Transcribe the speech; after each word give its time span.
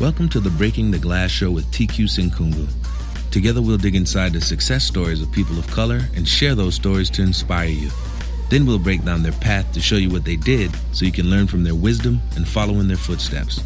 Welcome 0.00 0.28
to 0.28 0.38
the 0.38 0.50
Breaking 0.50 0.92
the 0.92 0.98
Glass 1.00 1.28
show 1.28 1.50
with 1.50 1.66
TQ 1.72 2.04
Senkungu. 2.04 2.68
Together 3.32 3.60
we'll 3.60 3.78
dig 3.78 3.96
inside 3.96 4.32
the 4.32 4.40
success 4.40 4.84
stories 4.84 5.20
of 5.20 5.32
people 5.32 5.58
of 5.58 5.66
color 5.72 6.02
and 6.14 6.26
share 6.26 6.54
those 6.54 6.76
stories 6.76 7.10
to 7.10 7.22
inspire 7.22 7.66
you. 7.66 7.90
Then 8.48 8.64
we'll 8.64 8.78
break 8.78 9.04
down 9.04 9.24
their 9.24 9.32
path 9.32 9.72
to 9.72 9.80
show 9.80 9.96
you 9.96 10.08
what 10.08 10.24
they 10.24 10.36
did 10.36 10.70
so 10.92 11.04
you 11.04 11.10
can 11.10 11.28
learn 11.28 11.48
from 11.48 11.64
their 11.64 11.74
wisdom 11.74 12.20
and 12.36 12.46
follow 12.46 12.74
in 12.74 12.86
their 12.86 12.96
footsteps. 12.96 13.60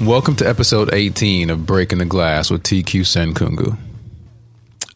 Welcome 0.00 0.36
to 0.36 0.48
episode 0.48 0.94
18 0.94 1.50
of 1.50 1.66
Breaking 1.66 1.98
the 1.98 2.04
Glass 2.04 2.48
with 2.48 2.62
TQ 2.62 3.00
Senkungu. 3.00 3.76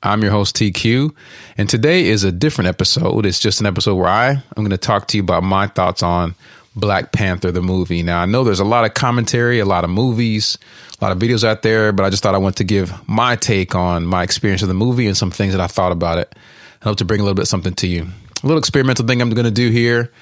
I'm 0.04 0.22
your 0.22 0.30
host, 0.30 0.54
TQ, 0.54 1.12
and 1.56 1.68
today 1.68 2.06
is 2.06 2.22
a 2.22 2.30
different 2.30 2.68
episode. 2.68 3.26
It's 3.26 3.40
just 3.40 3.58
an 3.58 3.66
episode 3.66 3.96
where 3.96 4.06
I, 4.06 4.28
I'm 4.30 4.62
going 4.62 4.70
to 4.70 4.78
talk 4.78 5.08
to 5.08 5.16
you 5.16 5.24
about 5.24 5.42
my 5.42 5.66
thoughts 5.66 6.04
on 6.04 6.37
Black 6.78 7.12
Panther, 7.12 7.50
the 7.50 7.62
movie. 7.62 8.02
Now, 8.02 8.20
I 8.20 8.27
know 8.27 8.45
there's 8.45 8.60
a 8.60 8.64
lot 8.64 8.84
of 8.84 8.95
commentary, 8.95 9.59
a 9.59 9.64
lot 9.64 9.84
of 9.84 9.91
movies, 9.91 10.59
a 11.01 11.04
lot 11.04 11.12
of 11.12 11.18
videos 11.18 11.45
out 11.45 11.62
there, 11.62 11.92
but 11.92 12.04
I 12.04 12.10
just 12.10 12.23
thought 12.23 12.34
I 12.34 12.38
wanted 12.38 12.56
to 12.56 12.64
give 12.64 13.09
my 13.09 13.37
take 13.37 13.74
on 13.74 14.06
my 14.06 14.23
experience 14.23 14.62
of 14.62 14.68
the 14.68 14.74
movie 14.74 15.06
and 15.06 15.16
some 15.16 15.30
things 15.30 15.52
that 15.52 15.60
I 15.60 15.66
thought 15.66 15.92
about 15.92 16.18
it. 16.18 16.34
I 16.82 16.84
hope 16.84 16.98
to 16.98 17.04
bring 17.04 17.20
a 17.20 17.24
little 17.24 17.34
bit 17.34 17.46
something 17.46 17.74
to 17.74 17.87
you. 17.87 18.06
A 18.42 18.46
little 18.46 18.59
experimental 18.59 19.06
thing 19.06 19.20
I'm 19.20 19.30
going 19.30 19.45
to 19.45 19.51
do 19.51 19.70
here. 19.70 20.12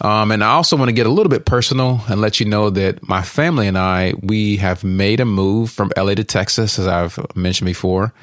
Um, 0.00 0.30
and 0.30 0.44
I 0.44 0.52
also 0.52 0.76
want 0.76 0.88
to 0.88 0.92
get 0.92 1.06
a 1.06 1.10
little 1.10 1.30
bit 1.30 1.44
personal 1.44 2.00
and 2.08 2.20
let 2.20 2.40
you 2.40 2.46
know 2.46 2.70
that 2.70 3.06
my 3.06 3.22
family 3.22 3.66
and 3.66 3.76
I, 3.76 4.14
we 4.22 4.56
have 4.58 4.84
made 4.84 5.20
a 5.20 5.24
move 5.24 5.70
from 5.70 5.92
LA 5.96 6.14
to 6.14 6.24
Texas, 6.24 6.78
as 6.78 6.86
I've 6.86 7.18
mentioned 7.36 7.66
before 7.66 8.14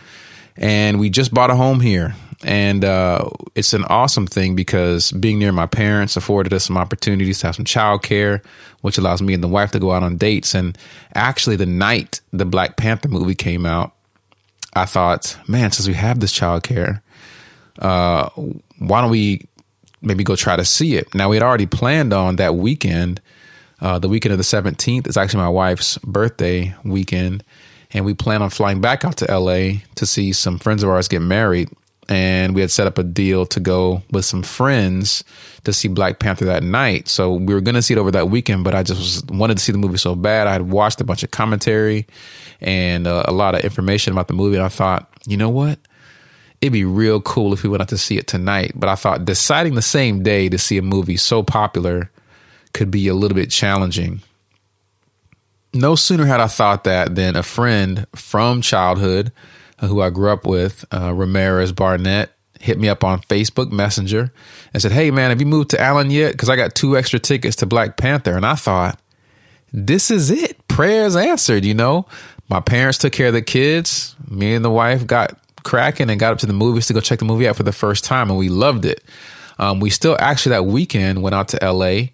and 0.58 1.00
we 1.00 1.10
just 1.10 1.34
bought 1.34 1.50
a 1.50 1.56
home 1.56 1.80
here. 1.80 2.16
And 2.46 2.86
uh, 2.86 3.28
it's 3.56 3.74
an 3.74 3.86
awesome 3.86 4.28
thing 4.28 4.56
because 4.56 5.12
being 5.12 5.40
near 5.40 5.52
my 5.52 5.66
parents 5.66 6.16
afforded 6.16 6.54
us 6.54 6.66
some 6.66 6.78
opportunities 6.78 7.40
to 7.40 7.48
have 7.48 7.56
some 7.56 7.66
childcare, 7.66 8.46
which 8.82 9.00
allows 9.00 9.20
me 9.20 9.34
and 9.34 9.44
the 9.44 9.48
wife 9.48 9.72
to 9.72 9.80
go 9.80 9.92
out 9.92 10.04
on 10.04 10.18
dates. 10.18 10.54
And 10.54 10.78
actually, 11.16 11.56
the 11.56 11.66
night 11.66 12.22
the 12.32 12.46
Black 12.46 12.78
Panther 12.78 13.10
movie 13.10 13.34
came 13.34 13.66
out, 13.66 13.94
I 14.76 14.86
thought, 14.86 15.36
man, 15.48 15.72
since 15.72 15.88
we 15.88 15.96
have 15.96 16.20
this 16.20 16.38
childcare, 16.38 17.02
uh, 17.80 18.30
why 18.78 19.02
don't 19.02 19.10
we 19.10 19.48
maybe 20.04 20.24
go 20.24 20.36
try 20.36 20.56
to 20.56 20.66
see 20.66 20.98
it? 20.98 21.16
Now, 21.16 21.30
we 21.30 21.38
had 21.38 21.44
already 21.44 21.66
planned 21.66 22.14
on 22.14 22.36
that 22.36 22.56
weekend. 22.56 23.22
Uh, 23.82 23.98
the 23.98 24.08
weekend 24.08 24.34
of 24.34 24.38
the 24.38 24.44
17th 24.44 25.08
is 25.08 25.18
actually 25.18 25.42
my 25.42 25.50
wife's 25.50 25.98
birthday 25.98 26.76
weekend 26.84 27.44
and 27.92 28.06
we 28.06 28.14
plan 28.14 28.42
on 28.42 28.50
flying 28.50 28.82
back 28.82 29.06
out 29.06 29.18
to 29.18 29.26
LA 29.26 29.80
to 29.96 30.06
see 30.06 30.34
some 30.34 30.60
friends 30.60 30.84
of 30.84 30.90
ours 30.90 31.08
get 31.08 31.22
married. 31.22 31.70
And 32.08 32.54
we 32.54 32.62
had 32.62 32.70
set 32.70 32.86
up 32.86 32.98
a 32.98 33.04
deal 33.04 33.46
to 33.48 33.60
go 33.60 34.04
with 34.12 34.26
some 34.26 34.44
friends 34.44 35.24
to 35.64 35.74
see 35.74 35.88
Black 35.88 36.20
Panther 36.20 36.46
that 36.46 36.62
night. 36.62 37.08
So 37.08 37.34
we 37.34 37.54
were 37.54 37.62
going 37.62 37.76
to 37.76 37.82
see 37.82 37.96
it 37.96 37.98
over 37.98 38.12
that 38.12 38.30
weekend, 38.30 38.64
but 38.64 38.76
I 38.76 38.84
just 38.84 39.00
was, 39.00 39.26
wanted 39.26 39.58
to 39.58 39.64
see 39.64 39.72
the 39.72 39.80
movie 39.80 39.98
so 39.98 40.16
bad. 40.16 40.48
I 40.48 40.54
had 40.54 40.70
watched 40.70 41.02
a 41.02 41.04
bunch 41.04 41.24
of 41.24 41.32
commentary 41.32 42.06
and 42.62 43.08
uh, 43.08 43.24
a 43.28 43.32
lot 43.32 43.56
of 43.56 43.62
information 43.62 44.14
about 44.14 44.28
the 44.28 44.36
movie. 44.36 44.56
And 44.56 44.66
I 44.66 44.70
thought, 44.70 45.10
you 45.26 45.38
know 45.38 45.50
what? 45.50 45.80
It'd 46.62 46.74
be 46.74 46.86
real 46.86 47.22
cool 47.22 47.54
if 47.54 47.64
we 47.64 47.70
went 47.70 47.82
out 47.82 47.90
to 47.90 47.98
see 47.98 48.18
it 48.18 48.28
tonight. 48.28 48.74
But 48.76 48.90
I 48.90 48.96
thought 48.96 49.26
deciding 49.26 49.74
the 49.74 49.82
same 49.82 50.22
day 50.22 50.48
to 50.50 50.58
see 50.58 50.78
a 50.78 50.84
movie 50.84 51.18
so 51.18 51.42
popular 51.42 52.12
could 52.74 52.92
be 52.92 53.08
a 53.08 53.16
little 53.16 53.36
bit 53.36 53.50
challenging 53.50 54.22
no 55.76 55.96
sooner 55.96 56.26
had 56.26 56.40
I 56.40 56.48
thought 56.48 56.86
that 56.86 57.16
than 57.16 57.36
a 57.36 57.44
friend 57.44 58.08
from 58.16 58.62
childhood 58.62 59.32
who 59.82 60.02
I 60.02 60.10
grew 60.10 60.32
up 60.32 60.46
with, 60.46 60.86
uh, 60.94 61.14
Ramirez 61.14 61.72
Barnett, 61.72 62.32
hit 62.60 62.80
me 62.80 62.90
up 62.90 63.04
on 63.04 63.22
Facebook 63.22 63.72
Messenger 63.72 64.32
and 64.74 64.82
said, 64.82 64.92
Hey, 64.92 65.12
man, 65.12 65.30
have 65.30 65.40
you 65.40 65.46
moved 65.46 65.72
to 65.72 65.82
Allen 65.82 66.10
yet? 66.10 66.32
Because 66.32 66.50
I 66.50 66.56
got 66.56 66.76
two 66.76 66.98
extra 66.98 67.20
tickets 67.20 67.58
to 67.58 67.66
Black 67.66 67.98
Panther. 67.98 68.36
And 68.36 68.46
I 68.46 68.56
thought, 68.56 69.00
this 69.72 70.10
is 70.10 70.32
it. 70.32 70.68
Prayers 70.68 71.16
answered, 71.16 71.66
you 71.66 71.74
know. 71.74 72.06
My 72.50 72.60
parents 72.60 72.98
took 72.98 73.12
care 73.12 73.28
of 73.28 73.34
the 73.34 73.42
kids. 73.42 74.16
Me 74.30 74.54
and 74.54 74.64
the 74.64 74.70
wife 74.70 75.06
got 75.06 75.38
cracking 75.64 76.10
and 76.10 76.20
got 76.20 76.32
up 76.32 76.40
to 76.40 76.46
the 76.46 76.54
movies 76.54 76.88
to 76.88 76.94
go 76.94 77.02
check 77.02 77.20
the 77.20 77.26
movie 77.26 77.48
out 77.48 77.56
for 77.56 77.64
the 77.64 77.72
first 77.74 78.04
time, 78.04 78.30
and 78.30 78.40
we 78.40 78.50
loved 78.50 78.86
it. 78.86 79.04
Um, 79.58 79.80
we 79.80 79.90
still 79.90 80.16
actually 80.20 80.52
that 80.52 80.66
weekend 80.66 81.22
went 81.22 81.36
out 81.36 81.50
to 81.50 81.72
LA 81.72 82.10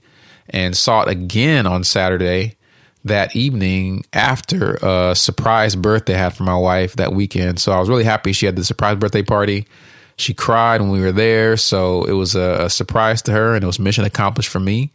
and 0.50 0.76
saw 0.76 1.04
it 1.04 1.10
again 1.10 1.68
on 1.68 1.84
Saturday 1.84 2.56
that 3.04 3.36
evening 3.36 4.06
after 4.14 4.76
a 4.82 5.16
surprise 5.16 5.76
birthday 5.76 6.14
I 6.14 6.18
had 6.18 6.36
for 6.36 6.44
my 6.44 6.58
wife 6.58 6.96
that 6.98 7.14
weekend. 7.14 7.60
So 7.60 7.72
I 7.72 7.80
was 7.80 7.90
really 7.90 8.04
happy 8.04 8.32
she 8.32 8.46
had 8.46 8.56
the 8.56 8.64
surprise 8.64 8.98
birthday 8.98 9.24
party. 9.24 9.68
She 10.18 10.34
cried 10.34 10.82
when 10.82 10.92
we 10.92 11.02
were 11.02 11.12
there, 11.12 11.58
so 11.58 12.04
it 12.04 12.12
was 12.12 12.36
a, 12.36 12.66
a 12.66 12.70
surprise 12.70 13.24
to 13.24 13.32
her, 13.32 13.56
and 13.56 13.64
it 13.64 13.68
was 13.68 13.80
mission 13.80 14.06
accomplished 14.06 14.50
for 14.50 14.60
me. 14.60 14.92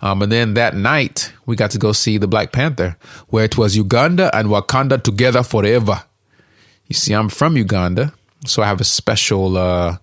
Um, 0.00 0.22
and 0.22 0.30
then 0.30 0.54
that 0.54 0.76
night, 0.76 1.32
we 1.46 1.56
got 1.56 1.72
to 1.72 1.78
go 1.78 1.92
see 1.92 2.18
the 2.18 2.28
Black 2.28 2.52
Panther, 2.52 2.96
where 3.28 3.44
it 3.44 3.58
was 3.58 3.76
Uganda 3.76 4.30
and 4.36 4.48
Wakanda 4.48 5.02
together 5.02 5.42
forever. 5.42 6.04
You 6.86 6.94
see, 6.94 7.12
I'm 7.12 7.28
from 7.28 7.56
Uganda, 7.56 8.12
so 8.46 8.62
I 8.62 8.66
have 8.66 8.80
a 8.80 8.84
special 8.84 9.56
uh, 9.56 9.96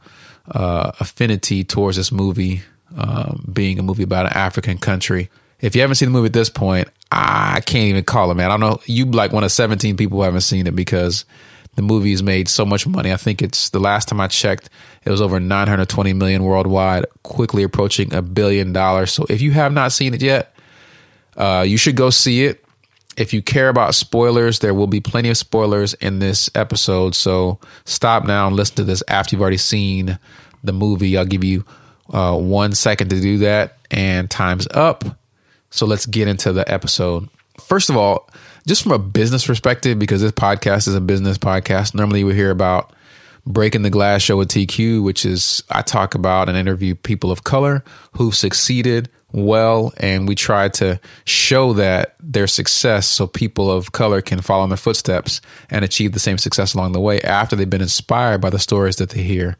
uh, 0.51 0.91
affinity 0.99 1.63
towards 1.63 1.95
this 1.95 2.11
movie, 2.11 2.61
um, 2.97 3.49
being 3.51 3.79
a 3.79 3.83
movie 3.83 4.03
about 4.03 4.25
an 4.25 4.33
African 4.33 4.77
country. 4.77 5.29
If 5.61 5.75
you 5.75 5.81
haven't 5.81 5.95
seen 5.95 6.09
the 6.09 6.13
movie 6.13 6.27
at 6.27 6.33
this 6.33 6.49
point, 6.49 6.89
I 7.11 7.61
can't 7.65 7.85
even 7.85 8.03
call 8.03 8.31
it, 8.31 8.35
man. 8.35 8.51
I 8.51 8.57
don't 8.57 8.59
know. 8.59 8.81
You 8.85 9.05
like 9.05 9.31
one 9.31 9.43
of 9.43 9.51
17 9.51 9.95
people 9.95 10.17
who 10.17 10.23
haven't 10.23 10.41
seen 10.41 10.67
it 10.67 10.75
because 10.75 11.25
the 11.75 11.81
movie's 11.81 12.23
made 12.23 12.47
so 12.47 12.65
much 12.65 12.87
money. 12.87 13.11
I 13.11 13.17
think 13.17 13.41
it's 13.41 13.69
the 13.69 13.79
last 13.79 14.07
time 14.07 14.19
I 14.19 14.27
checked, 14.27 14.69
it 15.03 15.09
was 15.09 15.21
over 15.21 15.39
920 15.39 16.13
million 16.13 16.43
worldwide, 16.43 17.05
quickly 17.23 17.63
approaching 17.63 18.13
a 18.13 18.21
billion 18.21 18.73
dollars. 18.73 19.11
So 19.11 19.25
if 19.29 19.41
you 19.41 19.51
have 19.51 19.71
not 19.71 19.91
seen 19.91 20.13
it 20.13 20.21
yet, 20.21 20.55
uh, 21.37 21.63
you 21.67 21.77
should 21.77 21.95
go 21.95 22.09
see 22.09 22.45
it. 22.45 22.63
If 23.17 23.33
you 23.33 23.41
care 23.41 23.69
about 23.69 23.95
spoilers, 23.95 24.59
there 24.59 24.73
will 24.73 24.87
be 24.87 24.99
plenty 24.99 25.29
of 25.29 25.37
spoilers 25.37 25.93
in 25.95 26.19
this 26.19 26.49
episode. 26.55 27.15
So 27.15 27.59
stop 27.85 28.25
now 28.25 28.47
and 28.47 28.55
listen 28.55 28.75
to 28.77 28.83
this 28.83 29.03
after 29.07 29.35
you've 29.35 29.41
already 29.41 29.57
seen 29.57 30.19
the 30.63 30.73
movie. 30.73 31.17
I'll 31.17 31.25
give 31.25 31.43
you 31.43 31.63
uh, 32.11 32.37
one 32.37 32.73
second 32.73 33.09
to 33.09 33.21
do 33.21 33.37
that, 33.39 33.77
and 33.91 34.29
time's 34.29 34.67
up. 34.71 35.03
So 35.75 35.85
let's 35.85 36.05
get 36.05 36.27
into 36.27 36.53
the 36.53 36.69
episode. 36.71 37.29
First 37.59 37.89
of 37.89 37.97
all, 37.97 38.29
just 38.65 38.81
from 38.81 38.93
a 38.93 38.99
business 38.99 39.45
perspective, 39.45 39.99
because 39.99 40.21
this 40.21 40.31
podcast 40.31 40.87
is 40.87 40.95
a 40.95 41.01
business 41.01 41.37
podcast, 41.37 41.93
normally 41.93 42.23
we 42.23 42.33
hear 42.33 42.49
about 42.49 42.93
Breaking 43.45 43.81
the 43.83 43.89
Glass 43.89 44.21
Show 44.21 44.37
with 44.37 44.49
TQ, 44.49 45.03
which 45.03 45.25
is 45.25 45.63
I 45.69 45.81
talk 45.81 46.15
about 46.15 46.49
and 46.49 46.57
interview 46.57 46.95
people 46.95 47.29
of 47.29 47.43
color 47.43 47.83
who've 48.13 48.35
succeeded 48.35 49.09
well, 49.33 49.93
and 49.97 50.29
we 50.29 50.33
try 50.33 50.69
to 50.69 50.97
show 51.25 51.73
that 51.73 52.15
their 52.21 52.47
success 52.47 53.05
so 53.05 53.27
people 53.27 53.69
of 53.69 53.91
color 53.91 54.21
can 54.21 54.39
follow 54.39 54.63
in 54.63 54.69
their 54.69 54.77
footsteps 54.77 55.41
and 55.69 55.83
achieve 55.83 56.13
the 56.13 56.19
same 56.19 56.37
success 56.37 56.73
along 56.73 56.93
the 56.93 57.01
way 57.01 57.19
after 57.21 57.55
they've 57.55 57.69
been 57.69 57.81
inspired 57.81 58.39
by 58.39 58.49
the 58.49 58.59
stories 58.59 58.95
that 58.95 59.09
they 59.09 59.23
hear. 59.23 59.57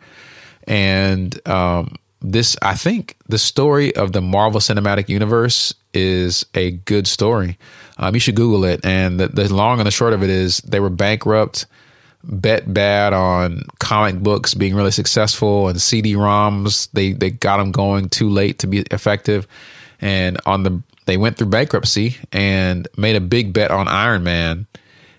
And 0.66 1.46
um, 1.48 1.98
this 2.22 2.56
I 2.62 2.76
think 2.76 3.18
the 3.28 3.38
story 3.38 3.96
of 3.96 4.14
the 4.14 4.22
Marvel 4.22 4.62
Cinematic 4.62 5.10
Universe 5.10 5.74
is 5.96 6.46
a 6.54 6.72
good 6.72 7.08
story. 7.08 7.58
Um, 7.98 8.14
you 8.14 8.20
should 8.20 8.36
Google 8.36 8.66
it. 8.66 8.86
And 8.86 9.20
the, 9.20 9.28
the, 9.28 9.54
long 9.54 9.80
and 9.80 9.88
the 9.88 9.92
short 9.92 10.14
of 10.14 10.24
it 10.24 10.30
is 10.30 10.58
they 10.60 10.80
were 10.80 10.90
bankrupt, 10.90 11.66
bet 12.24 12.72
bad 12.72 13.14
on 13.14 13.64
comic 13.80 14.20
books 14.20 14.54
being 14.54 14.76
really 14.76 14.92
successful 14.92 15.70
and 15.70 15.82
CD-ROMs. 15.82 16.90
They 16.92 17.14
they 17.14 17.30
got 17.30 17.58
them 17.58 17.72
going 17.72 18.10
too 18.10 18.30
late 18.30 18.60
to 18.60 18.68
be 18.68 18.80
effective, 18.92 19.48
and 20.02 20.40
on 20.46 20.64
the 20.64 20.82
they 21.06 21.18
went 21.18 21.38
through 21.38 21.48
bankruptcy 21.48 22.18
and 22.32 22.88
made 22.98 23.16
a 23.16 23.22
big 23.22 23.54
bet 23.54 23.72
on 23.72 23.88
Iron 23.88 24.24
Man. 24.24 24.68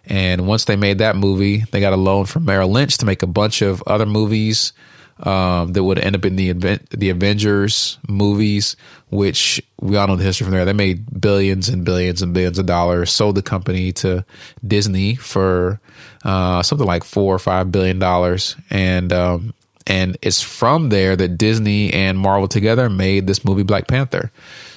And 0.09 0.47
once 0.47 0.67
they 0.67 0.77
made 0.77 0.99
that 0.99 1.17
movie, 1.17 1.65
they 1.71 1.81
got 1.81 1.93
a 1.93 1.97
loan 1.97 2.27
from 2.27 2.45
Merrill 2.45 2.71
Lynch 2.71 2.99
to 2.99 3.07
make 3.07 3.23
a 3.23 3.27
bunch 3.27 3.63
of 3.63 3.83
other 3.87 4.07
movies 4.07 4.73
um, 5.21 5.73
that 5.73 5.83
would 5.83 5.99
end 5.99 6.15
up 6.15 6.25
in 6.25 6.37
the 6.37 6.53
the 6.91 7.11
Avengers 7.11 7.99
movies, 8.09 8.77
which 9.09 9.63
we 9.81 9.97
all 9.97 10.09
know 10.09 10.17
the 10.17 10.25
history 10.25 10.45
from 10.45 10.53
there. 10.53 10.65
They 10.65 10.73
made 10.73 11.21
billions 11.21 11.69
and 11.69 11.85
billions 11.85 12.23
and 12.23 12.35
billions 12.35 12.59
of 12.59 12.67
dollars, 12.67 13.11
sold 13.11 13.35
the 13.35 13.43
company 13.43 13.93
to 13.93 14.25
Disney 14.67 15.15
for 15.15 15.81
uh, 16.25 16.63
something 16.63 16.87
like 16.87 17.05
four 17.05 17.35
or 17.35 17.39
five 17.39 17.73
billion 17.73 17.99
dollars, 17.99 18.57
and 18.69 19.13
um, 19.13 19.55
and 19.87 20.19
it's 20.21 20.43
from 20.43 20.91
there 20.91 21.17
that 21.17 21.39
Disney 21.39 21.93
and 21.93 22.19
Marvel 22.19 22.49
together 22.49 22.91
made 22.91 23.27
this 23.27 23.45
movie 23.45 23.63
Black 23.63 23.89
Panther. 23.89 24.31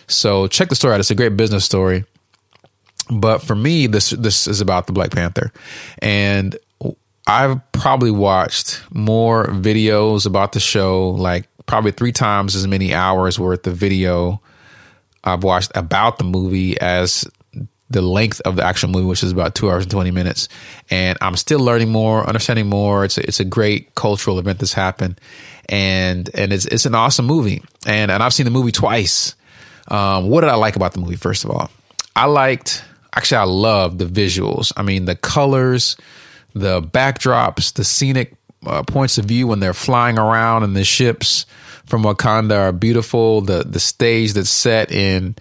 So 0.08 0.48
check 0.48 0.70
the 0.70 0.76
story 0.76 0.94
out; 0.94 1.02
it's 1.02 1.12
a 1.12 1.16
great 1.16 1.36
business 1.36 1.66
story. 1.66 2.06
But 3.12 3.40
for 3.40 3.56
me, 3.56 3.88
this 3.88 4.12
this 4.12 4.48
is 4.48 4.62
about 4.62 4.88
the 4.88 4.94
Black 4.94 5.12
Panther, 5.12 5.52
and 6.02 6.58
I've 7.30 7.72
probably 7.72 8.10
watched 8.10 8.82
more 8.92 9.46
videos 9.46 10.26
about 10.26 10.54
the 10.54 10.60
show, 10.60 11.12
like 11.12 11.48
probably 11.68 11.92
three 11.92 12.12
times 12.12 12.56
as 12.56 12.66
many 12.66 12.94
hours 12.94 13.40
worth 13.40 13.68
of 13.68 13.76
video 13.76 14.42
I've 15.24 15.44
watched 15.44 15.72
about 15.76 16.18
the 16.18 16.24
movie 16.24 16.80
as 16.82 17.30
the 17.92 18.02
length 18.02 18.42
of 18.42 18.56
the 18.56 18.64
actual 18.64 18.90
movie, 18.90 19.06
which 19.06 19.22
is 19.22 19.32
about 19.32 19.54
two 19.54 19.70
hours 19.70 19.84
and 19.84 19.92
20 19.92 20.10
minutes. 20.10 20.50
And 20.90 21.20
I'm 21.22 21.36
still 21.36 21.60
learning 21.60 21.92
more, 21.92 22.26
understanding 22.26 22.68
more. 22.68 23.06
It's 23.06 23.20
a, 23.20 23.28
it's 23.28 23.40
a 23.40 23.46
great 23.46 23.94
cultural 23.94 24.40
event 24.40 24.60
that's 24.60 24.74
happened. 24.74 25.22
And, 25.68 26.30
and 26.34 26.52
it's, 26.52 26.66
it's 26.66 26.88
an 26.88 26.96
awesome 26.96 27.26
movie. 27.26 27.64
And, 27.86 28.10
and 28.10 28.24
I've 28.24 28.34
seen 28.34 28.46
the 28.46 28.52
movie 28.52 28.72
twice. 28.72 29.36
Um, 29.88 30.30
what 30.30 30.42
did 30.42 30.50
I 30.50 30.56
like 30.56 30.76
about 30.76 30.94
the 30.94 31.00
movie? 31.00 31.16
First 31.16 31.46
of 31.46 31.52
all, 31.52 31.70
I 32.16 32.26
liked. 32.26 32.84
Actually, 33.16 33.38
I 33.38 33.44
loved 33.44 34.00
the 34.00 34.06
visuals. 34.06 34.72
I 34.78 34.84
mean, 34.84 35.06
the 35.06 35.16
colors, 35.16 35.96
the 36.60 36.82
backdrops, 36.82 37.74
the 37.74 37.84
scenic 37.84 38.34
uh, 38.66 38.84
points 38.84 39.18
of 39.18 39.26
view 39.26 39.48
when 39.48 39.60
they're 39.60 39.74
flying 39.74 40.20
around 40.20 40.64
in 40.64 40.74
the 40.74 40.84
ships 40.84 41.46
from 41.86 42.04
Wakanda 42.04 42.58
are 42.58 42.72
beautiful. 42.72 43.42
The 43.42 43.64
the 43.64 43.80
stage 43.80 44.34
that's 44.34 44.50
set 44.50 44.92
in, 44.92 45.36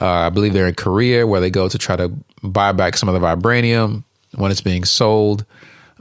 uh, 0.00 0.06
I 0.06 0.30
believe 0.30 0.52
they're 0.52 0.68
in 0.68 0.74
Korea, 0.74 1.26
where 1.26 1.40
they 1.40 1.50
go 1.50 1.68
to 1.68 1.78
try 1.78 1.96
to 1.96 2.12
buy 2.42 2.72
back 2.72 2.96
some 2.96 3.08
of 3.08 3.20
the 3.20 3.26
vibranium 3.26 4.04
when 4.34 4.50
it's 4.50 4.60
being 4.60 4.84
sold. 4.84 5.44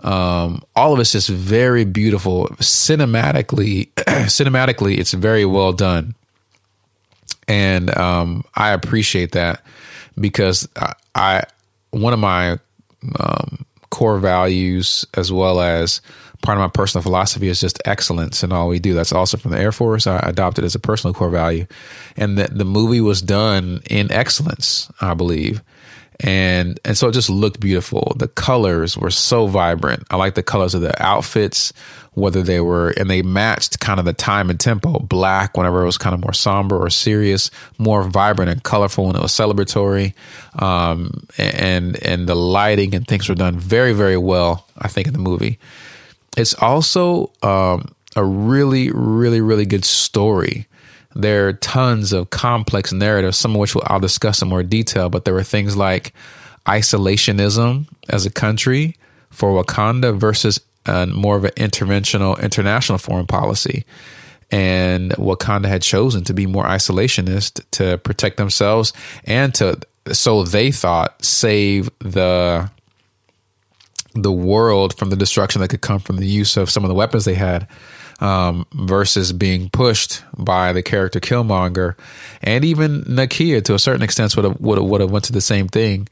Um, 0.04 0.62
all 0.76 0.94
of 0.94 1.00
it's 1.00 1.14
just 1.14 1.30
very 1.30 1.84
beautiful. 1.84 2.48
Cinematically, 2.60 3.92
cinematically, 3.96 5.00
it's 5.00 5.14
very 5.14 5.46
well 5.46 5.74
done, 5.74 6.14
and 7.48 7.96
um, 7.98 8.44
I 8.56 8.74
appreciate 8.74 9.32
that 9.32 9.64
because 10.20 10.70
I, 10.76 10.94
I 11.16 11.44
one 11.90 12.14
of 12.14 12.20
my 12.20 12.60
um, 13.20 13.66
core 13.90 14.20
values, 14.20 15.06
as 15.16 15.32
well 15.32 15.62
as 15.62 16.02
part 16.42 16.58
of 16.58 16.62
my 16.62 16.70
personal 16.70 17.02
philosophy, 17.02 17.48
is 17.48 17.60
just 17.60 17.82
excellence 17.86 18.44
in 18.44 18.52
all 18.52 18.68
we 18.68 18.80
do. 18.80 18.94
That's 18.94 19.14
also 19.14 19.38
from 19.38 19.52
the 19.52 19.60
Air 19.60 19.72
Force. 19.72 20.08
I 20.08 20.20
adopted 20.20 20.64
as 20.64 20.76
a 20.76 20.80
personal 20.80 21.14
core 21.14 21.30
value, 21.30 21.66
and 22.16 22.38
that 22.38 22.58
the 22.58 22.66
movie 22.66 23.02
was 23.02 23.22
done 23.22 23.82
in 23.90 24.12
excellence, 24.12 24.92
I 25.02 25.14
believe 25.14 25.62
and 26.20 26.80
and 26.84 26.98
so 26.98 27.10
it 27.10 27.14
just 27.14 27.30
looked 27.30 27.60
beautiful. 27.60 28.14
The 28.18 28.28
colors 28.28 28.98
were 28.98 29.12
so 29.12 29.48
vibrant. 29.48 30.04
I 30.10 30.16
like 30.16 30.36
the 30.36 30.44
colors 30.44 30.74
of 30.74 30.82
the 30.82 31.02
outfits, 31.04 31.74
whether 32.18 32.42
they 32.42 32.60
were 32.60 32.90
and 32.98 33.10
they 33.10 33.22
matched 33.22 33.80
kind 33.80 34.00
of 34.00 34.06
the 34.06 34.14
time 34.14 34.50
and 34.50 34.60
tempo. 34.60 34.98
Black 35.00 35.56
whenever 35.56 35.84
it 35.84 35.86
was 35.86 36.00
kind 36.00 36.16
of 36.16 36.20
more 36.20 36.34
somber 36.34 36.76
or 36.76 36.90
serious, 36.90 37.52
more 37.78 38.04
vibrant 38.04 38.50
and 38.50 38.64
colorful 38.64 39.06
when 39.06 39.16
it 39.16 39.22
was 39.22 39.32
celebratory. 39.32 40.14
Um, 40.62 41.28
and 41.38 42.02
and 42.04 42.28
the 42.28 42.36
lighting 42.36 42.96
and 42.96 43.08
things 43.08 43.30
were 43.30 43.36
done 43.36 43.60
very 43.60 43.94
very 43.94 44.18
well. 44.18 44.66
I 44.80 44.88
think 44.88 45.06
in 45.06 45.14
the 45.14 45.20
movie, 45.20 45.60
it's 46.36 46.56
also 46.56 47.32
um, 47.44 47.94
a 48.16 48.24
really 48.26 48.90
really 48.92 49.42
really 49.42 49.66
good 49.66 49.86
story 49.86 50.68
there 51.16 51.48
are 51.48 51.54
tons 51.54 52.14
of 52.14 52.30
complex 52.30 52.94
narratives, 52.94 53.38
some 53.38 53.56
of 53.56 53.60
which 53.60 53.76
I'll 53.86 54.00
discuss 54.00 54.44
in 54.44 54.50
more 54.50 54.62
detail, 54.62 55.10
but 55.10 55.26
there 55.26 55.34
were 55.34 55.42
things 55.42 55.76
like 55.76 56.14
isolationism 56.68 57.88
as 58.08 58.28
a 58.28 58.30
country 58.30 58.96
for 59.32 59.64
Wakanda 59.64 60.16
versus 60.16 60.60
more 61.14 61.36
of 61.36 61.44
an 61.44 61.52
interventional 61.52 62.42
international 62.42 62.98
foreign 62.98 63.28
policy. 63.28 63.86
And 64.50 65.12
Wakanda 65.14 65.66
had 65.66 65.82
chosen 65.82 66.24
to 66.26 66.34
be 66.34 66.46
more 66.46 66.64
isolationist 66.64 67.66
to 67.72 67.98
protect 67.98 68.38
themselves 68.38 68.94
and 69.26 69.54
to, 69.56 69.80
so 70.14 70.44
they 70.44 70.72
thought, 70.72 71.24
save 71.24 71.90
the 72.00 72.70
the 74.14 74.32
world 74.32 74.98
from 74.98 75.10
the 75.10 75.16
destruction 75.16 75.62
that 75.62 75.68
could 75.68 75.82
come 75.82 76.00
from 76.00 76.18
the 76.18 76.26
use 76.26 76.58
of 76.58 76.70
some 76.70 76.84
of 76.84 76.88
the 76.88 76.96
weapons 76.96 77.26
they 77.26 77.36
had 77.36 77.68
um, 78.20 78.66
versus 78.74 79.32
being 79.32 79.70
pushed 79.70 80.24
by 80.38 80.74
the 80.74 80.82
character 80.82 81.20
Killmonger, 81.20 81.96
and 82.42 82.66
even 82.66 83.04
Nakia 83.04 83.64
to 83.66 83.76
a 83.76 83.80
certain 83.80 84.02
extent 84.02 84.36
would 84.36 84.46
have 84.46 84.60
would 84.60 84.78
have, 84.78 84.88
would 84.88 85.02
have 85.02 85.12
went 85.12 85.26
to 85.26 85.34
the 85.34 85.42
same 85.42 85.68
thing 85.68 86.08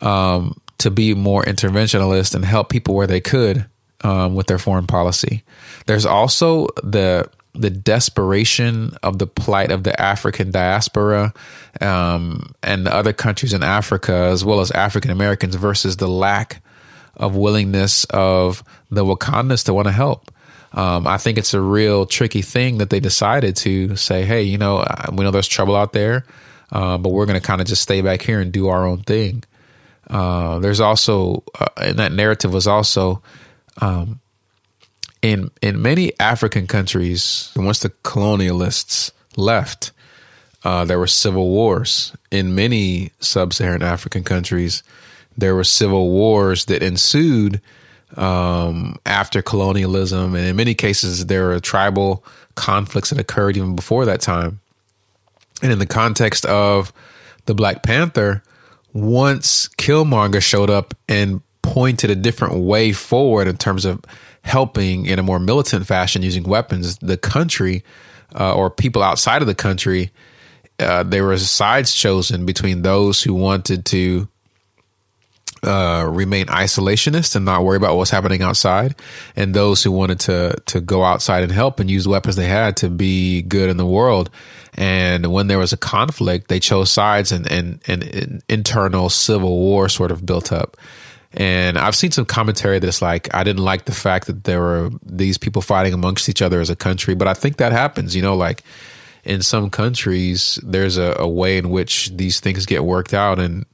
um, 0.00 0.56
to 0.78 0.90
be 0.90 1.14
more 1.14 1.42
interventionalist 1.42 2.34
and 2.34 2.44
help 2.44 2.68
people 2.68 2.94
where 2.94 3.06
they 3.06 3.20
could 3.20 3.66
um, 4.04 4.34
with 4.34 4.46
their 4.46 4.58
foreign 4.58 4.86
policy. 4.86 5.42
There's 5.86 6.06
also 6.06 6.68
the 6.82 7.28
the 7.56 7.70
desperation 7.70 8.96
of 9.04 9.20
the 9.20 9.28
plight 9.28 9.70
of 9.70 9.84
the 9.84 10.00
African 10.00 10.50
diaspora 10.50 11.32
um, 11.80 12.52
and 12.64 12.84
the 12.84 12.92
other 12.92 13.12
countries 13.12 13.52
in 13.52 13.62
Africa, 13.62 14.12
as 14.12 14.44
well 14.44 14.60
as 14.60 14.72
African 14.72 15.12
Americans, 15.12 15.54
versus 15.54 15.96
the 15.98 16.08
lack 16.08 16.62
of 17.16 17.36
willingness 17.36 18.04
of 18.06 18.64
the 18.90 19.04
Wakandans 19.04 19.64
to 19.66 19.74
want 19.74 19.86
to 19.86 19.92
help 19.92 20.32
um, 20.74 21.06
I 21.06 21.18
think 21.18 21.38
it's 21.38 21.54
a 21.54 21.60
real 21.60 22.04
tricky 22.04 22.42
thing 22.42 22.78
that 22.78 22.90
they 22.90 22.98
decided 22.98 23.54
to 23.56 23.94
say, 23.94 24.24
hey, 24.24 24.42
you 24.42 24.58
know, 24.58 24.84
we 25.12 25.24
know 25.24 25.30
there's 25.30 25.48
trouble 25.48 25.76
out 25.76 25.92
there, 25.92 26.24
uh, 26.72 26.98
but 26.98 27.10
we're 27.10 27.26
going 27.26 27.40
to 27.40 27.46
kind 27.46 27.60
of 27.60 27.66
just 27.68 27.82
stay 27.82 28.02
back 28.02 28.22
here 28.22 28.40
and 28.40 28.52
do 28.52 28.68
our 28.68 28.84
own 28.84 28.98
thing. 29.02 29.44
Uh, 30.10 30.58
there's 30.58 30.80
also, 30.80 31.44
uh, 31.58 31.66
and 31.76 31.98
that 31.98 32.12
narrative 32.12 32.52
was 32.52 32.66
also 32.66 33.22
um, 33.80 34.20
in 35.22 35.50
in 35.62 35.80
many 35.80 36.12
African 36.20 36.66
countries. 36.66 37.50
Once 37.56 37.80
the 37.80 37.90
colonialists 37.90 39.10
left, 39.36 39.92
uh, 40.64 40.84
there 40.84 40.98
were 40.98 41.06
civil 41.06 41.48
wars 41.48 42.12
in 42.30 42.54
many 42.54 43.10
sub-Saharan 43.20 43.82
African 43.82 44.22
countries. 44.22 44.82
There 45.36 45.54
were 45.54 45.64
civil 45.64 46.10
wars 46.10 46.66
that 46.66 46.82
ensued 46.82 47.60
um, 48.16 48.96
after 49.04 49.42
colonialism, 49.42 50.34
and 50.34 50.46
in 50.46 50.56
many 50.56 50.74
cases, 50.74 51.26
there 51.26 51.52
are 51.52 51.60
tribal 51.60 52.24
conflicts 52.54 53.10
that 53.10 53.18
occurred 53.18 53.56
even 53.56 53.74
before 53.74 54.04
that 54.04 54.20
time. 54.20 54.60
And 55.62 55.72
in 55.72 55.78
the 55.78 55.86
context 55.86 56.44
of 56.46 56.92
the 57.46 57.54
Black 57.54 57.82
Panther, 57.82 58.42
once 58.92 59.68
Killmonger 59.76 60.42
showed 60.42 60.70
up 60.70 60.94
and 61.08 61.40
pointed 61.74 62.08
a 62.08 62.14
different 62.14 62.54
way 62.54 62.92
forward 62.92 63.48
in 63.48 63.56
terms 63.56 63.84
of 63.84 64.00
helping 64.42 65.06
in 65.06 65.18
a 65.18 65.24
more 65.24 65.40
militant 65.40 65.84
fashion 65.84 66.22
using 66.22 66.44
weapons, 66.44 66.96
the 66.98 67.16
country 67.16 67.82
uh, 68.38 68.54
or 68.54 68.70
people 68.70 69.02
outside 69.02 69.42
of 69.42 69.48
the 69.48 69.56
country, 69.56 70.12
uh, 70.78 71.02
there 71.02 71.24
were 71.24 71.36
sides 71.36 71.92
chosen 71.92 72.46
between 72.46 72.82
those 72.82 73.20
who 73.20 73.34
wanted 73.34 73.84
to 73.84 74.28
uh, 75.64 76.08
remain 76.08 76.46
isolationist 76.46 77.34
and 77.34 77.44
not 77.44 77.64
worry 77.64 77.76
about 77.76 77.96
what's 77.96 78.10
happening 78.10 78.40
outside, 78.40 78.94
and 79.34 79.52
those 79.52 79.82
who 79.82 79.90
wanted 79.90 80.20
to 80.20 80.56
to 80.66 80.80
go 80.80 81.02
outside 81.02 81.42
and 81.42 81.50
help 81.50 81.80
and 81.80 81.90
use 81.90 82.06
weapons 82.06 82.36
they 82.36 82.46
had 82.46 82.76
to 82.76 82.88
be 82.88 83.42
good 83.42 83.68
in 83.68 83.78
the 83.78 83.86
world. 83.86 84.30
And 84.74 85.32
when 85.32 85.48
there 85.48 85.58
was 85.58 85.72
a 85.72 85.76
conflict, 85.76 86.46
they 86.46 86.60
chose 86.60 86.92
sides, 86.92 87.32
and 87.32 87.50
and, 87.50 87.80
and 87.88 88.44
internal 88.48 89.10
civil 89.10 89.58
war 89.58 89.88
sort 89.88 90.12
of 90.12 90.24
built 90.24 90.52
up. 90.52 90.76
And 91.34 91.76
I've 91.76 91.96
seen 91.96 92.12
some 92.12 92.24
commentary 92.24 92.78
that's 92.78 93.02
like, 93.02 93.32
I 93.34 93.42
didn't 93.42 93.64
like 93.64 93.86
the 93.86 93.92
fact 93.92 94.28
that 94.28 94.44
there 94.44 94.60
were 94.60 94.90
these 95.04 95.36
people 95.36 95.62
fighting 95.62 95.92
amongst 95.92 96.28
each 96.28 96.40
other 96.40 96.60
as 96.60 96.70
a 96.70 96.76
country, 96.76 97.14
but 97.14 97.26
I 97.26 97.34
think 97.34 97.56
that 97.56 97.72
happens, 97.72 98.14
you 98.14 98.22
know, 98.22 98.36
like 98.36 98.62
in 99.24 99.42
some 99.42 99.68
countries, 99.68 100.60
there's 100.62 100.96
a, 100.96 101.16
a 101.18 101.28
way 101.28 101.58
in 101.58 101.70
which 101.70 102.10
these 102.14 102.38
things 102.38 102.66
get 102.66 102.84
worked 102.84 103.14
out. 103.14 103.40
And 103.40 103.66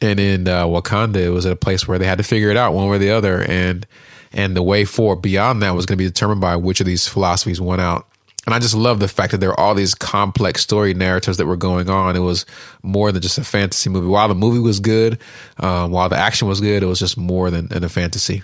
and 0.00 0.18
in 0.18 0.48
uh, 0.48 0.64
Wakanda, 0.64 1.16
it 1.16 1.30
was 1.30 1.44
at 1.44 1.52
a 1.52 1.56
place 1.56 1.86
where 1.86 1.98
they 1.98 2.06
had 2.06 2.18
to 2.18 2.24
figure 2.24 2.50
it 2.50 2.56
out 2.56 2.72
one 2.72 2.88
way 2.88 2.96
or 2.96 2.98
the 2.98 3.10
other, 3.10 3.42
and 3.42 3.86
and 4.32 4.56
the 4.56 4.62
way 4.62 4.84
forward 4.84 5.16
beyond 5.16 5.62
that 5.62 5.74
was 5.74 5.86
going 5.86 5.98
to 5.98 6.02
be 6.02 6.08
determined 6.08 6.40
by 6.40 6.56
which 6.56 6.80
of 6.80 6.86
these 6.86 7.06
philosophies 7.06 7.60
won 7.60 7.78
out. 7.78 8.08
And 8.44 8.54
I 8.54 8.58
just 8.58 8.74
love 8.74 8.98
the 8.98 9.08
fact 9.08 9.30
that 9.30 9.38
there 9.38 9.50
are 9.50 9.60
all 9.60 9.74
these 9.74 9.94
complex 9.94 10.62
story 10.62 10.94
narratives 10.94 11.36
that 11.36 11.46
were 11.46 11.56
going 11.56 11.88
on. 11.88 12.16
It 12.16 12.20
was 12.20 12.44
more 12.82 13.12
than 13.12 13.22
just 13.22 13.38
a 13.38 13.44
fantasy 13.44 13.88
movie. 13.88 14.08
While 14.08 14.28
the 14.28 14.34
movie 14.34 14.58
was 14.58 14.80
good, 14.80 15.20
um, 15.58 15.92
while 15.92 16.08
the 16.08 16.16
action 16.16 16.48
was 16.48 16.60
good, 16.60 16.82
it 16.82 16.86
was 16.86 16.98
just 16.98 17.16
more 17.16 17.50
than, 17.50 17.68
than 17.68 17.84
a 17.84 17.88
fantasy. 17.88 18.42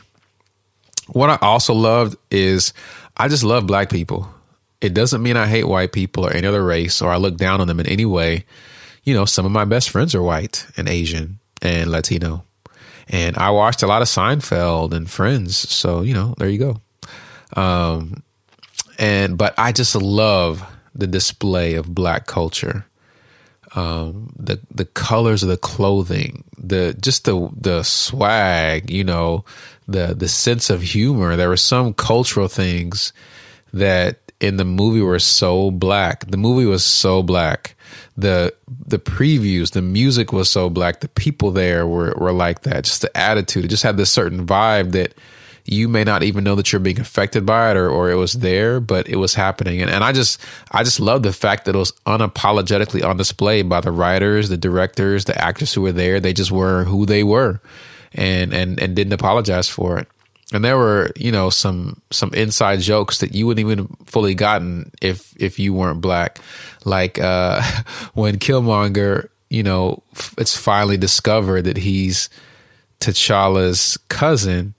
What 1.08 1.30
I 1.30 1.38
also 1.42 1.74
loved 1.74 2.16
is 2.30 2.72
I 3.16 3.26
just 3.28 3.42
love 3.42 3.66
black 3.66 3.90
people. 3.90 4.28
It 4.80 4.94
doesn't 4.94 5.22
mean 5.22 5.36
I 5.36 5.48
hate 5.48 5.66
white 5.66 5.90
people 5.90 6.24
or 6.24 6.32
any 6.32 6.46
other 6.46 6.64
race 6.64 7.02
or 7.02 7.10
I 7.10 7.16
look 7.16 7.36
down 7.36 7.60
on 7.60 7.66
them 7.66 7.80
in 7.80 7.86
any 7.86 8.04
way. 8.04 8.44
You 9.02 9.14
know, 9.14 9.24
some 9.24 9.46
of 9.46 9.52
my 9.52 9.64
best 9.64 9.90
friends 9.90 10.14
are 10.14 10.22
white 10.22 10.66
and 10.76 10.88
Asian 10.88 11.40
and 11.60 11.90
Latino. 11.90 12.44
And 13.08 13.36
I 13.36 13.50
watched 13.50 13.82
a 13.82 13.86
lot 13.86 14.02
of 14.02 14.08
Seinfeld 14.08 14.92
and 14.92 15.10
Friends. 15.10 15.56
So, 15.56 16.02
you 16.02 16.14
know, 16.14 16.34
there 16.38 16.48
you 16.48 16.58
go. 16.58 17.60
Um, 17.60 18.22
and, 18.98 19.38
but 19.38 19.54
I 19.56 19.72
just 19.72 19.94
love 19.94 20.64
the 20.94 21.06
display 21.06 21.74
of 21.74 21.94
black 21.94 22.26
culture. 22.26 22.86
Um, 23.74 24.32
the, 24.38 24.60
the 24.74 24.86
colors 24.86 25.42
of 25.42 25.50
the 25.50 25.56
clothing, 25.56 26.44
the, 26.56 26.96
just 27.00 27.26
the, 27.26 27.50
the 27.54 27.82
swag, 27.82 28.90
you 28.90 29.04
know, 29.04 29.44
the, 29.86 30.14
the 30.14 30.28
sense 30.28 30.70
of 30.70 30.82
humor. 30.82 31.36
There 31.36 31.50
were 31.50 31.56
some 31.56 31.94
cultural 31.94 32.48
things 32.48 33.12
that 33.72 34.18
in 34.40 34.56
the 34.56 34.64
movie 34.64 35.02
were 35.02 35.18
so 35.18 35.70
black. 35.70 36.26
The 36.26 36.36
movie 36.36 36.66
was 36.66 36.84
so 36.84 37.22
black 37.22 37.76
the 38.18 38.52
the 38.86 38.98
previews, 38.98 39.70
the 39.70 39.80
music 39.80 40.32
was 40.32 40.50
so 40.50 40.68
black. 40.68 41.00
The 41.00 41.08
people 41.08 41.52
there 41.52 41.86
were 41.86 42.12
were 42.16 42.32
like 42.32 42.62
that. 42.62 42.84
Just 42.84 43.02
the 43.02 43.16
attitude. 43.16 43.64
It 43.64 43.68
just 43.68 43.84
had 43.84 43.96
this 43.96 44.10
certain 44.10 44.44
vibe 44.44 44.90
that 44.92 45.14
you 45.70 45.88
may 45.88 46.04
not 46.04 46.22
even 46.22 46.44
know 46.44 46.54
that 46.54 46.72
you're 46.72 46.80
being 46.80 47.00
affected 47.00 47.44
by 47.44 47.70
it 47.70 47.76
or, 47.76 47.88
or 47.90 48.10
it 48.10 48.14
was 48.16 48.32
there, 48.34 48.80
but 48.80 49.08
it 49.08 49.16
was 49.16 49.34
happening. 49.34 49.82
And, 49.82 49.90
and 49.90 50.02
I 50.02 50.12
just, 50.12 50.40
I 50.70 50.82
just 50.82 50.98
love 50.98 51.22
the 51.22 51.32
fact 51.32 51.66
that 51.66 51.74
it 51.74 51.78
was 51.78 51.92
unapologetically 52.06 53.04
on 53.04 53.16
display 53.16 53.62
by 53.62 53.80
the 53.80 53.92
writers, 53.92 54.48
the 54.48 54.56
directors, 54.56 55.26
the 55.26 55.38
actors 55.40 55.74
who 55.74 55.82
were 55.82 55.92
there. 55.92 56.20
They 56.20 56.32
just 56.32 56.50
were 56.50 56.84
who 56.84 57.06
they 57.06 57.22
were 57.22 57.60
and, 58.12 58.54
and, 58.54 58.80
and 58.80 58.96
didn't 58.96 59.12
apologize 59.12 59.68
for 59.68 59.98
it. 59.98 60.08
and 60.52 60.64
there 60.64 60.78
were 60.78 61.10
you 61.16 61.30
know 61.30 61.50
some 61.50 62.00
some 62.10 62.32
inside 62.32 62.80
jokes 62.80 63.18
that 63.18 63.34
you 63.34 63.46
wouldn't 63.46 63.66
even 63.66 63.86
fully 64.06 64.34
gotten 64.34 64.90
if 65.02 65.34
if 65.36 65.58
you 65.58 65.74
weren't 65.74 66.00
black 66.00 66.38
like 66.84 67.18
uh 67.18 67.60
when 68.14 68.38
killmonger 68.38 69.28
you 69.50 69.62
know 69.62 70.02
it's 70.38 70.56
finally 70.56 70.96
discovered 70.96 71.62
that 71.62 71.76
he's 71.76 72.30
t'challa's 73.00 73.98
cousin 74.08 74.74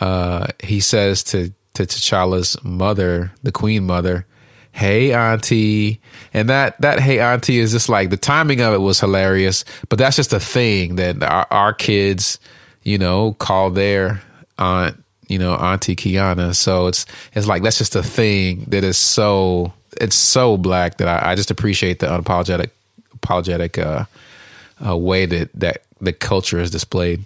uh 0.00 0.46
he 0.62 0.80
says 0.80 1.22
to 1.22 1.52
to 1.74 1.86
t'challa's 1.86 2.56
mother 2.64 3.32
the 3.42 3.52
queen 3.52 3.84
mother 3.84 4.26
hey 4.72 5.12
auntie 5.12 6.00
and 6.34 6.48
that 6.48 6.80
that 6.80 7.00
hey 7.00 7.18
auntie 7.18 7.58
is 7.58 7.72
just 7.72 7.88
like 7.88 8.10
the 8.10 8.16
timing 8.16 8.60
of 8.60 8.74
it 8.74 8.78
was 8.78 9.00
hilarious 9.00 9.64
but 9.88 9.98
that's 9.98 10.16
just 10.16 10.32
a 10.32 10.40
thing 10.40 10.96
that 10.96 11.22
our, 11.22 11.46
our 11.50 11.72
kids 11.72 12.38
you 12.82 12.98
know 12.98 13.32
call 13.34 13.70
their 13.70 14.22
aunt, 14.58 15.02
you 15.28 15.38
know, 15.38 15.54
Auntie 15.54 15.96
Kiana. 15.96 16.54
So 16.54 16.86
it's 16.86 17.06
it's 17.34 17.46
like 17.46 17.62
that's 17.62 17.78
just 17.78 17.96
a 17.96 18.02
thing 18.02 18.64
that 18.68 18.84
is 18.84 18.98
so 18.98 19.72
it's 20.00 20.16
so 20.16 20.56
black 20.56 20.98
that 20.98 21.08
I, 21.08 21.32
I 21.32 21.34
just 21.34 21.50
appreciate 21.50 22.00
the 22.00 22.06
unapologetic 22.06 22.70
apologetic 23.14 23.78
uh, 23.78 24.04
uh, 24.86 24.96
way 24.96 25.26
that 25.26 25.50
that 25.54 25.82
the 26.00 26.12
culture 26.12 26.58
is 26.58 26.70
displayed. 26.70 27.24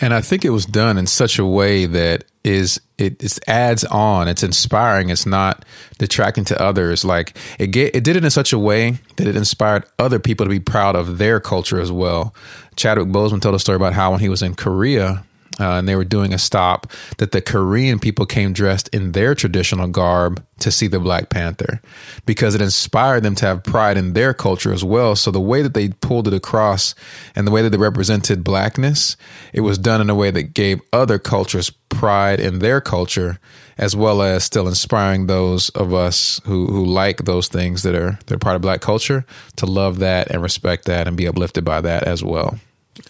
And 0.00 0.12
I 0.12 0.20
think 0.20 0.44
it 0.44 0.50
was 0.50 0.66
done 0.66 0.98
in 0.98 1.06
such 1.06 1.38
a 1.38 1.46
way 1.46 1.86
that 1.86 2.24
is 2.44 2.80
it, 2.98 3.22
it 3.22 3.38
adds 3.48 3.84
on. 3.84 4.28
It's 4.28 4.42
inspiring. 4.42 5.10
It's 5.10 5.26
not 5.26 5.64
detracting 5.98 6.44
to 6.46 6.60
others. 6.60 7.04
Like 7.04 7.36
it 7.58 7.68
get, 7.68 7.94
it 7.94 8.04
did 8.04 8.16
it 8.16 8.24
in 8.24 8.30
such 8.30 8.52
a 8.52 8.58
way 8.58 8.98
that 9.16 9.26
it 9.26 9.36
inspired 9.36 9.84
other 9.98 10.18
people 10.18 10.46
to 10.46 10.50
be 10.50 10.60
proud 10.60 10.96
of 10.96 11.18
their 11.18 11.40
culture 11.40 11.80
as 11.80 11.92
well. 11.92 12.34
Chadwick 12.76 13.08
Boseman 13.08 13.40
told 13.40 13.54
a 13.54 13.58
story 13.58 13.76
about 13.76 13.92
how 13.92 14.10
when 14.10 14.20
he 14.20 14.28
was 14.28 14.42
in 14.42 14.54
Korea, 14.54 15.24
uh, 15.60 15.74
and 15.74 15.88
they 15.88 15.96
were 15.96 16.04
doing 16.04 16.32
a 16.32 16.38
stop 16.38 16.90
that 17.18 17.32
the 17.32 17.42
Korean 17.42 17.98
people 17.98 18.26
came 18.26 18.52
dressed 18.52 18.88
in 18.88 19.12
their 19.12 19.34
traditional 19.34 19.86
garb 19.86 20.44
to 20.60 20.70
see 20.70 20.86
the 20.86 21.00
Black 21.00 21.28
Panther 21.28 21.80
because 22.24 22.54
it 22.54 22.60
inspired 22.60 23.22
them 23.22 23.34
to 23.36 23.46
have 23.46 23.64
pride 23.64 23.96
in 23.96 24.12
their 24.12 24.32
culture 24.32 24.72
as 24.72 24.82
well. 24.82 25.14
So 25.16 25.30
the 25.30 25.40
way 25.40 25.62
that 25.62 25.74
they 25.74 25.88
pulled 25.88 26.28
it 26.28 26.34
across 26.34 26.94
and 27.34 27.46
the 27.46 27.50
way 27.50 27.62
that 27.62 27.70
they 27.70 27.76
represented 27.76 28.44
blackness, 28.44 29.16
it 29.52 29.60
was 29.60 29.78
done 29.78 30.00
in 30.00 30.08
a 30.08 30.14
way 30.14 30.30
that 30.30 30.54
gave 30.54 30.80
other 30.92 31.18
cultures 31.18 31.70
pride 31.88 32.40
in 32.40 32.60
their 32.60 32.80
culture 32.80 33.38
as 33.78 33.96
well 33.96 34.22
as 34.22 34.44
still 34.44 34.68
inspiring 34.68 35.26
those 35.26 35.68
of 35.70 35.92
us 35.92 36.40
who, 36.44 36.66
who 36.66 36.84
like 36.84 37.24
those 37.24 37.48
things 37.48 37.82
that 37.82 37.94
are 37.94 38.18
they're 38.26 38.38
part 38.38 38.56
of 38.56 38.62
black 38.62 38.80
culture 38.80 39.24
to 39.56 39.66
love 39.66 39.98
that 39.98 40.30
and 40.30 40.42
respect 40.42 40.84
that 40.86 41.08
and 41.08 41.16
be 41.16 41.26
uplifted 41.26 41.64
by 41.64 41.80
that 41.80 42.04
as 42.04 42.22
well. 42.22 42.58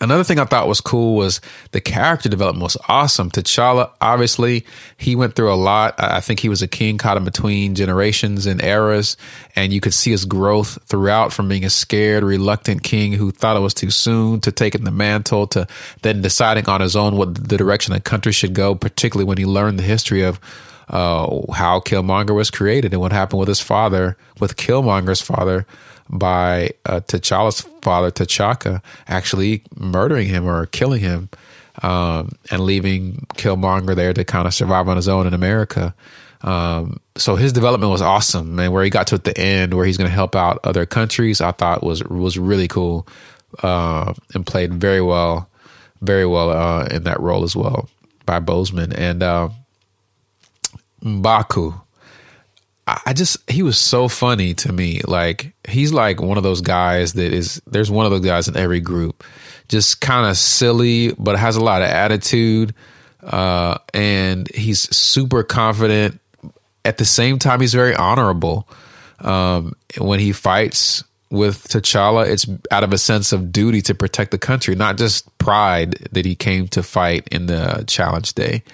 Another 0.01 0.23
thing 0.23 0.39
I 0.39 0.45
thought 0.45 0.69
was 0.69 0.81
cool 0.81 1.17
was 1.17 1.41
the 1.73 1.81
character 1.81 2.29
development 2.29 2.63
was 2.63 2.77
awesome. 2.87 3.33
T'Challa, 3.33 3.91
obviously, 4.01 4.65
he 4.97 5.17
went 5.17 5.35
through 5.35 5.53
a 5.53 5.55
lot. 5.55 5.97
I 5.99 6.21
think 6.21 6.39
he 6.39 6.49
was 6.49 6.63
a 6.63 6.69
king 6.69 6.99
caught 6.99 7.17
in 7.17 7.25
between 7.25 7.75
generations 7.75 8.47
and 8.47 8.63
eras, 8.63 9.17
and 9.57 9.73
you 9.73 9.81
could 9.81 9.93
see 9.93 10.13
his 10.13 10.25
growth 10.25 10.79
throughout 10.87 11.33
from 11.33 11.49
being 11.49 11.65
a 11.65 11.71
scared, 11.71 12.23
reluctant 12.23 12.85
king 12.85 13.13
who 13.13 13.33
thought 13.33 13.57
it 13.57 13.61
was 13.61 13.75
too 13.75 13.91
soon 13.91 14.41
to 14.43 14.53
take 14.53 14.77
in 14.77 14.85
the 14.85 14.93
mantle 14.93 15.49
to 15.49 15.67
then 16.03 16.23
deciding 16.23 16.69
on 16.69 16.81
his 16.81 16.95
own 16.95 17.17
what 17.17 17.35
the 17.49 17.57
direction 17.57 17.93
the 17.93 18.01
country 18.01 18.31
should 18.31 18.55
go, 18.55 18.77
particularly 18.77 19.27
when 19.27 19.39
he 19.39 19.47
learned 19.47 19.81
the 19.81 19.85
history 19.85 20.23
of 20.23 20.39
uh, 20.91 21.53
how 21.53 21.81
Killmonger 21.81 22.35
was 22.35 22.53
created 22.53 22.93
and 22.93 23.01
what 23.01 23.11
happened 23.11 23.41
with 23.41 23.49
his 23.49 23.61
father, 23.61 24.17
with 24.39 24.57
Killmonger's 24.57 25.23
father 25.23 25.67
by 26.13 26.71
uh, 26.85 27.01
T'Challa's 27.01 27.63
father, 27.81 28.11
T'Chaka, 28.11 28.83
actually 29.09 29.63
murdering 29.75 30.29
him 30.29 30.47
or 30.47 30.67
killing 30.67 31.01
him 31.01 31.31
um, 31.83 32.33
and 32.51 32.61
leaving 32.61 33.27
Killmonger 33.35 33.97
there 33.97 34.13
to 34.13 34.25
kind 34.25 34.47
of 34.47 34.55
survive 34.55 34.89
on 34.89 34.97
his 34.97 35.09
own 35.09 35.27
in 35.27 35.35
America. 35.35 35.95
Um, 36.43 37.01
so 37.17 37.37
his 37.37 37.53
development 37.53 37.91
was 37.91 38.03
awesome, 38.03 38.59
and 38.59 38.73
where 38.73 38.85
he 38.85 38.91
got 38.91 39.07
to 39.09 39.15
at 39.15 39.25
the 39.25 39.37
end, 39.39 39.75
where 39.75 39.87
he's 39.87 39.97
going 39.97 40.11
to 40.11 40.15
help 40.15 40.37
out 40.37 40.59
other 40.65 40.85
countries, 40.87 41.41
I 41.41 41.53
thought 41.53 41.83
was 41.83 42.03
was 42.05 42.37
really 42.37 42.69
cool 42.69 43.07
uh, 43.63 44.13
and 44.35 44.45
played 44.45 44.75
very 44.75 45.01
well, 45.01 45.49
very 46.01 46.27
well 46.27 46.51
uh, 46.51 46.87
in 46.87 47.05
that 47.05 47.21
role 47.21 47.45
as 47.45 47.55
well 47.55 47.89
by 48.27 48.41
Boseman 48.41 48.93
and 48.97 49.23
uh, 49.23 49.49
Mbaku. 51.03 51.81
I 52.87 53.13
just 53.13 53.49
he 53.49 53.63
was 53.63 53.79
so 53.79 54.09
funny 54.09 54.55
to 54.55 54.73
me. 54.73 55.03
Like 55.07 55.53
he's 55.69 55.93
like 55.93 56.21
one 56.21 56.37
of 56.37 56.43
those 56.43 56.61
guys 56.61 57.13
that 57.13 57.33
is 57.33 57.63
there's 57.67 57.91
one 57.91 58.07
of 58.07 58.11
those 58.11 58.25
guys 58.25 58.49
in 58.49 58.57
every 58.57 58.81
group. 58.81 59.25
Just 59.69 60.01
kind 60.01 60.29
of 60.29 60.37
silly, 60.37 61.13
but 61.13 61.39
has 61.39 61.57
a 61.57 61.63
lot 61.63 61.83
of 61.83 61.89
attitude. 61.89 62.75
Uh, 63.23 63.79
and 63.95 64.53
he's 64.53 64.95
super 64.95 65.45
confident. 65.45 66.21
At 66.85 66.99
the 66.99 67.05
same 67.05 67.39
time, 67.39 67.61
he's 67.61 67.73
very 67.73 67.95
honorable. 67.95 68.69
Um, 69.21 69.77
when 69.99 70.19
he 70.19 70.33
fights 70.33 71.05
with 71.31 71.69
T'Challa, 71.69 72.27
it's 72.27 72.47
out 72.73 72.83
of 72.83 72.93
a 72.93 72.99
sense 72.99 73.33
of 73.33 73.53
duty 73.53 73.81
to 73.83 73.95
protect 73.95 74.33
the 74.33 74.39
country, 74.39 74.75
not 74.75 74.99
just 74.99 75.39
pride 75.39 75.93
that 76.11 76.27
he 76.27 76.35
came 76.35 76.67
to 76.69 76.83
fight 76.83 77.29
in 77.31 77.47
the 77.47 77.85
challenge 77.87 78.35
day. 78.35 78.65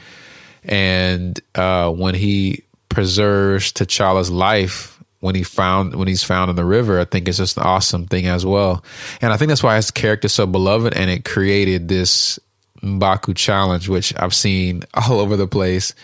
And 0.65 1.39
uh, 1.55 1.91
when 1.91 2.15
he 2.15 2.65
preserves 2.89 3.73
T'Challa's 3.73 4.31
life 4.31 4.99
when 5.21 5.35
he 5.35 5.43
found 5.43 5.95
when 5.95 6.09
he's 6.09 6.23
found 6.23 6.51
in 6.51 6.57
the 6.57 6.65
river. 6.65 7.01
I 7.01 7.05
think 7.05 7.29
it's 7.29 7.39
just 7.39 7.57
an 7.57 7.65
awesome 7.65 8.07
thing 8.07 8.27
as 8.27 8.47
well, 8.47 8.85
and 9.21 9.33
I 9.33 9.37
think 9.37 9.49
that's 9.49 9.63
why 9.63 9.77
his 9.77 9.91
character 9.91 10.29
so 10.29 10.47
beloved, 10.47 10.95
and 10.95 11.11
it 11.11 11.25
created 11.25 11.89
this 11.89 12.39
Mbaku 12.83 13.37
challenge, 13.37 13.89
which 13.89 14.15
I've 14.17 14.35
seen 14.35 14.85
all 14.95 15.21
over 15.21 15.37
the 15.37 15.49
place, 15.49 15.95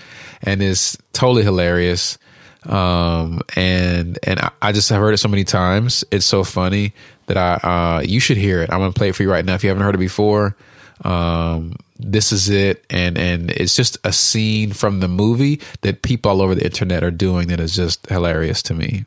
and 0.42 0.62
is 0.62 0.98
totally 1.12 1.42
hilarious. 1.42 2.18
Um, 2.66 3.42
and 3.56 4.18
and 4.22 4.40
I 4.62 4.72
just 4.72 4.88
have 4.88 5.00
heard 5.00 5.12
it 5.12 5.18
so 5.18 5.28
many 5.28 5.44
times. 5.44 6.04
It's 6.10 6.26
so 6.26 6.44
funny 6.44 6.94
that 7.26 7.36
I 7.36 7.98
uh, 7.98 8.00
you 8.00 8.20
should 8.20 8.38
hear 8.38 8.62
it. 8.62 8.70
I'm 8.72 8.80
gonna 8.80 8.92
play 8.92 9.10
it 9.10 9.14
for 9.14 9.22
you 9.22 9.30
right 9.30 9.44
now 9.44 9.54
if 9.54 9.62
you 9.62 9.68
haven't 9.68 9.84
heard 9.84 9.94
it 9.94 9.98
before. 9.98 10.56
Um, 11.04 11.76
this 11.96 12.32
is 12.32 12.48
it 12.48 12.84
and 12.90 13.16
and 13.16 13.50
it's 13.52 13.76
just 13.76 13.96
a 14.04 14.12
scene 14.12 14.72
from 14.72 15.00
the 15.00 15.08
movie 15.08 15.60
that 15.82 16.02
people 16.02 16.30
all 16.30 16.42
over 16.42 16.54
the 16.54 16.64
internet 16.64 17.04
are 17.04 17.10
doing 17.10 17.48
that 17.48 17.60
is 17.60 17.76
just 17.76 18.04
hilarious 18.08 18.62
to 18.62 18.74
me 18.74 19.04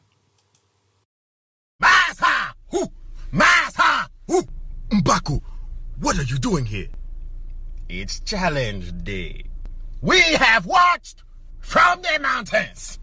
Mbaku, 4.89 5.41
what 6.00 6.17
are 6.17 6.24
you 6.24 6.38
doing 6.38 6.65
here? 6.65 6.88
It's 7.89 8.20
challenge 8.22 9.03
day. 9.03 9.44
We 10.01 10.20
have 10.20 10.65
watched 10.65 11.24
from 11.60 12.01
the 12.01 12.20
mountains 12.20 13.00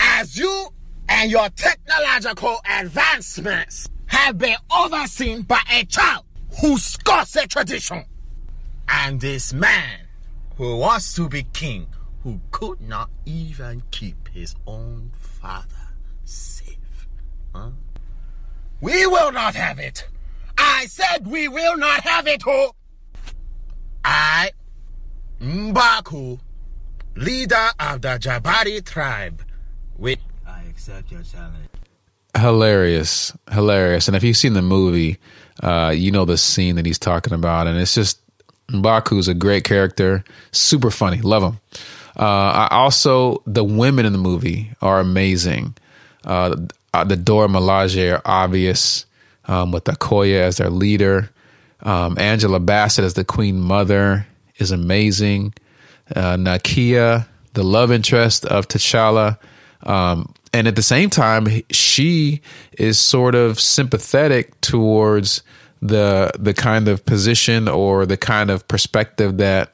as 0.00 0.36
you 0.36 0.68
and 1.08 1.30
your 1.30 1.48
technological 1.50 2.56
advancements 2.68 3.88
have 4.06 4.38
been 4.38 4.56
overseen 4.74 5.42
by 5.42 5.60
a 5.70 5.84
child 5.84 6.24
who 6.60 6.78
scoffs 6.78 7.36
at 7.36 7.50
tradition. 7.50 8.04
And 8.88 9.20
this 9.20 9.52
man 9.52 10.08
who 10.56 10.78
wants 10.78 11.14
to 11.14 11.28
be 11.28 11.44
king, 11.52 11.88
who 12.22 12.40
could 12.50 12.80
not 12.80 13.10
even 13.26 13.82
keep 13.90 14.28
his 14.28 14.56
own 14.66 15.12
father 15.14 15.92
safe. 16.24 17.06
Huh? 17.54 17.70
We 18.80 19.06
will 19.06 19.32
not 19.32 19.54
have 19.54 19.78
it. 19.78 20.06
I 20.56 20.86
said 20.86 21.26
we 21.26 21.48
will 21.48 21.76
not 21.76 22.00
have 22.00 22.26
it, 22.26 22.42
ho. 22.42 22.74
I, 24.04 24.50
Mbaku, 25.40 26.40
leader 27.14 27.68
of 27.78 28.02
the 28.02 28.18
Jabari 28.18 28.84
tribe, 28.84 29.42
with 29.96 30.18
I 30.46 30.62
accept 30.62 31.10
your 31.12 31.22
challenge. 31.22 31.68
Hilarious, 32.36 33.36
hilarious. 33.50 34.08
And 34.08 34.16
if 34.16 34.22
you've 34.22 34.36
seen 34.36 34.52
the 34.52 34.62
movie, 34.62 35.18
uh, 35.62 35.92
you 35.94 36.10
know 36.10 36.24
the 36.24 36.38
scene 36.38 36.76
that 36.76 36.86
he's 36.86 36.98
talking 36.98 37.32
about, 37.32 37.66
and 37.66 37.78
it's 37.78 37.94
just 37.94 38.20
Mbaku's 38.70 39.28
a 39.28 39.34
great 39.34 39.64
character, 39.64 40.24
super 40.52 40.90
funny, 40.90 41.20
love 41.20 41.42
him. 41.42 41.60
Uh, 42.16 42.68
I 42.68 42.68
also 42.72 43.42
the 43.46 43.64
women 43.64 44.04
in 44.06 44.12
the 44.12 44.18
movie 44.18 44.72
are 44.82 45.00
amazing. 45.00 45.76
Uh, 46.24 46.56
the 47.06 47.16
Dora 47.16 47.48
Milaje 47.48 48.12
are 48.12 48.22
obvious, 48.24 49.06
um, 49.46 49.72
with 49.72 49.84
Okoye 49.84 50.40
as 50.40 50.56
their 50.56 50.70
leader. 50.70 51.30
Um, 51.80 52.18
Angela 52.18 52.58
Bassett 52.60 53.04
as 53.04 53.14
the 53.14 53.24
Queen 53.24 53.60
Mother 53.60 54.26
is 54.56 54.72
amazing. 54.72 55.54
Uh, 56.14 56.36
Nakia, 56.36 57.26
the 57.54 57.62
love 57.62 57.92
interest 57.92 58.44
of 58.46 58.66
T'Challa, 58.66 59.38
um, 59.84 60.34
and 60.52 60.66
at 60.66 60.76
the 60.76 60.82
same 60.82 61.10
time, 61.10 61.46
she 61.70 62.40
is 62.72 62.98
sort 62.98 63.34
of 63.34 63.60
sympathetic 63.60 64.60
towards 64.60 65.42
the 65.80 66.32
the 66.38 66.54
kind 66.54 66.88
of 66.88 67.04
position 67.04 67.68
or 67.68 68.06
the 68.06 68.16
kind 68.16 68.50
of 68.50 68.66
perspective 68.68 69.38
that 69.38 69.72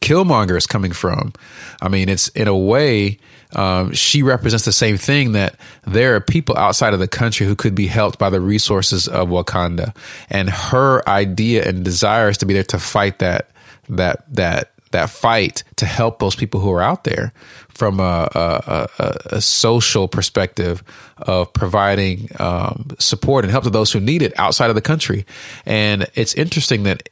Killmonger 0.00 0.56
is 0.56 0.66
coming 0.66 0.92
from. 0.92 1.32
I 1.80 1.88
mean, 1.88 2.08
it's 2.08 2.28
in 2.28 2.48
a 2.48 2.56
way 2.56 3.18
um, 3.54 3.92
she 3.92 4.22
represents 4.22 4.64
the 4.64 4.72
same 4.72 4.96
thing 4.98 5.32
that 5.32 5.56
there 5.86 6.14
are 6.14 6.20
people 6.20 6.56
outside 6.56 6.92
of 6.92 7.00
the 7.00 7.08
country 7.08 7.46
who 7.46 7.56
could 7.56 7.74
be 7.74 7.86
helped 7.86 8.18
by 8.18 8.30
the 8.30 8.40
resources 8.40 9.08
of 9.08 9.28
Wakanda, 9.28 9.96
and 10.28 10.50
her 10.50 11.06
idea 11.08 11.66
and 11.66 11.84
desire 11.84 12.28
is 12.28 12.38
to 12.38 12.46
be 12.46 12.54
there 12.54 12.64
to 12.64 12.78
fight 12.78 13.20
that 13.20 13.50
that 13.88 14.24
that 14.34 14.72
that 14.90 15.10
fight 15.10 15.62
to 15.76 15.86
help 15.86 16.18
those 16.18 16.34
people 16.34 16.60
who 16.60 16.72
are 16.72 16.82
out 16.82 17.04
there 17.04 17.32
from 17.68 18.00
a, 18.00 18.28
a, 18.34 18.88
a, 18.98 19.16
a 19.36 19.40
social 19.40 20.08
perspective 20.08 20.82
of 21.18 21.52
providing 21.52 22.28
um, 22.38 22.88
support 22.98 23.44
and 23.44 23.52
help 23.52 23.64
to 23.64 23.70
those 23.70 23.92
who 23.92 24.00
need 24.00 24.22
it 24.22 24.32
outside 24.38 24.70
of 24.70 24.74
the 24.74 24.82
country. 24.82 25.24
And 25.64 26.08
it's 26.14 26.34
interesting 26.34 26.84
that 26.84 27.08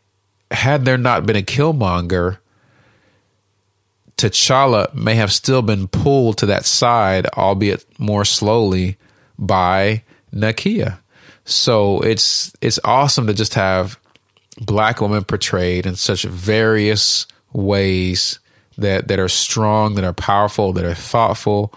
had 0.50 0.84
there 0.84 0.98
not 0.98 1.26
been 1.26 1.36
a 1.36 1.42
Killmonger, 1.42 2.38
T'Challa 4.16 4.94
may 4.94 5.14
have 5.14 5.32
still 5.32 5.62
been 5.62 5.88
pulled 5.88 6.38
to 6.38 6.46
that 6.46 6.64
side, 6.64 7.26
albeit 7.26 7.84
more 7.98 8.24
slowly, 8.24 8.96
by 9.38 10.02
Nakia. 10.34 10.98
So 11.44 12.00
it's 12.00 12.52
it's 12.60 12.80
awesome 12.82 13.26
to 13.26 13.34
just 13.34 13.54
have 13.54 14.00
black 14.58 15.00
women 15.00 15.22
portrayed 15.22 15.86
in 15.86 15.96
such 15.96 16.24
various 16.24 17.26
ways 17.56 18.38
that 18.78 19.08
that 19.08 19.18
are 19.18 19.28
strong, 19.28 19.94
that 19.94 20.04
are 20.04 20.12
powerful, 20.12 20.72
that 20.74 20.84
are 20.84 20.94
thoughtful, 20.94 21.72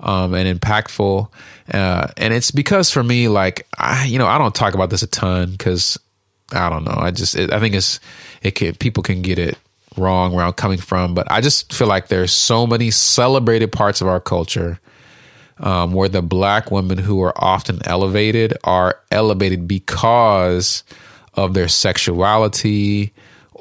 um, 0.00 0.34
and 0.34 0.60
impactful. 0.60 1.28
Uh, 1.72 2.08
and 2.16 2.34
it's 2.34 2.50
because 2.50 2.90
for 2.90 3.02
me, 3.02 3.28
like 3.28 3.66
I, 3.78 4.04
you 4.04 4.18
know, 4.18 4.26
I 4.26 4.38
don't 4.38 4.54
talk 4.54 4.74
about 4.74 4.90
this 4.90 5.02
a 5.02 5.06
ton 5.06 5.52
because 5.52 5.98
I 6.52 6.68
don't 6.68 6.84
know. 6.84 6.96
I 6.96 7.10
just 7.10 7.34
it, 7.34 7.52
I 7.52 7.60
think 7.60 7.74
it's 7.74 8.00
it 8.42 8.52
can 8.52 8.74
people 8.74 9.02
can 9.02 9.22
get 9.22 9.38
it 9.38 9.56
wrong 9.96 10.32
where 10.32 10.44
I'm 10.44 10.52
coming 10.52 10.78
from, 10.78 11.14
but 11.14 11.30
I 11.30 11.40
just 11.40 11.72
feel 11.72 11.86
like 11.86 12.08
there's 12.08 12.32
so 12.32 12.66
many 12.66 12.90
celebrated 12.90 13.72
parts 13.72 14.00
of 14.00 14.08
our 14.08 14.20
culture 14.20 14.80
um, 15.58 15.92
where 15.92 16.08
the 16.08 16.22
black 16.22 16.70
women 16.70 16.98
who 16.98 17.22
are 17.22 17.34
often 17.36 17.80
elevated 17.84 18.56
are 18.64 18.98
elevated 19.10 19.68
because 19.68 20.82
of 21.34 21.54
their 21.54 21.68
sexuality 21.68 23.12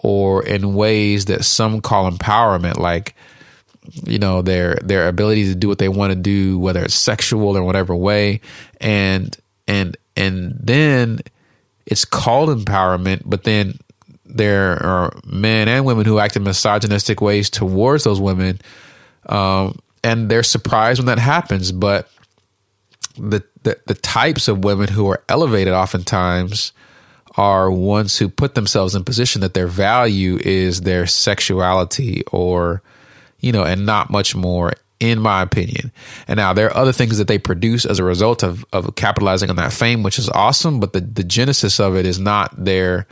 or 0.04 0.44
in 0.44 0.74
ways 0.74 1.26
that 1.26 1.46
some 1.46 1.82
call 1.82 2.10
empowerment, 2.10 2.78
like 2.78 3.16
you 4.04 4.20
know 4.20 4.42
their 4.42 4.76
their 4.84 5.08
ability 5.08 5.46
to 5.46 5.56
do 5.56 5.68
what 5.68 5.78
they 5.78 5.90
want 5.90 6.12
to 6.12 6.16
do, 6.16 6.60
whether 6.60 6.84
it's 6.84 6.94
sexual 6.94 7.58
or 7.58 7.64
whatever 7.64 7.96
way, 7.96 8.42
and 8.80 9.38
and 9.68 9.98
and 10.16 10.58
then 10.60 11.20
it's 11.86 12.06
called 12.06 12.50
empowerment, 12.50 13.24
but 13.26 13.44
then 13.44 13.78
there 14.26 14.82
are 14.84 15.14
men 15.26 15.68
and 15.68 15.86
women 15.86 16.06
who 16.06 16.20
act 16.20 16.36
in 16.36 16.44
misogynistic 16.44 17.22
ways 17.22 17.50
towards 17.50 18.04
those 18.04 18.20
women, 18.20 18.60
um, 19.28 19.78
and 20.04 20.30
they're 20.30 20.44
surprised 20.44 21.00
when 21.00 21.08
that 21.08 21.20
happens. 21.20 21.72
But 21.72 22.10
the, 23.18 23.44
the 23.64 23.80
the 23.88 23.96
types 23.96 24.48
of 24.48 24.64
women 24.64 24.88
who 24.88 25.08
are 25.10 25.24
elevated 25.28 25.74
oftentimes 25.74 26.72
are 27.38 27.72
ones 27.72 28.18
who 28.18 28.30
put 28.30 28.56
themselves 28.56 28.96
in 28.96 29.04
position 29.04 29.42
that 29.42 29.54
their 29.54 29.68
value 29.68 30.38
is 30.42 30.82
their 30.82 31.08
sexuality 31.08 32.24
or 32.32 32.82
you 33.40 33.52
know 33.52 33.64
and 33.64 33.86
not 33.86 34.10
much 34.10 34.36
more 34.36 34.74
in 35.00 35.20
my 35.20 35.42
opinion. 35.42 35.92
And 36.28 36.38
now 36.38 36.54
there 36.54 36.68
are 36.68 36.78
other 36.78 36.92
things 36.92 37.18
that 37.18 37.28
they 37.28 37.40
produce 37.40 37.86
as 37.86 37.98
a 37.98 38.04
result 38.04 38.44
of, 38.44 38.64
of 38.72 38.96
capitalizing 38.96 39.50
on 39.50 39.56
that 39.56 39.74
fame 39.74 40.04
which 40.04 40.20
is 40.20 40.30
awesome 40.30 40.80
but 40.80 40.94
the, 40.94 41.02
the 41.02 41.24
genesis 41.24 41.80
of 41.80 41.96
it 41.96 42.06
is 42.06 42.20
not 42.20 42.54
their 42.64 43.08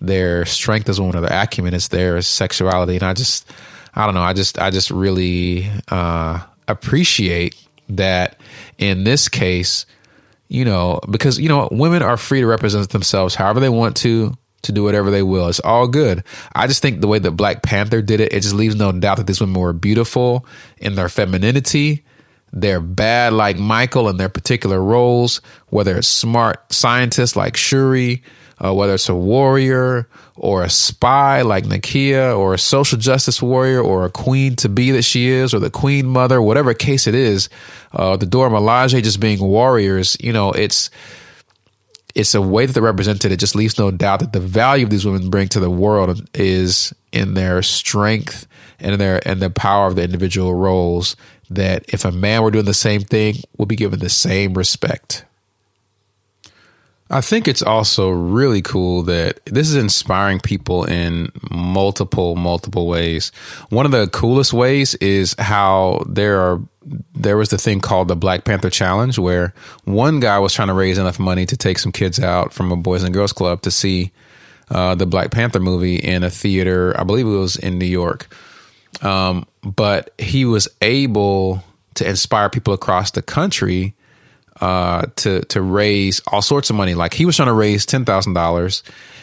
their 0.00 0.44
strength 0.44 0.88
as 0.88 0.98
a 0.98 1.02
woman 1.02 1.16
or 1.16 1.28
their 1.28 1.42
acumen. 1.42 1.74
It's 1.74 1.88
their 1.88 2.20
sexuality. 2.22 2.94
And 2.94 3.04
i 3.04 3.14
just 3.14 3.50
i 3.94 4.04
don't 4.04 4.14
know. 4.14 4.22
I 4.22 4.32
just 4.32 4.58
i 4.58 4.70
just 4.70 4.90
really 4.90 5.70
uh 5.88 6.40
appreciate 6.66 7.54
that 7.90 8.38
in 8.76 9.04
this 9.04 9.28
case 9.28 9.86
you 10.48 10.64
know, 10.64 11.00
because 11.08 11.38
you 11.38 11.48
know, 11.48 11.68
women 11.70 12.02
are 12.02 12.16
free 12.16 12.40
to 12.40 12.46
represent 12.46 12.90
themselves 12.90 13.34
however 13.34 13.60
they 13.60 13.68
want 13.68 13.96
to, 13.98 14.34
to 14.62 14.72
do 14.72 14.82
whatever 14.82 15.10
they 15.10 15.22
will. 15.22 15.48
It's 15.48 15.60
all 15.60 15.86
good. 15.86 16.24
I 16.54 16.66
just 16.66 16.82
think 16.82 17.00
the 17.00 17.08
way 17.08 17.18
that 17.18 17.32
Black 17.32 17.62
Panther 17.62 18.02
did 18.02 18.20
it, 18.20 18.32
it 18.32 18.40
just 18.40 18.54
leaves 18.54 18.74
no 18.74 18.90
doubt 18.92 19.18
that 19.18 19.26
these 19.26 19.40
women 19.40 19.60
were 19.60 19.72
beautiful 19.72 20.46
in 20.78 20.94
their 20.94 21.08
femininity. 21.08 22.04
They're 22.52 22.80
bad 22.80 23.34
like 23.34 23.58
Michael 23.58 24.08
in 24.08 24.16
their 24.16 24.30
particular 24.30 24.82
roles, 24.82 25.42
whether 25.68 25.96
it's 25.98 26.08
smart 26.08 26.72
scientists 26.72 27.36
like 27.36 27.56
Shuri, 27.56 28.22
uh, 28.64 28.74
whether 28.74 28.94
it's 28.94 29.08
a 29.08 29.14
warrior 29.14 30.08
or 30.36 30.62
a 30.62 30.70
spy 30.70 31.42
like 31.42 31.64
Nakia 31.64 32.36
or 32.36 32.54
a 32.54 32.58
social 32.58 32.98
justice 32.98 33.40
warrior 33.42 33.80
or 33.80 34.04
a 34.04 34.10
queen 34.10 34.56
to 34.56 34.68
be 34.68 34.90
that 34.92 35.02
she 35.02 35.28
is 35.28 35.54
or 35.54 35.58
the 35.58 35.70
queen 35.70 36.06
mother, 36.06 36.40
whatever 36.40 36.74
case 36.74 37.06
it 37.06 37.14
is, 37.14 37.48
uh, 37.92 38.16
the 38.16 38.26
Dora 38.26 38.50
Milaje 38.50 39.02
just 39.02 39.20
being 39.20 39.40
warriors, 39.40 40.16
you 40.20 40.32
know, 40.32 40.52
it's 40.52 40.90
it's 42.14 42.34
a 42.34 42.42
way 42.42 42.66
that 42.66 42.72
they're 42.72 42.82
represented. 42.82 43.30
It 43.30 43.38
just 43.38 43.54
leaves 43.54 43.78
no 43.78 43.92
doubt 43.92 44.20
that 44.20 44.32
the 44.32 44.40
value 44.40 44.84
of 44.84 44.90
these 44.90 45.04
women 45.04 45.30
bring 45.30 45.48
to 45.48 45.60
the 45.60 45.70
world 45.70 46.28
is 46.34 46.92
in 47.12 47.34
their 47.34 47.62
strength 47.62 48.46
and 48.80 48.92
in 48.92 48.98
their 48.98 49.26
and 49.26 49.40
the 49.40 49.50
power 49.50 49.86
of 49.86 49.94
the 49.94 50.02
individual 50.02 50.54
roles. 50.54 51.14
That 51.50 51.84
if 51.88 52.04
a 52.04 52.10
man 52.10 52.42
were 52.42 52.50
doing 52.50 52.64
the 52.64 52.74
same 52.74 53.02
thing, 53.02 53.36
would 53.56 53.68
be 53.68 53.76
given 53.76 54.00
the 54.00 54.08
same 54.08 54.54
respect. 54.54 55.24
I 57.10 57.22
think 57.22 57.48
it's 57.48 57.62
also 57.62 58.10
really 58.10 58.60
cool 58.60 59.02
that 59.04 59.40
this 59.46 59.68
is 59.68 59.76
inspiring 59.76 60.40
people 60.40 60.84
in 60.84 61.32
multiple, 61.50 62.36
multiple 62.36 62.86
ways. 62.86 63.32
One 63.70 63.86
of 63.86 63.92
the 63.92 64.08
coolest 64.08 64.52
ways 64.52 64.94
is 64.96 65.34
how 65.38 66.04
there 66.06 66.40
are 66.40 66.60
there 67.14 67.36
was 67.36 67.50
the 67.50 67.58
thing 67.58 67.80
called 67.80 68.08
the 68.08 68.16
Black 68.16 68.44
Panther 68.44 68.70
Challenge 68.70 69.18
where 69.18 69.52
one 69.84 70.20
guy 70.20 70.38
was 70.38 70.54
trying 70.54 70.68
to 70.68 70.74
raise 70.74 70.96
enough 70.96 71.18
money 71.18 71.44
to 71.44 71.56
take 71.56 71.78
some 71.78 71.92
kids 71.92 72.18
out 72.18 72.52
from 72.52 72.72
a 72.72 72.76
Boys 72.76 73.02
and 73.02 73.12
Girls 73.12 73.32
Club 73.32 73.62
to 73.62 73.70
see 73.70 74.10
uh, 74.70 74.94
the 74.94 75.06
Black 75.06 75.30
Panther 75.30 75.60
movie 75.60 75.96
in 75.96 76.22
a 76.24 76.30
theater. 76.30 76.98
I 76.98 77.04
believe 77.04 77.26
it 77.26 77.30
was 77.30 77.56
in 77.56 77.78
New 77.78 77.86
York. 77.86 78.28
Um, 79.02 79.46
but 79.62 80.14
he 80.18 80.44
was 80.44 80.68
able 80.80 81.62
to 81.94 82.08
inspire 82.08 82.48
people 82.48 82.74
across 82.74 83.10
the 83.10 83.22
country 83.22 83.94
uh, 84.60 85.06
to 85.16 85.40
to 85.46 85.60
raise 85.60 86.20
all 86.26 86.42
sorts 86.42 86.70
of 86.70 86.76
money. 86.76 86.94
Like 86.94 87.14
he 87.14 87.26
was 87.26 87.36
trying 87.36 87.48
to 87.48 87.54
raise 87.54 87.86
ten 87.86 88.04
thousand 88.04 88.34
dollars, 88.34 88.82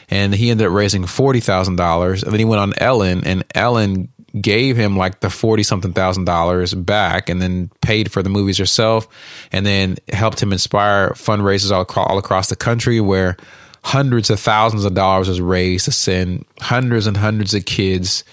and 0.10 0.34
he 0.34 0.50
ended 0.50 0.68
up 0.68 0.74
raising 0.74 1.06
forty 1.06 1.40
thousand 1.40 1.76
dollars. 1.76 2.24
And 2.24 2.32
then 2.32 2.40
he 2.40 2.46
went 2.46 2.62
on 2.62 2.74
Ellen, 2.78 3.26
and 3.26 3.44
Ellen 3.54 4.10
gave 4.40 4.76
him 4.76 4.98
like 4.98 5.22
the 5.22 5.30
forty 5.30 5.64
something 5.64 5.94
thousand 5.94 6.26
dollars 6.26 6.74
back, 6.74 7.30
and 7.30 7.42
then 7.42 7.70
paid 7.82 8.12
for 8.12 8.24
the 8.24 8.30
movies 8.30 8.58
herself, 8.58 9.08
and 9.52 9.66
then 9.66 9.98
helped 10.12 10.42
him 10.42 10.52
inspire 10.52 11.12
fundraisers 11.12 11.72
all 11.72 11.86
all 12.04 12.18
across 12.18 12.50
the 12.50 12.56
country 12.56 13.00
where 13.00 13.38
hundreds 13.84 14.32
of 14.32 14.40
thousands 14.40 14.84
of 14.84 14.96
dollars 14.96 15.30
was 15.30 15.40
raised 15.40 15.86
to 15.86 15.92
send 15.92 16.44
hundreds 16.60 17.06
and 17.06 17.16
hundreds 17.16 17.54
of 17.54 17.66
kids 17.66 18.24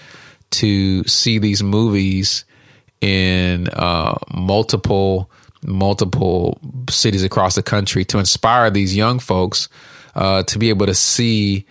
to 0.49 1.03
see 1.03 1.37
these 1.37 1.61
movies 1.61 2.45
in 3.01 3.67
uh, 3.69 4.17
multiple 4.33 5.29
multiple 5.65 6.59
cities 6.89 7.23
across 7.23 7.55
the 7.55 7.63
country 7.63 8.05
to 8.05 8.19
inspire 8.19 8.69
these 8.69 8.95
young 8.95 9.19
folks 9.19 9.69
uh, 10.15 10.43
to 10.43 10.59
be 10.59 10.69
able 10.69 10.85
to 10.85 10.93
see 10.93 11.65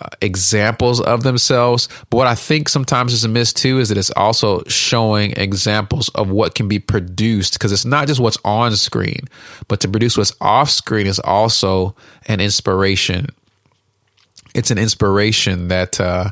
uh, 0.00 0.08
examples 0.20 1.00
of 1.00 1.22
themselves. 1.22 1.88
But 2.10 2.16
what 2.16 2.26
I 2.26 2.34
think 2.34 2.68
sometimes 2.68 3.12
is 3.12 3.24
a 3.24 3.28
miss 3.28 3.52
too 3.52 3.78
is 3.78 3.90
that 3.90 3.98
it's 3.98 4.10
also 4.10 4.64
showing 4.64 5.32
examples 5.32 6.08
of 6.10 6.28
what 6.30 6.54
can 6.54 6.68
be 6.68 6.78
produced 6.78 7.52
because 7.54 7.70
it's 7.70 7.84
not 7.84 8.08
just 8.08 8.20
what's 8.20 8.38
on 8.44 8.74
screen, 8.76 9.20
but 9.68 9.80
to 9.80 9.88
produce 9.88 10.16
what's 10.16 10.34
off 10.40 10.70
screen 10.70 11.06
is 11.06 11.18
also 11.20 11.94
an 12.26 12.40
inspiration. 12.40 13.28
It's 14.54 14.70
an 14.70 14.78
inspiration 14.78 15.68
that 15.68 16.00
uh, 16.00 16.30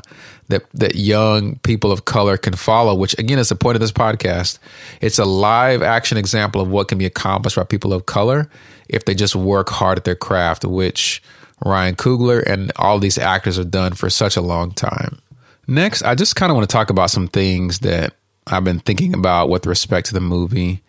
that 0.49 0.69
that 0.73 0.95
young 0.95 1.57
people 1.59 1.91
of 1.91 2.05
color 2.05 2.37
can 2.37 2.53
follow, 2.53 2.95
which 2.95 3.17
again 3.17 3.39
is 3.39 3.49
the 3.49 3.55
point 3.55 3.75
of 3.75 3.81
this 3.81 3.91
podcast. 3.91 4.59
It's 5.01 5.19
a 5.19 5.25
live 5.25 5.81
action 5.81 6.17
example 6.17 6.61
of 6.61 6.69
what 6.69 6.87
can 6.87 6.97
be 6.97 7.05
accomplished 7.05 7.55
by 7.55 7.63
people 7.63 7.93
of 7.93 8.05
color 8.05 8.49
if 8.89 9.05
they 9.05 9.15
just 9.15 9.35
work 9.35 9.69
hard 9.69 9.97
at 9.97 10.03
their 10.03 10.15
craft, 10.15 10.65
which 10.65 11.21
Ryan 11.65 11.95
Coogler 11.95 12.43
and 12.45 12.71
all 12.75 12.99
these 12.99 13.17
actors 13.17 13.57
have 13.57 13.71
done 13.71 13.93
for 13.93 14.09
such 14.09 14.35
a 14.35 14.41
long 14.41 14.71
time. 14.71 15.19
Next, 15.67 16.03
I 16.03 16.15
just 16.15 16.35
kind 16.35 16.51
of 16.51 16.57
want 16.57 16.69
to 16.69 16.73
talk 16.73 16.89
about 16.89 17.09
some 17.09 17.27
things 17.27 17.79
that 17.79 18.13
I've 18.45 18.65
been 18.65 18.79
thinking 18.79 19.13
about 19.13 19.49
with 19.49 19.65
respect 19.65 20.07
to 20.07 20.13
the 20.13 20.19
movie. 20.19 20.83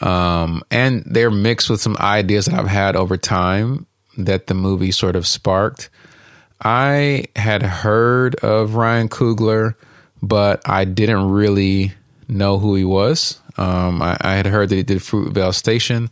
Um, 0.00 0.62
and 0.70 1.04
they're 1.06 1.30
mixed 1.30 1.70
with 1.70 1.80
some 1.80 1.96
ideas 2.00 2.46
that 2.46 2.58
I've 2.58 2.66
had 2.66 2.96
over 2.96 3.16
time 3.16 3.86
that 4.18 4.46
the 4.46 4.54
movie 4.54 4.90
sort 4.90 5.16
of 5.16 5.26
sparked. 5.26 5.90
I 6.62 7.24
had 7.34 7.62
heard 7.62 8.36
of 8.36 8.76
Ryan 8.76 9.08
Coogler, 9.08 9.74
but 10.22 10.66
I 10.68 10.84
didn't 10.84 11.30
really 11.30 11.92
know 12.28 12.58
who 12.58 12.76
he 12.76 12.84
was. 12.84 13.40
Um, 13.56 14.00
I, 14.00 14.16
I, 14.20 14.34
had 14.34 14.46
heard 14.46 14.68
that 14.68 14.76
he 14.76 14.82
did 14.82 14.98
Fruitvale 14.98 15.54
Station. 15.54 16.08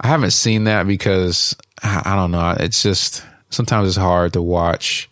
I 0.00 0.08
haven't 0.08 0.32
seen 0.32 0.64
that 0.64 0.86
because 0.86 1.56
I, 1.82 2.02
I 2.04 2.16
don't 2.16 2.32
know. 2.32 2.56
It's 2.58 2.82
just 2.82 3.24
sometimes 3.50 3.88
it's 3.88 3.96
hard 3.96 4.32
to 4.34 4.42
watch. 4.42 5.08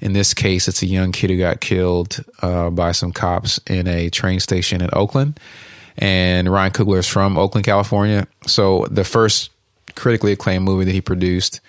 In 0.00 0.12
this 0.12 0.32
case, 0.32 0.68
it's 0.68 0.82
a 0.82 0.86
young 0.86 1.12
kid 1.12 1.30
who 1.30 1.38
got 1.38 1.60
killed 1.60 2.24
uh, 2.40 2.70
by 2.70 2.92
some 2.92 3.12
cops 3.12 3.60
in 3.66 3.86
a 3.86 4.10
train 4.10 4.40
station 4.40 4.80
in 4.80 4.90
Oakland. 4.92 5.38
And 5.98 6.50
Ryan 6.50 6.72
Coogler 6.72 6.98
is 6.98 7.08
from 7.08 7.36
Oakland, 7.36 7.64
California. 7.64 8.26
So 8.46 8.86
the 8.90 9.04
first 9.04 9.50
critically 9.96 10.32
acclaimed 10.32 10.64
movie 10.64 10.84
that 10.84 10.92
he 10.92 11.00
produced 11.00 11.60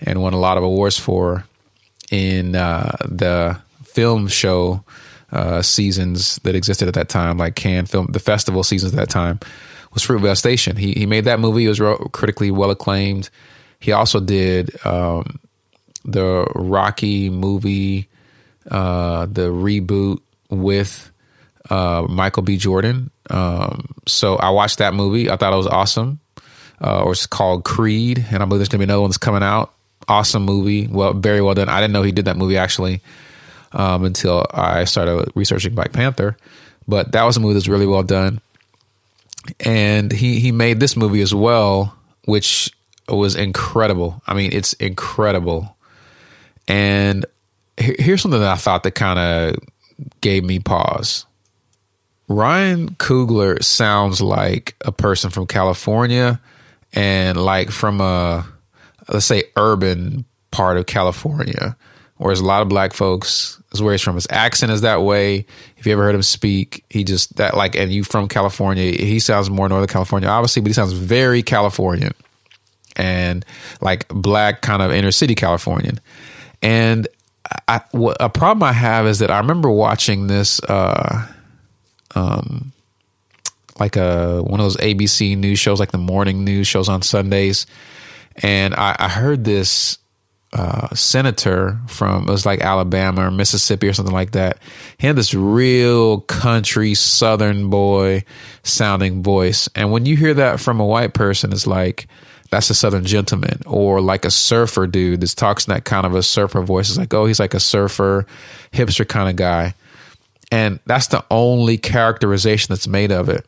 and 0.00 0.20
won 0.20 0.32
a 0.32 0.38
lot 0.38 0.56
of 0.56 0.62
awards 0.62 0.98
for 0.98 1.44
in 2.10 2.54
uh, 2.54 2.96
the 3.04 3.58
film 3.84 4.28
show 4.28 4.84
uh, 5.32 5.62
seasons 5.62 6.36
that 6.44 6.54
existed 6.54 6.88
at 6.88 6.94
that 6.94 7.08
time, 7.08 7.38
like 7.38 7.56
Cannes 7.56 7.86
film, 7.86 8.06
the 8.06 8.20
festival 8.20 8.62
seasons 8.62 8.92
at 8.92 8.98
that 8.98 9.10
time, 9.10 9.40
was 9.92 10.04
Fruitvale 10.04 10.36
Station. 10.36 10.76
He 10.76 10.92
he 10.92 11.06
made 11.06 11.24
that 11.24 11.40
movie. 11.40 11.64
It 11.64 11.78
was 11.78 11.98
critically 12.12 12.50
well 12.50 12.70
acclaimed. 12.70 13.30
He 13.80 13.92
also 13.92 14.20
did 14.20 14.74
um, 14.86 15.38
the 16.04 16.46
Rocky 16.54 17.30
movie, 17.30 18.08
uh, 18.70 19.26
the 19.26 19.50
reboot 19.50 20.20
with 20.50 21.10
uh, 21.68 22.06
Michael 22.08 22.42
B. 22.42 22.56
Jordan. 22.56 23.10
Um, 23.30 23.94
so 24.06 24.36
I 24.36 24.50
watched 24.50 24.78
that 24.78 24.94
movie. 24.94 25.30
I 25.30 25.36
thought 25.36 25.52
it 25.52 25.56
was 25.56 25.66
awesome. 25.66 26.20
Uh, 26.80 27.04
or 27.04 27.12
it's 27.12 27.26
called 27.26 27.64
Creed, 27.64 28.24
and 28.30 28.42
I 28.42 28.46
believe 28.46 28.58
there's 28.58 28.68
gonna 28.68 28.80
be 28.80 28.84
another 28.84 29.00
one 29.00 29.10
that's 29.10 29.18
coming 29.18 29.42
out. 29.42 29.73
Awesome 30.08 30.44
movie. 30.44 30.86
Well, 30.86 31.14
very 31.14 31.40
well 31.40 31.54
done. 31.54 31.68
I 31.68 31.80
didn't 31.80 31.92
know 31.92 32.02
he 32.02 32.12
did 32.12 32.26
that 32.26 32.36
movie 32.36 32.58
actually 32.58 33.00
um, 33.72 34.04
until 34.04 34.46
I 34.50 34.84
started 34.84 35.30
researching 35.34 35.74
Black 35.74 35.92
Panther. 35.92 36.36
But 36.86 37.12
that 37.12 37.24
was 37.24 37.36
a 37.36 37.40
movie 37.40 37.54
that's 37.54 37.68
really 37.68 37.86
well 37.86 38.02
done. 38.02 38.40
And 39.60 40.12
he 40.12 40.40
he 40.40 40.52
made 40.52 40.80
this 40.80 40.96
movie 40.96 41.20
as 41.20 41.34
well, 41.34 41.96
which 42.24 42.70
was 43.08 43.36
incredible. 43.36 44.22
I 44.26 44.34
mean, 44.34 44.52
it's 44.52 44.72
incredible. 44.74 45.76
And 46.66 47.26
here's 47.76 48.22
something 48.22 48.40
that 48.40 48.52
I 48.52 48.56
thought 48.56 48.82
that 48.84 48.92
kind 48.92 49.18
of 49.18 49.56
gave 50.20 50.44
me 50.44 50.58
pause. 50.60 51.26
Ryan 52.28 52.90
Coogler 52.94 53.62
sounds 53.62 54.22
like 54.22 54.74
a 54.80 54.92
person 54.92 55.30
from 55.30 55.46
California 55.46 56.40
and 56.94 57.36
like 57.36 57.70
from 57.70 58.00
a 58.00 58.46
let's 59.08 59.26
say 59.26 59.44
urban 59.56 60.24
part 60.50 60.76
of 60.76 60.86
California 60.86 61.76
where 62.16 62.30
there's 62.30 62.40
a 62.40 62.44
lot 62.44 62.62
of 62.62 62.68
black 62.68 62.92
folks 62.92 63.60
is 63.72 63.82
where 63.82 63.92
he's 63.92 64.00
from. 64.00 64.14
His 64.14 64.26
accent 64.30 64.70
is 64.70 64.82
that 64.82 65.02
way. 65.02 65.46
If 65.76 65.86
you 65.86 65.92
ever 65.92 66.04
heard 66.04 66.14
him 66.14 66.22
speak, 66.22 66.84
he 66.88 67.02
just 67.04 67.36
that 67.36 67.56
like 67.56 67.74
and 67.74 67.92
you 67.92 68.04
from 68.04 68.28
California, 68.28 68.92
he 68.92 69.18
sounds 69.18 69.50
more 69.50 69.68
Northern 69.68 69.88
California, 69.88 70.28
obviously, 70.28 70.62
but 70.62 70.68
he 70.68 70.74
sounds 70.74 70.92
very 70.92 71.42
Californian 71.42 72.12
and 72.96 73.44
like 73.80 74.06
black 74.08 74.62
kind 74.62 74.80
of 74.80 74.92
inner 74.92 75.10
city 75.10 75.34
Californian. 75.34 75.98
And 76.62 77.08
a 77.68 78.30
problem 78.30 78.62
I 78.62 78.72
have 78.72 79.06
is 79.06 79.18
that 79.18 79.30
I 79.30 79.38
remember 79.38 79.70
watching 79.70 80.28
this, 80.28 80.60
uh, 80.62 81.26
um, 82.14 82.72
like 83.78 83.96
a 83.96 84.42
one 84.42 84.60
of 84.60 84.64
those 84.64 84.76
ABC 84.76 85.36
news 85.36 85.58
shows, 85.58 85.80
like 85.80 85.90
the 85.90 85.98
morning 85.98 86.44
news 86.44 86.66
shows 86.66 86.88
on 86.88 87.02
Sundays, 87.02 87.66
and 88.36 88.74
I, 88.74 88.96
I 88.98 89.08
heard 89.08 89.44
this 89.44 89.98
uh, 90.52 90.94
senator 90.94 91.80
from 91.88 92.28
it 92.28 92.30
was 92.30 92.46
like 92.46 92.60
Alabama 92.60 93.26
or 93.26 93.30
Mississippi 93.30 93.88
or 93.88 93.92
something 93.92 94.14
like 94.14 94.32
that. 94.32 94.58
He 94.98 95.06
had 95.06 95.16
this 95.16 95.34
real 95.34 96.20
country 96.20 96.94
Southern 96.94 97.70
boy 97.70 98.24
sounding 98.62 99.22
voice, 99.22 99.68
and 99.74 99.90
when 99.90 100.06
you 100.06 100.16
hear 100.16 100.34
that 100.34 100.60
from 100.60 100.80
a 100.80 100.86
white 100.86 101.14
person, 101.14 101.52
it's 101.52 101.66
like 101.66 102.06
that's 102.50 102.70
a 102.70 102.74
Southern 102.74 103.04
gentleman, 103.04 103.62
or 103.66 104.00
like 104.00 104.24
a 104.24 104.30
surfer 104.30 104.86
dude 104.86 105.20
that 105.20 105.30
talks 105.30 105.66
in 105.66 105.74
that 105.74 105.84
kind 105.84 106.06
of 106.06 106.14
a 106.14 106.22
surfer 106.22 106.62
voice. 106.62 106.88
It's 106.88 106.98
like, 106.98 107.12
oh, 107.12 107.26
he's 107.26 107.40
like 107.40 107.54
a 107.54 107.60
surfer, 107.60 108.26
hipster 108.72 109.08
kind 109.08 109.28
of 109.28 109.36
guy. 109.36 109.74
And 110.52 110.78
that's 110.86 111.08
the 111.08 111.24
only 111.32 111.78
characterization 111.78 112.72
that's 112.72 112.86
made 112.86 113.10
of 113.10 113.28
it. 113.28 113.44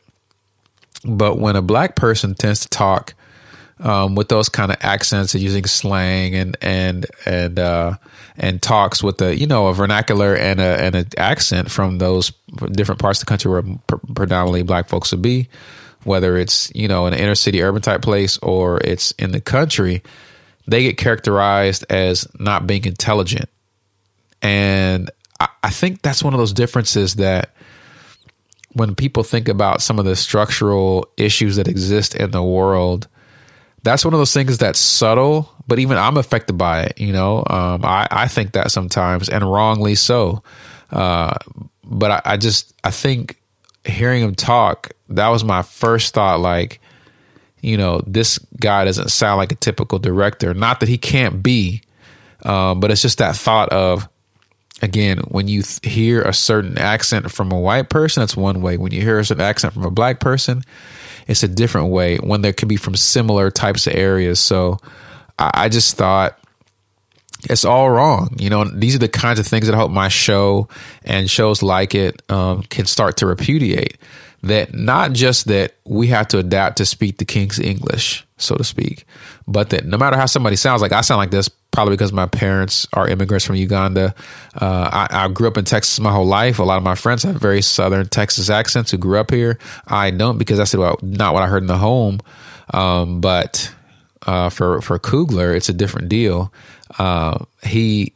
But 1.05 1.39
when 1.39 1.55
a 1.55 1.61
black 1.61 1.95
person 1.95 2.35
tends 2.35 2.61
to 2.61 2.69
talk 2.69 3.13
um, 3.79 4.15
with 4.15 4.29
those 4.29 4.49
kind 4.49 4.71
of 4.71 4.77
accents 4.81 5.33
and 5.33 5.43
using 5.43 5.65
slang 5.65 6.35
and 6.35 6.57
and 6.61 7.05
and 7.25 7.59
uh, 7.59 7.95
and 8.37 8.61
talks 8.61 9.03
with 9.03 9.17
the 9.17 9.37
you 9.37 9.47
know 9.47 9.67
a 9.67 9.73
vernacular 9.73 10.35
and 10.35 10.59
a 10.59 10.81
and 10.81 10.95
an 10.95 11.07
accent 11.17 11.69
from 11.69 11.97
those 11.97 12.31
different 12.71 12.99
parts 12.99 13.19
of 13.19 13.25
the 13.25 13.29
country 13.29 13.51
where 13.51 13.63
predominantly 14.15 14.63
black 14.63 14.89
folks 14.89 15.11
would 15.11 15.21
be, 15.21 15.49
whether 16.03 16.37
it's 16.37 16.71
you 16.73 16.87
know 16.87 17.05
an 17.05 17.13
inner 17.13 17.35
city 17.35 17.61
urban 17.61 17.81
type 17.81 18.01
place 18.01 18.37
or 18.39 18.79
it's 18.79 19.11
in 19.13 19.31
the 19.31 19.41
country, 19.41 20.01
they 20.67 20.83
get 20.83 20.97
characterized 20.97 21.85
as 21.89 22.27
not 22.39 22.65
being 22.65 22.85
intelligent, 22.85 23.49
and 24.41 25.11
I, 25.39 25.49
I 25.63 25.69
think 25.69 26.01
that's 26.01 26.23
one 26.23 26.33
of 26.33 26.39
those 26.39 26.53
differences 26.53 27.15
that 27.15 27.51
when 28.73 28.95
people 28.95 29.23
think 29.23 29.47
about 29.47 29.81
some 29.81 29.97
of 29.97 30.05
the 30.05 30.15
structural 30.15 31.07
issues 31.17 31.55
that 31.55 31.67
exist 31.67 32.15
in 32.15 32.31
the 32.31 32.43
world, 32.43 33.07
that's 33.87 34.03
one 34.03 34.13
of 34.13 34.19
those 34.19 34.33
things 34.33 34.57
that's 34.57 34.79
subtle, 34.79 35.49
but 35.65 35.79
even 35.79 35.97
I'm 35.97 36.17
affected 36.17 36.57
by 36.57 36.83
it. 36.83 36.99
You 36.99 37.13
know, 37.13 37.37
um, 37.49 37.85
I, 37.85 38.05
I 38.11 38.27
think 38.27 38.51
that 38.51 38.69
sometimes 38.69 39.29
and 39.29 39.49
wrongly 39.49 39.95
so. 39.95 40.43
Uh, 40.91 41.37
but 41.83 42.11
I, 42.11 42.21
I 42.33 42.37
just, 42.37 42.73
I 42.83 42.91
think 42.91 43.41
hearing 43.85 44.21
him 44.21 44.35
talk, 44.35 44.91
that 45.09 45.29
was 45.29 45.45
my 45.45 45.61
first 45.61 46.13
thought. 46.13 46.41
Like, 46.41 46.81
you 47.61 47.77
know, 47.77 48.01
this 48.05 48.39
guy 48.59 48.83
doesn't 48.83 49.09
sound 49.09 49.37
like 49.37 49.53
a 49.53 49.55
typical 49.55 49.99
director. 49.99 50.53
Not 50.53 50.81
that 50.81 50.89
he 50.89 50.97
can't 50.97 51.41
be, 51.41 51.81
um, 52.43 52.81
but 52.81 52.91
it's 52.91 53.01
just 53.01 53.19
that 53.19 53.37
thought 53.37 53.69
of, 53.69 54.09
again, 54.81 55.19
when 55.29 55.47
you 55.47 55.61
th- 55.63 55.79
hear 55.93 56.21
a 56.21 56.33
certain 56.33 56.77
accent 56.77 57.31
from 57.31 57.53
a 57.53 57.59
white 57.59 57.89
person, 57.89 58.21
that's 58.21 58.35
one 58.35 58.61
way. 58.61 58.75
When 58.77 58.91
you 58.91 59.01
hear 59.01 59.17
a 59.17 59.25
certain 59.25 59.43
accent 59.43 59.73
from 59.73 59.85
a 59.85 59.91
black 59.91 60.19
person, 60.19 60.63
it's 61.27 61.43
a 61.43 61.47
different 61.47 61.89
way. 61.89 62.17
When 62.17 62.41
there 62.41 62.53
could 62.53 62.67
be 62.67 62.77
from 62.77 62.95
similar 62.95 63.51
types 63.51 63.87
of 63.87 63.93
areas. 63.93 64.39
So 64.39 64.79
I, 65.37 65.51
I 65.53 65.69
just 65.69 65.97
thought 65.97 66.39
it's 67.49 67.65
all 67.65 67.89
wrong. 67.89 68.35
You 68.39 68.49
know, 68.49 68.65
these 68.65 68.95
are 68.95 68.99
the 68.99 69.07
kinds 69.07 69.39
of 69.39 69.47
things 69.47 69.67
that 69.67 69.75
I 69.75 69.77
hope 69.77 69.91
my 69.91 70.07
show 70.07 70.67
and 71.03 71.29
shows 71.29 71.61
like 71.61 71.93
it 71.95 72.21
um, 72.31 72.63
can 72.63 72.85
start 72.85 73.17
to 73.17 73.25
repudiate 73.27 73.97
that 74.43 74.73
not 74.73 75.13
just 75.13 75.47
that 75.47 75.73
we 75.85 76.07
have 76.07 76.27
to 76.29 76.37
adapt 76.37 76.77
to 76.77 76.85
speak 76.85 77.17
the 77.17 77.25
king's 77.25 77.59
English, 77.59 78.25
so 78.37 78.55
to 78.55 78.63
speak, 78.63 79.05
but 79.47 79.71
that 79.71 79.85
no 79.85 79.97
matter 79.97 80.15
how 80.17 80.25
somebody 80.25 80.55
sounds 80.55 80.81
like 80.81 80.91
I 80.91 81.01
sound 81.01 81.19
like 81.19 81.31
this, 81.31 81.49
probably 81.71 81.93
because 81.93 82.11
my 82.11 82.25
parents 82.25 82.87
are 82.93 83.07
immigrants 83.07 83.45
from 83.45 83.55
Uganda. 83.55 84.15
Uh, 84.59 84.89
I, 84.91 85.25
I, 85.25 85.27
grew 85.27 85.47
up 85.47 85.57
in 85.57 85.65
Texas 85.65 85.99
my 85.99 86.11
whole 86.11 86.25
life. 86.25 86.57
A 86.57 86.63
lot 86.63 86.77
of 86.77 86.83
my 86.83 86.95
friends 86.95 87.21
have 87.21 87.35
very 87.35 87.61
southern 87.61 88.07
Texas 88.07 88.49
accents 88.49 88.89
who 88.89 88.97
grew 88.97 89.19
up 89.19 89.29
here. 89.29 89.59
I 89.85 90.09
don't 90.11 90.37
because 90.37 90.57
that's 90.57 90.73
not 90.73 91.33
what 91.33 91.43
I 91.43 91.47
heard 91.47 91.61
in 91.61 91.67
the 91.67 91.77
home. 91.77 92.19
Um, 92.73 93.21
but 93.21 93.71
uh, 94.25 94.49
for 94.49 94.81
for 94.81 94.97
Coogler, 94.97 95.55
it's 95.55 95.69
a 95.69 95.73
different 95.73 96.09
deal. 96.09 96.51
Uh, 96.97 97.45
he 97.63 98.13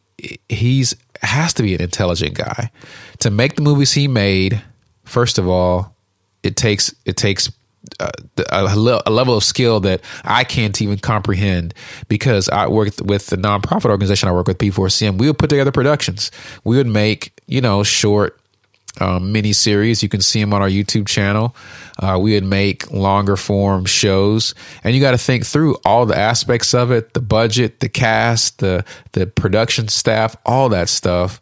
he's 0.49 0.95
has 1.21 1.53
to 1.53 1.63
be 1.63 1.75
an 1.75 1.81
intelligent 1.81 2.33
guy 2.35 2.71
to 3.19 3.29
make 3.29 3.55
the 3.55 3.61
movies 3.61 3.91
he 3.91 4.07
made. 4.07 4.61
First 5.03 5.37
of 5.37 5.47
all, 5.47 5.95
it 6.43 6.55
takes 6.55 6.93
it 7.05 7.17
takes 7.17 7.51
uh, 7.99 8.11
a, 8.51 9.01
a, 9.05 9.11
level 9.11 9.35
of 9.35 9.43
skill 9.43 9.79
that 9.79 10.01
I 10.23 10.43
can't 10.43 10.79
even 10.81 10.99
comprehend 10.99 11.73
because 12.07 12.47
I 12.47 12.67
worked 12.67 13.01
with 13.01 13.27
the 13.27 13.37
nonprofit 13.37 13.89
organization 13.89 14.29
I 14.29 14.33
work 14.33 14.47
with, 14.47 14.59
P4CM. 14.59 15.17
We 15.17 15.27
would 15.27 15.39
put 15.39 15.49
together 15.49 15.71
productions. 15.71 16.29
We 16.63 16.77
would 16.77 16.87
make, 16.87 17.33
you 17.47 17.59
know, 17.59 17.81
short 17.81 18.39
um, 18.99 19.31
mini 19.31 19.53
series. 19.53 20.03
You 20.03 20.09
can 20.09 20.21
see 20.21 20.39
them 20.39 20.53
on 20.53 20.61
our 20.61 20.69
YouTube 20.69 21.07
channel. 21.07 21.55
Uh, 21.99 22.19
we 22.21 22.33
would 22.33 22.43
make 22.43 22.91
longer 22.91 23.35
form 23.35 23.85
shows, 23.85 24.53
and 24.83 24.93
you 24.93 25.01
got 25.01 25.11
to 25.11 25.17
think 25.17 25.45
through 25.45 25.77
all 25.85 26.05
the 26.05 26.17
aspects 26.17 26.73
of 26.73 26.91
it: 26.91 27.13
the 27.13 27.21
budget, 27.21 27.79
the 27.79 27.89
cast, 27.89 28.59
the 28.59 28.85
the 29.13 29.27
production 29.27 29.87
staff, 29.87 30.35
all 30.45 30.69
that 30.69 30.89
stuff. 30.89 31.41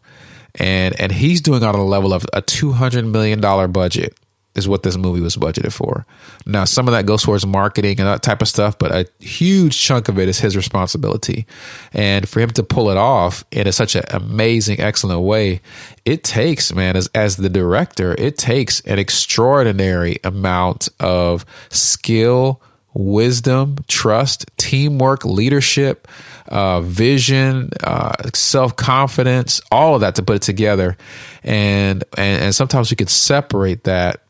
And 0.56 0.98
and 1.00 1.12
he's 1.12 1.40
doing 1.40 1.62
on 1.62 1.74
a 1.74 1.84
level 1.84 2.12
of 2.12 2.24
a 2.32 2.42
two 2.42 2.72
hundred 2.72 3.04
million 3.04 3.40
dollar 3.40 3.68
budget 3.68 4.16
is 4.54 4.68
what 4.68 4.82
this 4.82 4.96
movie 4.96 5.20
was 5.20 5.36
budgeted 5.36 5.72
for. 5.72 6.04
Now, 6.44 6.64
some 6.64 6.88
of 6.88 6.92
that 6.92 7.06
goes 7.06 7.22
towards 7.22 7.46
marketing 7.46 8.00
and 8.00 8.08
that 8.08 8.22
type 8.22 8.42
of 8.42 8.48
stuff, 8.48 8.78
but 8.78 8.90
a 8.90 9.06
huge 9.24 9.78
chunk 9.78 10.08
of 10.08 10.18
it 10.18 10.28
is 10.28 10.40
his 10.40 10.56
responsibility. 10.56 11.46
And 11.92 12.28
for 12.28 12.40
him 12.40 12.50
to 12.50 12.62
pull 12.62 12.90
it 12.90 12.96
off 12.96 13.44
in 13.52 13.70
such 13.72 13.94
an 13.94 14.04
amazing, 14.10 14.80
excellent 14.80 15.20
way, 15.20 15.60
it 16.04 16.24
takes, 16.24 16.74
man, 16.74 16.96
as, 16.96 17.08
as 17.14 17.36
the 17.36 17.48
director, 17.48 18.14
it 18.18 18.36
takes 18.36 18.80
an 18.80 18.98
extraordinary 18.98 20.18
amount 20.24 20.88
of 20.98 21.44
skill, 21.68 22.60
wisdom, 22.92 23.76
trust, 23.86 24.50
teamwork, 24.56 25.24
leadership, 25.24 26.08
uh, 26.48 26.80
vision, 26.80 27.70
uh, 27.84 28.14
self 28.34 28.74
confidence, 28.74 29.60
all 29.70 29.94
of 29.94 30.00
that 30.00 30.16
to 30.16 30.24
put 30.24 30.36
it 30.36 30.42
together. 30.42 30.96
And, 31.44 32.02
and 32.18 32.42
and 32.42 32.54
sometimes 32.54 32.90
we 32.90 32.96
can 32.96 33.06
separate 33.06 33.84
that 33.84 34.22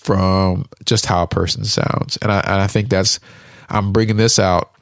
from 0.00 0.66
just 0.84 1.06
how 1.06 1.22
a 1.22 1.26
person 1.26 1.64
sounds. 1.64 2.16
And 2.22 2.32
I, 2.32 2.40
and 2.40 2.60
I 2.60 2.66
think 2.66 2.88
that's, 2.88 3.20
I'm 3.68 3.92
bringing 3.92 4.16
this 4.16 4.38
out 4.38 4.72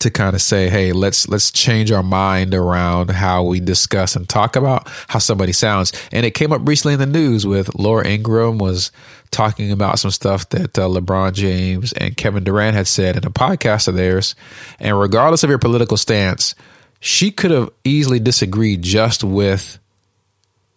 to 0.00 0.10
kind 0.10 0.34
of 0.34 0.42
say, 0.42 0.68
hey, 0.68 0.92
let's 0.92 1.28
let's 1.28 1.50
change 1.50 1.92
our 1.92 2.02
mind 2.02 2.54
around 2.54 3.10
how 3.10 3.44
we 3.44 3.60
discuss 3.60 4.16
and 4.16 4.28
talk 4.28 4.56
about 4.56 4.88
how 5.08 5.18
somebody 5.18 5.52
sounds. 5.52 5.92
And 6.10 6.26
it 6.26 6.32
came 6.32 6.52
up 6.52 6.66
recently 6.66 6.94
in 6.94 7.00
the 7.00 7.06
news 7.06 7.46
with 7.46 7.74
Laura 7.76 8.06
Ingraham 8.06 8.58
was 8.58 8.90
talking 9.30 9.70
about 9.72 9.98
some 9.98 10.10
stuff 10.10 10.48
that 10.50 10.78
uh, 10.78 10.88
LeBron 10.88 11.32
James 11.34 11.92
and 11.92 12.16
Kevin 12.16 12.44
Durant 12.44 12.76
had 12.76 12.86
said 12.86 13.16
in 13.16 13.24
a 13.24 13.30
podcast 13.30 13.88
of 13.88 13.94
theirs. 13.94 14.34
And 14.78 14.98
regardless 14.98 15.44
of 15.44 15.50
your 15.50 15.58
political 15.58 15.96
stance, 15.96 16.54
she 17.00 17.30
could 17.30 17.50
have 17.50 17.70
easily 17.84 18.18
disagreed 18.18 18.82
just 18.82 19.22
with 19.22 19.78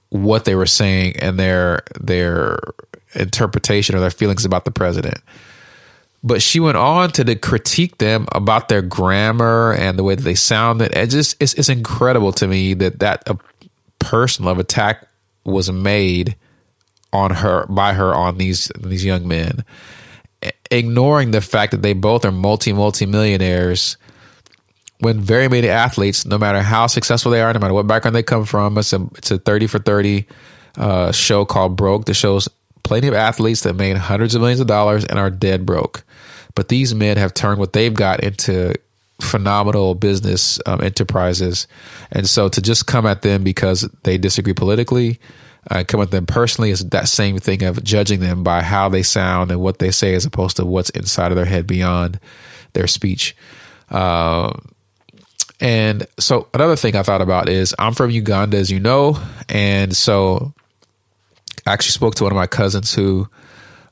what 0.10 0.45
they 0.45 0.56
were 0.56 0.65
saying 0.65 1.17
and 1.17 1.39
their 1.39 1.82
their 2.00 2.60
interpretation 3.17 3.95
or 3.95 3.99
their 3.99 4.12
feelings 4.12 4.45
about 4.45 4.65
the 4.65 4.71
president. 4.71 5.19
But 6.23 6.41
she 6.41 6.60
went 6.60 6.77
on 6.77 7.12
to, 7.12 7.23
to 7.23 7.36
critique 7.36 7.99
them 7.99 8.27
about 8.32 8.69
their 8.69 8.82
grammar 8.82 9.73
and 9.73 9.97
the 9.97 10.03
way 10.03 10.15
that 10.15 10.23
they 10.23 10.36
sounded. 10.36 10.95
It 10.95 11.08
just 11.08 11.41
it's, 11.41 11.53
it's 11.53 11.69
incredible 11.69 12.32
to 12.34 12.47
me 12.47 12.73
that 12.75 12.99
that 12.99 13.27
personal 13.99 14.60
attack 14.60 15.08
was 15.43 15.71
made 15.71 16.36
on 17.13 17.32
her 17.32 17.65
by 17.67 17.93
her 17.93 18.13
on 18.13 18.38
these 18.38 18.71
these 18.80 19.06
young 19.06 19.27
men, 19.27 19.63
ignoring 20.69 21.32
the 21.32 21.41
fact 21.41 21.71
that 21.71 21.82
they 21.82 21.93
both 21.93 22.25
are 22.25 22.32
multi 22.32 22.73
multi 22.73 23.06
millionaires 23.06 23.97
when 24.99 25.19
very 25.19 25.47
many 25.47 25.69
athletes, 25.69 26.25
no 26.25 26.38
matter 26.38 26.62
how 26.62 26.88
successful 26.88 27.32
they 27.32 27.41
are, 27.41 27.53
no 27.53 27.60
matter 27.60 27.73
what 27.73 27.88
background 27.88 28.15
they 28.15 28.23
come 28.23 28.45
from, 28.45 28.77
it's 28.77 28.93
a 28.93 29.08
it's 29.15 29.32
a 29.32 29.38
thirty 29.38 29.67
for 29.67 29.80
thirty 29.80 30.25
uh, 30.77 31.12
show 31.12 31.45
called 31.45 31.75
Broke 31.75 32.06
that 32.06 32.15
shows 32.15 32.49
plenty 32.88 33.08
of 33.08 33.13
athletes 33.13 33.62
that 33.62 33.76
made 33.76 33.97
hundreds 33.97 34.34
of 34.34 34.41
millions 34.41 34.62
of 34.62 34.67
dollars 34.67 35.06
and 35.06 35.19
are 35.19 35.30
dead 35.30 35.65
broke. 35.65 36.04
But 36.56 36.69
these 36.69 36.95
men 36.95 37.17
have 37.17 37.34
turned 37.34 37.60
what 37.60 37.73
they've 37.73 37.93
got 37.93 38.23
into 38.23 38.73
phenomenal 39.21 39.93
business 39.93 40.60
um, 40.65 40.82
enterprises, 40.82 41.67
and 42.12 42.28
so 42.28 42.50
to 42.50 42.62
just 42.62 42.88
come 42.88 43.06
at 43.06 43.21
them 43.21 43.43
because 43.43 43.82
they 44.04 44.17
disagree 44.17 44.54
politically. 44.54 45.19
Uh, 45.69 45.84
come 45.86 46.00
at 46.00 46.12
them 46.12 46.26
personally 46.26 46.69
is 46.69 46.88
that 46.89 47.10
same 47.10 47.38
thing 47.38 47.62
of 47.62 47.84
judging 47.84 48.21
them 48.21 48.41
by 48.41 48.62
how 48.62 48.88
they 48.88 49.04
sound 49.04 49.52
and 49.52 49.60
what 49.60 49.80
they 49.80 49.91
say 49.91 50.13
as 50.13 50.26
opposed 50.26 50.56
to 50.56 50.65
what's 50.65 50.89
inside 50.91 51.30
of 51.30 51.36
their 51.36 51.45
head 51.45 51.67
beyond 51.67 52.17
their 52.71 52.88
speech. 52.88 53.36
Uh, 53.89 54.54
and 55.60 56.08
so 56.17 56.47
another 56.54 56.78
thing 56.78 56.95
I 56.95 57.04
thought 57.04 57.21
about 57.21 57.50
is 57.50 57.76
I'm 57.78 57.93
from 57.93 58.12
Uganda, 58.12 58.58
as 58.58 58.71
you 58.71 58.80
know, 58.80 59.19
and 59.50 59.95
so 59.95 60.54
I 61.65 61.73
actually 61.73 61.91
spoke 61.91 62.15
to 62.15 62.23
one 62.23 62.31
of 62.31 62.37
my 62.37 62.47
cousins 62.47 62.93
who 62.93 63.27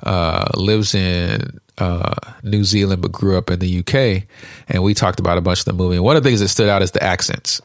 uh, 0.03 0.47
lives 0.55 0.93
in 0.93 1.59
uh, 1.77 2.15
New 2.43 2.63
Zealand 2.63 3.01
but 3.01 3.11
grew 3.11 3.37
up 3.37 3.49
in 3.49 3.59
the 3.59 3.79
UK, 3.79 4.27
and 4.67 4.83
we 4.83 4.93
talked 4.93 5.19
about 5.19 5.37
a 5.37 5.41
bunch 5.41 5.59
of 5.59 5.65
the 5.65 5.73
movie. 5.73 5.95
And 5.95 6.05
one 6.05 6.15
of 6.15 6.23
the 6.23 6.29
things 6.29 6.39
that 6.39 6.49
stood 6.49 6.69
out 6.69 6.81
is 6.81 6.91
the 6.91 7.03
accents. 7.03 7.61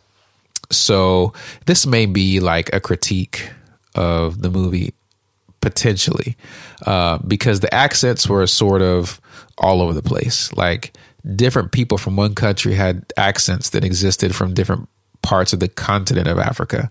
So 0.71 1.33
this 1.67 1.87
may 1.87 2.07
be 2.07 2.41
like 2.41 2.73
a 2.73 2.81
critique 2.81 3.51
of 3.95 4.43
the 4.43 4.51
movie 4.51 4.95
potentially, 5.61 6.37
uh, 6.87 7.19
because 7.19 7.61
the 7.61 7.73
accents 7.75 8.29
were 8.29 8.47
sort 8.47 8.83
of 8.83 9.21
all 9.59 9.83
over 9.83 9.93
the 9.93 10.03
place. 10.03 10.53
Like 10.55 10.97
different 11.37 11.73
people 11.73 11.99
from 11.99 12.17
one 12.17 12.35
country 12.35 12.75
had 12.75 13.13
accents 13.17 13.71
that 13.71 13.85
existed 13.85 14.35
from 14.35 14.55
different 14.55 14.89
parts 15.23 15.53
of 15.53 15.61
the 15.61 15.69
continent 15.69 16.29
of 16.29 16.39
Africa. 16.39 16.91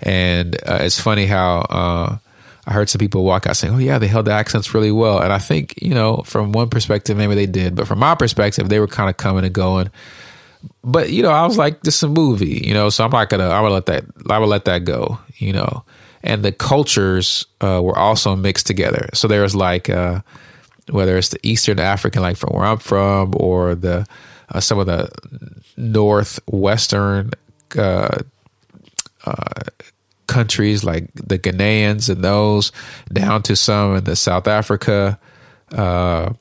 And 0.00 0.54
uh, 0.66 0.78
it's 0.82 1.00
funny 1.00 1.26
how 1.26 1.60
uh, 1.70 2.18
I 2.66 2.72
heard 2.72 2.88
some 2.88 2.98
people 2.98 3.24
walk 3.24 3.46
out 3.46 3.56
saying, 3.56 3.74
"Oh 3.74 3.78
yeah, 3.78 3.98
they 3.98 4.06
held 4.06 4.26
the 4.26 4.32
accents 4.32 4.74
really 4.74 4.92
well." 4.92 5.20
And 5.20 5.32
I 5.32 5.38
think 5.38 5.74
you 5.82 5.94
know, 5.94 6.22
from 6.24 6.52
one 6.52 6.70
perspective, 6.70 7.16
maybe 7.16 7.34
they 7.34 7.46
did, 7.46 7.74
but 7.74 7.86
from 7.86 7.98
my 7.98 8.14
perspective, 8.14 8.68
they 8.68 8.80
were 8.80 8.86
kind 8.86 9.10
of 9.10 9.16
coming 9.16 9.44
and 9.44 9.54
going. 9.54 9.90
But 10.82 11.10
you 11.10 11.22
know, 11.22 11.30
I 11.30 11.46
was 11.46 11.58
like, 11.58 11.82
"This 11.82 11.96
is 11.96 12.02
a 12.02 12.08
movie," 12.08 12.62
you 12.66 12.74
know, 12.74 12.88
so 12.88 13.04
I'm 13.04 13.10
not 13.10 13.28
gonna. 13.28 13.48
I'm 13.48 13.62
gonna 13.62 13.74
let 13.74 13.86
that. 13.86 14.04
I 14.30 14.38
will 14.38 14.48
let 14.48 14.64
that 14.64 14.84
go, 14.84 15.18
you 15.36 15.52
know. 15.52 15.84
And 16.22 16.42
the 16.42 16.52
cultures 16.52 17.46
uh, 17.60 17.82
were 17.82 17.98
also 17.98 18.34
mixed 18.34 18.66
together. 18.66 19.10
So 19.12 19.28
there 19.28 19.42
was 19.42 19.54
like 19.54 19.90
uh, 19.90 20.20
whether 20.90 21.18
it's 21.18 21.28
the 21.28 21.40
Eastern 21.42 21.78
African, 21.78 22.22
like 22.22 22.38
from 22.38 22.56
where 22.56 22.64
I'm 22.64 22.78
from, 22.78 23.34
or 23.36 23.74
the 23.74 24.06
uh, 24.48 24.60
some 24.60 24.78
of 24.78 24.86
the 24.86 25.10
northwestern 25.76 27.30
uh, 27.76 28.18
uh, 29.24 29.60
countries 30.26 30.84
like 30.84 31.12
the 31.14 31.38
Ghanaians 31.38 32.08
and 32.08 32.22
those, 32.22 32.72
down 33.12 33.42
to 33.42 33.56
some 33.56 33.96
in 33.96 34.04
the 34.04 34.16
South 34.16 34.46
Africa 34.46 35.18
uh, 35.72 36.32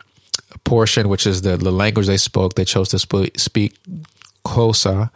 portion, 0.64 1.10
which 1.10 1.28
is 1.28 1.42
the, 1.42 1.58
the 1.58 1.72
language 1.72 2.08
they 2.08 2.18
spoke. 2.18 2.56
They 2.56 2.66
chose 2.66 2.90
to 2.90 3.00
sp- 3.00 3.36
speak 3.38 3.78
Xhosa, 4.46 5.10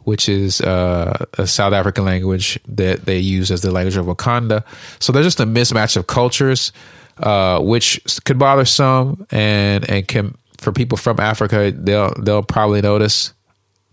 which 0.00 0.28
is 0.28 0.60
uh, 0.60 1.26
a 1.38 1.46
South 1.46 1.72
African 1.72 2.04
language 2.04 2.58
that 2.68 3.04
they 3.04 3.18
use 3.18 3.50
as 3.50 3.62
the 3.62 3.70
language 3.70 3.96
of 3.96 4.06
Wakanda. 4.06 4.64
So 5.00 5.12
there's 5.12 5.26
just 5.26 5.40
a 5.40 5.46
mismatch 5.46 5.96
of 5.96 6.06
cultures 6.06 6.72
uh, 7.18 7.60
which 7.60 8.00
could 8.24 8.38
bother 8.38 8.64
some, 8.64 9.26
and 9.30 9.88
and 9.88 10.06
can 10.08 10.36
for 10.64 10.72
people 10.72 10.96
from 10.96 11.20
Africa, 11.20 11.70
they'll 11.70 12.14
they'll 12.20 12.42
probably 12.42 12.80
notice. 12.80 13.32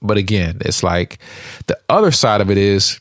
But 0.02 0.18
again, 0.18 0.58
it's 0.62 0.82
like 0.82 1.20
the 1.68 1.78
other 1.90 2.12
side 2.12 2.42
of 2.42 2.50
it 2.50 2.58
is. 2.58 3.00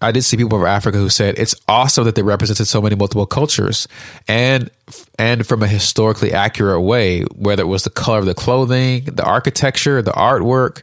I 0.00 0.12
did 0.12 0.22
see 0.22 0.36
people 0.36 0.58
from 0.58 0.66
Africa 0.66 0.98
who 0.98 1.10
said 1.10 1.38
it's 1.38 1.54
awesome 1.68 2.04
that 2.04 2.14
they 2.14 2.22
represented 2.22 2.66
so 2.66 2.80
many 2.80 2.96
multiple 2.96 3.26
cultures 3.26 3.86
and 4.26 4.70
and 5.18 5.46
from 5.46 5.62
a 5.62 5.66
historically 5.66 6.32
accurate 6.32 6.80
way, 6.80 7.22
whether 7.34 7.62
it 7.62 7.66
was 7.66 7.84
the 7.84 7.90
color 7.90 8.18
of 8.18 8.26
the 8.26 8.34
clothing, 8.34 9.04
the 9.04 9.24
architecture, 9.24 10.00
the 10.00 10.12
artwork. 10.12 10.82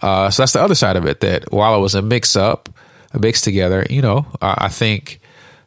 Uh, 0.00 0.30
so 0.30 0.42
that's 0.42 0.52
the 0.52 0.62
other 0.62 0.74
side 0.74 0.96
of 0.96 1.06
it. 1.06 1.20
That 1.20 1.52
while 1.52 1.76
it 1.76 1.80
was 1.80 1.94
a 1.94 2.02
mix 2.02 2.36
up, 2.36 2.70
a 3.12 3.18
mix 3.18 3.42
together, 3.42 3.86
you 3.90 4.00
know, 4.00 4.26
I, 4.40 4.66
I 4.66 4.68
think 4.68 5.20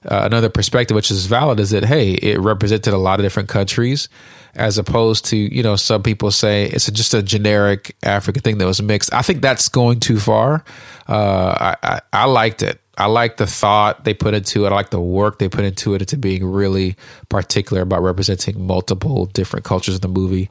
uh, 0.06 0.22
another 0.24 0.50
perspective, 0.50 0.96
which 0.96 1.12
is 1.12 1.28
valid, 1.28 1.60
is 1.60 1.70
that 1.72 1.86
hey, 1.86 2.12
it 2.12 2.40
represented 2.40 2.94
a 2.94 2.98
lot 2.98 3.20
of 3.20 3.26
different 3.26 3.50
countries, 3.50 4.10
as 4.56 4.80
opposed 4.80 5.26
to 5.26 5.38
you 5.38 5.62
know 5.62 5.76
some 5.76 6.02
people 6.02 6.32
say 6.32 6.66
it's 6.66 6.90
just 6.90 7.14
a 7.14 7.22
generic 7.22 7.96
African 8.02 8.42
thing 8.42 8.58
that 8.58 8.66
was 8.66 8.82
mixed. 8.82 9.14
I 9.14 9.22
think 9.22 9.42
that's 9.42 9.70
going 9.70 10.00
too 10.00 10.20
far. 10.20 10.64
Uh, 11.08 11.76
I, 11.84 11.88
I, 11.88 12.02
I 12.12 12.26
liked 12.26 12.64
it. 12.64 12.80
I 12.98 13.06
like 13.06 13.38
the 13.38 13.48
thought 13.48 14.04
they 14.04 14.14
put 14.14 14.34
into 14.34 14.66
it. 14.66 14.72
I 14.72 14.76
like 14.76 14.90
the 14.90 15.00
work 15.00 15.40
they 15.40 15.50
put 15.50 15.64
into 15.64 15.94
it 15.94 16.02
into 16.02 16.18
being 16.18 16.46
really 16.46 16.96
particular 17.30 17.84
about 17.84 18.02
representing 18.02 18.66
multiple 18.66 19.28
different 19.28 19.66
cultures 19.66 19.96
in 19.96 20.02
the 20.02 20.08
movie 20.08 20.50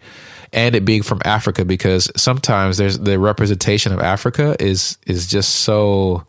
and 0.52 0.74
it 0.74 0.84
being 0.84 1.02
from 1.02 1.20
Africa 1.24 1.64
because 1.64 2.10
sometimes 2.16 2.76
there's 2.78 2.98
the 2.98 3.18
representation 3.18 3.92
of 3.92 4.00
Africa 4.00 4.56
is 4.60 4.98
is 5.06 5.26
just 5.26 5.56
so 5.56 6.24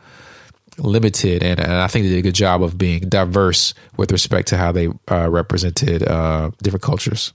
limited, 0.77 1.43
and, 1.43 1.59
and, 1.59 1.71
I 1.71 1.87
think 1.87 2.03
they 2.03 2.09
did 2.09 2.19
a 2.19 2.23
good 2.23 2.35
job 2.35 2.61
of 2.61 2.77
being 2.77 3.01
diverse 3.01 3.73
with 3.97 4.11
respect 4.11 4.49
to 4.49 4.57
how 4.57 4.71
they 4.71 4.89
uh, 5.09 5.29
represented 5.29 6.03
uh, 6.03 6.51
different 6.61 6.83
cultures. 6.83 7.33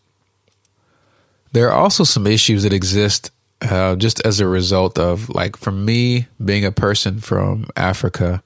There 1.52 1.68
are 1.68 1.74
also 1.74 2.04
some 2.04 2.26
issues 2.26 2.62
that 2.62 2.72
exist 2.72 3.30
uh, 3.60 3.96
just 3.96 4.24
as 4.24 4.40
a 4.40 4.46
result 4.46 4.98
of, 4.98 5.28
like, 5.28 5.56
for 5.56 5.70
me 5.70 6.28
being 6.42 6.64
a 6.64 6.72
person 6.72 7.20
from 7.20 7.66
Africa, 7.76 8.42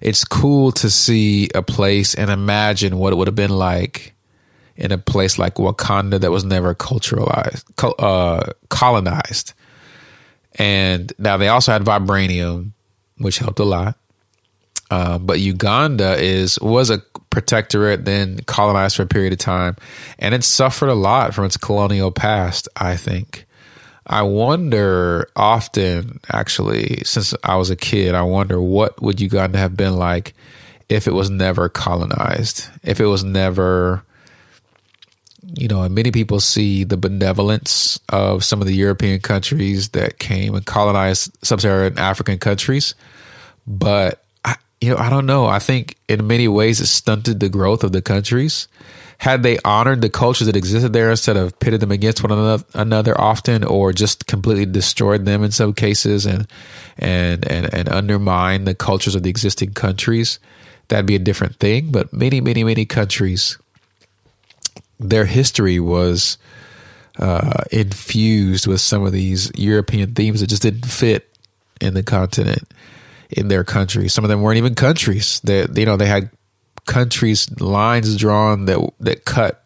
it's 0.00 0.24
cool 0.24 0.72
to 0.72 0.90
see 0.90 1.48
a 1.54 1.62
place 1.62 2.14
and 2.14 2.30
imagine 2.30 2.98
what 2.98 3.12
it 3.12 3.16
would 3.16 3.28
have 3.28 3.34
been 3.34 3.50
like 3.50 4.14
in 4.76 4.92
a 4.92 4.98
place 4.98 5.38
like 5.38 5.56
Wakanda 5.56 6.20
that 6.20 6.30
was 6.30 6.44
never 6.44 6.74
culturalized, 6.74 7.64
uh, 7.98 8.52
colonized. 8.70 9.52
And 10.54 11.12
now 11.18 11.36
they 11.36 11.48
also 11.48 11.72
had 11.72 11.82
vibranium, 11.82 12.72
which 13.18 13.38
helped 13.38 13.58
a 13.58 13.64
lot. 13.64 13.96
Uh, 14.90 15.18
but 15.18 15.38
Uganda 15.38 16.16
is 16.18 16.58
was 16.60 16.90
a 16.90 16.98
protectorate, 17.28 18.04
then 18.04 18.40
colonized 18.46 18.96
for 18.96 19.02
a 19.02 19.06
period 19.06 19.32
of 19.32 19.38
time, 19.38 19.76
and 20.18 20.34
it 20.34 20.42
suffered 20.42 20.88
a 20.88 20.94
lot 20.94 21.32
from 21.32 21.44
its 21.44 21.56
colonial 21.56 22.10
past. 22.10 22.68
I 22.74 22.96
think. 22.96 23.46
I 24.10 24.22
wonder 24.22 25.30
often, 25.36 26.18
actually, 26.32 27.02
since 27.04 27.32
I 27.44 27.56
was 27.56 27.70
a 27.70 27.76
kid, 27.76 28.16
I 28.16 28.22
wonder 28.22 28.60
what 28.60 29.00
would 29.00 29.20
Uganda 29.20 29.56
have 29.58 29.76
been 29.76 29.96
like 29.96 30.34
if 30.88 31.06
it 31.06 31.14
was 31.14 31.30
never 31.30 31.68
colonized, 31.68 32.66
if 32.82 32.98
it 32.98 33.06
was 33.06 33.22
never 33.22 34.02
you 35.54 35.68
know, 35.68 35.82
and 35.82 35.94
many 35.94 36.10
people 36.10 36.40
see 36.40 36.84
the 36.84 36.96
benevolence 36.96 37.98
of 38.08 38.44
some 38.44 38.60
of 38.60 38.66
the 38.66 38.74
European 38.74 39.20
countries 39.20 39.90
that 39.90 40.18
came 40.18 40.54
and 40.54 40.64
colonized 40.66 41.32
sub-Saharan 41.44 41.98
African 41.98 42.38
countries, 42.38 42.94
but 43.66 44.22
I, 44.44 44.56
you 44.80 44.90
know, 44.90 44.96
I 44.96 45.10
don't 45.10 45.26
know. 45.26 45.46
I 45.46 45.58
think 45.58 45.96
in 46.08 46.26
many 46.26 46.46
ways 46.46 46.80
it 46.80 46.86
stunted 46.86 47.40
the 47.40 47.48
growth 47.48 47.82
of 47.82 47.92
the 47.92 48.02
countries. 48.02 48.68
Had 49.20 49.42
they 49.42 49.58
honored 49.66 50.00
the 50.00 50.08
cultures 50.08 50.46
that 50.46 50.56
existed 50.56 50.94
there 50.94 51.10
instead 51.10 51.36
of 51.36 51.58
pitted 51.58 51.80
them 51.80 51.90
against 51.90 52.22
one 52.22 52.32
another, 52.72 53.20
often, 53.20 53.64
or 53.64 53.92
just 53.92 54.26
completely 54.26 54.64
destroyed 54.64 55.26
them 55.26 55.44
in 55.44 55.50
some 55.50 55.74
cases 55.74 56.24
and 56.24 56.46
and 56.96 57.46
and 57.46 57.68
and 57.74 57.90
undermine 57.90 58.64
the 58.64 58.74
cultures 58.74 59.14
of 59.14 59.22
the 59.22 59.28
existing 59.28 59.74
countries, 59.74 60.38
that'd 60.88 61.04
be 61.04 61.16
a 61.16 61.18
different 61.18 61.56
thing. 61.56 61.92
But 61.92 62.14
many, 62.14 62.40
many, 62.40 62.64
many 62.64 62.86
countries, 62.86 63.58
their 64.98 65.26
history 65.26 65.78
was 65.80 66.38
uh, 67.18 67.64
infused 67.70 68.66
with 68.66 68.80
some 68.80 69.04
of 69.04 69.12
these 69.12 69.52
European 69.54 70.14
themes 70.14 70.40
that 70.40 70.46
just 70.46 70.62
didn't 70.62 70.86
fit 70.86 71.28
in 71.78 71.92
the 71.92 72.02
continent 72.02 72.72
in 73.28 73.48
their 73.48 73.64
country. 73.64 74.08
Some 74.08 74.24
of 74.24 74.30
them 74.30 74.40
weren't 74.40 74.56
even 74.56 74.74
countries. 74.74 75.40
They, 75.44 75.66
you 75.74 75.84
know, 75.84 75.98
they 75.98 76.06
had 76.06 76.30
countries 76.90 77.48
lines 77.60 78.16
drawn 78.16 78.66
that 78.66 78.78
that 78.98 79.24
cut, 79.24 79.62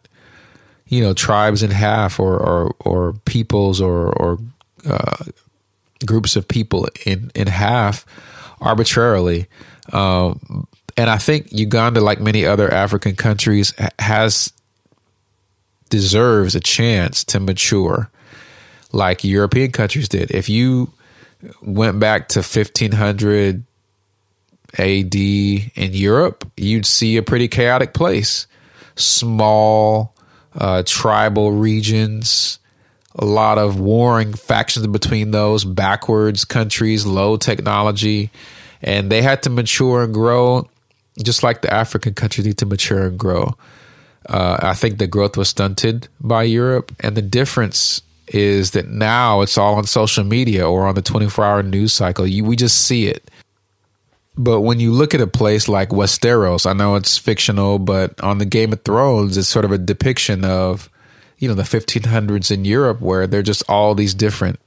you 0.86 1.00
know, 1.02 1.14
tribes 1.14 1.62
in 1.62 1.70
half 1.70 2.20
or 2.20 2.36
or 2.38 2.74
or 2.80 3.12
peoples 3.24 3.80
or 3.80 4.12
or 4.12 4.38
uh, 4.86 5.24
groups 6.04 6.36
of 6.36 6.46
people 6.46 6.86
in 7.06 7.30
in 7.34 7.46
half 7.46 8.04
arbitrarily. 8.60 9.46
Um, 9.92 10.68
and 10.96 11.10
I 11.10 11.16
think 11.16 11.50
Uganda, 11.50 12.00
like 12.00 12.20
many 12.20 12.44
other 12.46 12.72
African 12.72 13.16
countries, 13.16 13.72
has 13.98 14.52
deserves 15.88 16.54
a 16.54 16.60
chance 16.60 17.24
to 17.24 17.40
mature, 17.40 18.10
like 18.92 19.24
European 19.24 19.72
countries 19.72 20.08
did. 20.08 20.30
If 20.30 20.48
you 20.48 20.92
went 21.62 21.98
back 21.98 22.28
to 22.28 22.40
1500 22.40 23.64
AD 24.78 25.14
in 25.14 25.70
Europe, 25.74 26.50
you'd 26.56 26.86
see 26.86 27.16
a 27.16 27.22
pretty 27.22 27.48
chaotic 27.48 27.94
place. 27.94 28.46
Small 28.96 30.14
uh, 30.54 30.82
tribal 30.86 31.52
regions, 31.52 32.58
a 33.16 33.24
lot 33.24 33.58
of 33.58 33.80
warring 33.80 34.34
factions 34.34 34.86
between 34.86 35.30
those, 35.30 35.64
backwards 35.64 36.44
countries, 36.44 37.06
low 37.06 37.36
technology, 37.36 38.30
and 38.82 39.10
they 39.10 39.22
had 39.22 39.42
to 39.44 39.50
mature 39.50 40.04
and 40.04 40.14
grow 40.14 40.68
just 41.22 41.42
like 41.42 41.62
the 41.62 41.72
African 41.72 42.14
countries 42.14 42.46
need 42.46 42.58
to 42.58 42.66
mature 42.66 43.06
and 43.06 43.18
grow. 43.18 43.56
Uh, 44.26 44.58
I 44.60 44.74
think 44.74 44.98
the 44.98 45.06
growth 45.06 45.36
was 45.36 45.50
stunted 45.50 46.08
by 46.20 46.44
Europe, 46.44 46.92
and 47.00 47.16
the 47.16 47.22
difference 47.22 48.02
is 48.28 48.70
that 48.70 48.88
now 48.88 49.42
it's 49.42 49.58
all 49.58 49.74
on 49.74 49.84
social 49.84 50.24
media 50.24 50.68
or 50.68 50.86
on 50.86 50.94
the 50.94 51.02
24 51.02 51.44
hour 51.44 51.62
news 51.62 51.92
cycle. 51.92 52.26
You, 52.26 52.44
we 52.44 52.56
just 52.56 52.86
see 52.86 53.06
it. 53.06 53.30
But 54.36 54.62
when 54.62 54.80
you 54.80 54.90
look 54.90 55.14
at 55.14 55.20
a 55.20 55.26
place 55.26 55.68
like 55.68 55.90
Westeros, 55.90 56.66
I 56.66 56.72
know 56.72 56.96
it's 56.96 57.16
fictional, 57.16 57.78
but 57.78 58.20
on 58.20 58.38
the 58.38 58.44
Game 58.44 58.72
of 58.72 58.82
Thrones, 58.82 59.36
it's 59.36 59.48
sort 59.48 59.64
of 59.64 59.70
a 59.70 59.78
depiction 59.78 60.44
of, 60.44 60.90
you 61.38 61.48
know, 61.48 61.54
the 61.54 61.62
1500s 61.62 62.50
in 62.50 62.64
Europe 62.64 63.00
where 63.00 63.26
they're 63.26 63.42
just 63.42 63.62
all 63.68 63.94
these 63.94 64.14
different 64.14 64.58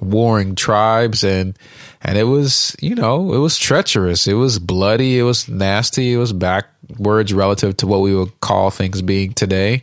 warring 0.00 0.54
tribes 0.54 1.24
and 1.24 1.58
and 2.02 2.16
it 2.16 2.24
was 2.24 2.76
you 2.80 2.94
know 2.94 3.32
it 3.32 3.38
was 3.38 3.58
treacherous. 3.58 4.26
It 4.26 4.34
was 4.34 4.58
bloody. 4.58 5.18
It 5.18 5.24
was 5.24 5.48
nasty. 5.48 6.12
It 6.12 6.18
was 6.18 6.32
backwards 6.32 7.32
relative 7.32 7.76
to 7.78 7.86
what 7.86 8.00
we 8.00 8.14
would 8.14 8.38
call 8.40 8.70
things 8.70 9.02
being 9.02 9.32
today. 9.32 9.82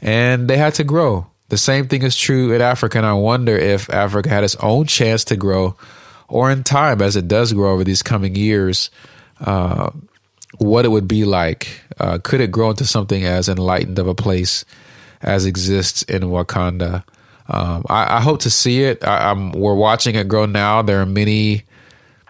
And 0.00 0.48
they 0.48 0.56
had 0.56 0.74
to 0.74 0.84
grow. 0.84 1.26
The 1.48 1.58
same 1.58 1.88
thing 1.88 2.02
is 2.02 2.16
true 2.16 2.52
in 2.52 2.60
africa. 2.60 2.98
And 2.98 3.06
i 3.06 3.14
wonder 3.14 3.56
if 3.56 3.88
africa 3.90 4.28
had 4.28 4.44
its 4.44 4.56
own 4.56 4.86
chance 4.86 5.24
to 5.24 5.36
grow 5.36 5.76
or 6.28 6.50
in 6.50 6.62
time 6.62 7.02
as 7.02 7.16
it 7.16 7.28
does 7.28 7.52
grow 7.52 7.72
over 7.72 7.84
these 7.84 8.02
coming 8.02 8.34
years 8.34 8.90
uh, 9.40 9.90
what 10.58 10.84
it 10.84 10.88
would 10.88 11.08
be 11.08 11.24
like 11.24 11.80
uh, 11.98 12.18
could 12.22 12.40
it 12.40 12.50
grow 12.50 12.70
into 12.70 12.84
something 12.84 13.24
as 13.24 13.48
enlightened 13.48 13.98
of 13.98 14.06
a 14.06 14.14
place 14.14 14.64
as 15.22 15.46
exists 15.46 16.02
in 16.04 16.22
wakanda 16.22 17.04
um, 17.48 17.84
I, 17.88 18.18
I, 18.18 18.20
hope 18.20 18.40
to 18.40 18.50
see 18.50 18.82
it. 18.82 19.02
I, 19.02 19.32
we're 19.32 19.74
watching 19.74 20.14
it 20.14 20.28
grow 20.28 20.44
now. 20.44 20.82
There 20.82 21.00
are 21.00 21.06
many, 21.06 21.64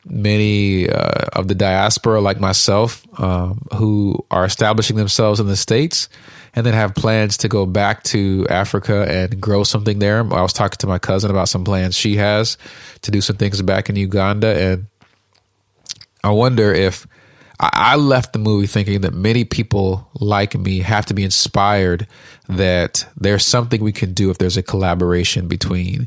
many 0.06 0.88
uh, 0.88 1.26
of 1.32 1.48
the 1.48 1.56
diaspora, 1.56 2.20
like 2.20 2.38
myself, 2.38 3.04
um, 3.20 3.66
who 3.74 4.24
are 4.30 4.44
establishing 4.44 4.96
themselves 4.96 5.40
in 5.40 5.48
the 5.48 5.56
states, 5.56 6.08
and 6.54 6.64
then 6.64 6.74
have 6.74 6.94
plans 6.94 7.36
to 7.38 7.48
go 7.48 7.66
back 7.66 8.02
to 8.04 8.46
Africa 8.48 9.06
and 9.08 9.40
grow 9.40 9.64
something 9.64 9.98
there. 9.98 10.20
I 10.20 10.42
was 10.42 10.52
talking 10.52 10.78
to 10.78 10.86
my 10.86 10.98
cousin 10.98 11.30
about 11.30 11.48
some 11.48 11.64
plans 11.64 11.96
she 11.96 12.16
has 12.16 12.56
to 13.02 13.10
do 13.10 13.20
some 13.20 13.36
things 13.36 13.60
back 13.62 13.88
in 13.88 13.96
Uganda, 13.96 14.58
and 14.58 14.86
I 16.24 16.30
wonder 16.30 16.72
if 16.72 17.06
I 17.60 17.96
left 17.96 18.32
the 18.32 18.38
movie 18.38 18.68
thinking 18.68 19.00
that 19.00 19.14
many 19.14 19.44
people 19.44 20.08
like 20.20 20.54
me 20.56 20.78
have 20.80 21.06
to 21.06 21.14
be 21.14 21.24
inspired 21.24 22.06
that 22.48 23.04
there's 23.16 23.44
something 23.44 23.82
we 23.82 23.90
can 23.90 24.12
do 24.12 24.30
if 24.30 24.38
there's 24.38 24.56
a 24.56 24.62
collaboration 24.62 25.48
between 25.48 26.06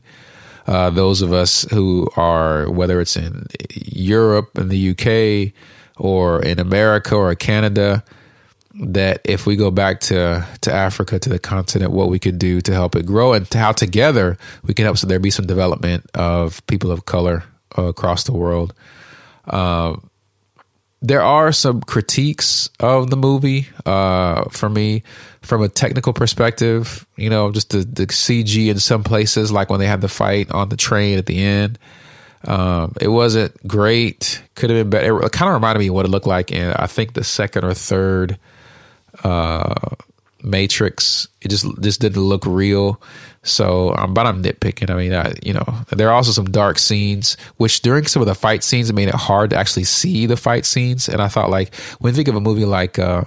uh, 0.68 0.90
those 0.92 1.22
of 1.22 1.34
us 1.34 1.64
who 1.72 2.08
are, 2.16 2.70
whether 2.72 3.02
it's 3.02 3.18
in 3.18 3.48
Europe, 3.74 4.58
in 4.58 4.70
the 4.70 4.92
UK, 4.92 5.54
or 5.98 6.42
in 6.42 6.60
America 6.60 7.16
or 7.16 7.36
Canada, 7.36 8.04
that 8.74 9.22
if 9.26 9.46
we 9.46 9.56
go 9.56 9.72
back 9.72 10.00
to, 10.00 10.46
to 10.62 10.74
Africa, 10.74 11.20
to 11.20 11.30
the 11.30 11.40
continent, 11.40 11.92
what 11.92 12.10
we 12.10 12.20
could 12.20 12.40
do 12.40 12.62
to 12.62 12.74
help 12.74 12.96
it 12.96 13.06
grow 13.06 13.34
and 13.34 13.52
how 13.54 13.72
together 13.72 14.38
we 14.64 14.74
can 14.74 14.86
help 14.86 14.98
so 14.98 15.08
there 15.08 15.20
be 15.20 15.32
some 15.32 15.46
development 15.46 16.10
of 16.14 16.66
people 16.68 16.92
of 16.92 17.06
color 17.06 17.44
uh, 17.78 17.84
across 17.84 18.24
the 18.24 18.34
world. 18.34 18.74
Um, 19.46 20.10
there 21.02 21.22
are 21.22 21.52
some 21.52 21.82
critiques 21.82 22.70
of 22.80 23.10
the 23.10 23.18
movie 23.18 23.68
uh, 23.86 24.44
for 24.52 24.70
me 24.70 25.04
from 25.42 25.64
a 25.64 25.70
technical 25.70 26.14
perspective. 26.14 27.06
You 27.18 27.30
know, 27.30 27.52
just 27.52 27.72
the, 27.72 27.80
the 27.80 28.06
CG 28.06 28.68
in 28.70 28.80
some 28.80 29.04
places, 29.04 29.52
like 29.52 29.70
when 29.70 29.80
they 29.80 29.88
had 29.88 30.02
the 30.02 30.08
fight 30.08 30.52
on 30.52 30.70
the 30.70 30.78
train 30.78 31.18
at 31.18 31.26
the 31.26 31.44
end. 31.44 31.80
Um, 32.44 32.94
it 33.00 33.08
wasn't 33.08 33.56
great. 33.68 34.42
Could 34.56 34.70
have 34.70 34.80
been 34.80 34.90
better. 34.90 35.24
It 35.24 35.32
kind 35.32 35.50
of 35.50 35.54
reminded 35.56 35.80
me 35.80 35.90
what 35.90 36.06
it 36.06 36.10
looked 36.10 36.28
like 36.28 36.52
in, 36.52 36.72
I 36.72 36.88
think, 36.88 37.14
the 37.14 37.24
second 37.24 37.66
or 37.66 37.74
third 37.74 38.38
uh, 39.24 39.96
Matrix. 40.44 41.28
It 41.42 41.50
just 41.50 41.66
just 41.82 42.02
didn't 42.02 42.22
look 42.22 42.46
real. 42.46 43.02
So, 43.44 43.96
um, 43.96 44.14
but 44.14 44.28
I'm 44.28 44.44
nitpicking. 44.44 44.92
I 44.92 44.96
mean, 44.96 45.14
I, 45.14 45.34
you 45.42 45.54
know, 45.54 45.66
there 45.90 46.10
are 46.10 46.14
also 46.14 46.32
some 46.32 46.46
dark 46.46 46.78
scenes, 46.78 47.38
which 47.58 47.82
during 47.82 48.06
some 48.06 48.22
of 48.22 48.28
the 48.28 48.36
fight 48.36 48.64
scenes, 48.64 48.90
it 48.90 48.94
made 48.94 49.08
it 49.08 49.16
hard 49.16 49.50
to 49.50 49.56
actually 49.56 49.86
see 49.86 50.28
the 50.28 50.38
fight 50.38 50.66
scenes. 50.66 51.10
And 51.10 51.22
I 51.22 51.28
thought, 51.28 51.50
like, 51.50 51.74
when 52.00 52.14
you 52.14 52.16
think 52.16 52.28
of 52.28 52.36
a 52.36 52.42
movie 52.42 52.66
like, 52.66 53.00
uh, 53.00 53.24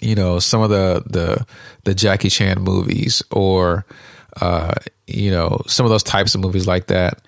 you 0.00 0.16
know, 0.16 0.38
some 0.40 0.60
of 0.60 0.70
the 0.70 1.02
the 1.06 1.46
the 1.84 1.94
Jackie 1.94 2.30
Chan 2.30 2.60
movies, 2.60 3.22
or 3.30 3.84
uh, 4.40 4.74
you 5.06 5.30
know, 5.30 5.62
some 5.66 5.86
of 5.86 5.90
those 5.90 6.02
types 6.02 6.34
of 6.34 6.40
movies 6.40 6.66
like 6.66 6.86
that, 6.86 7.20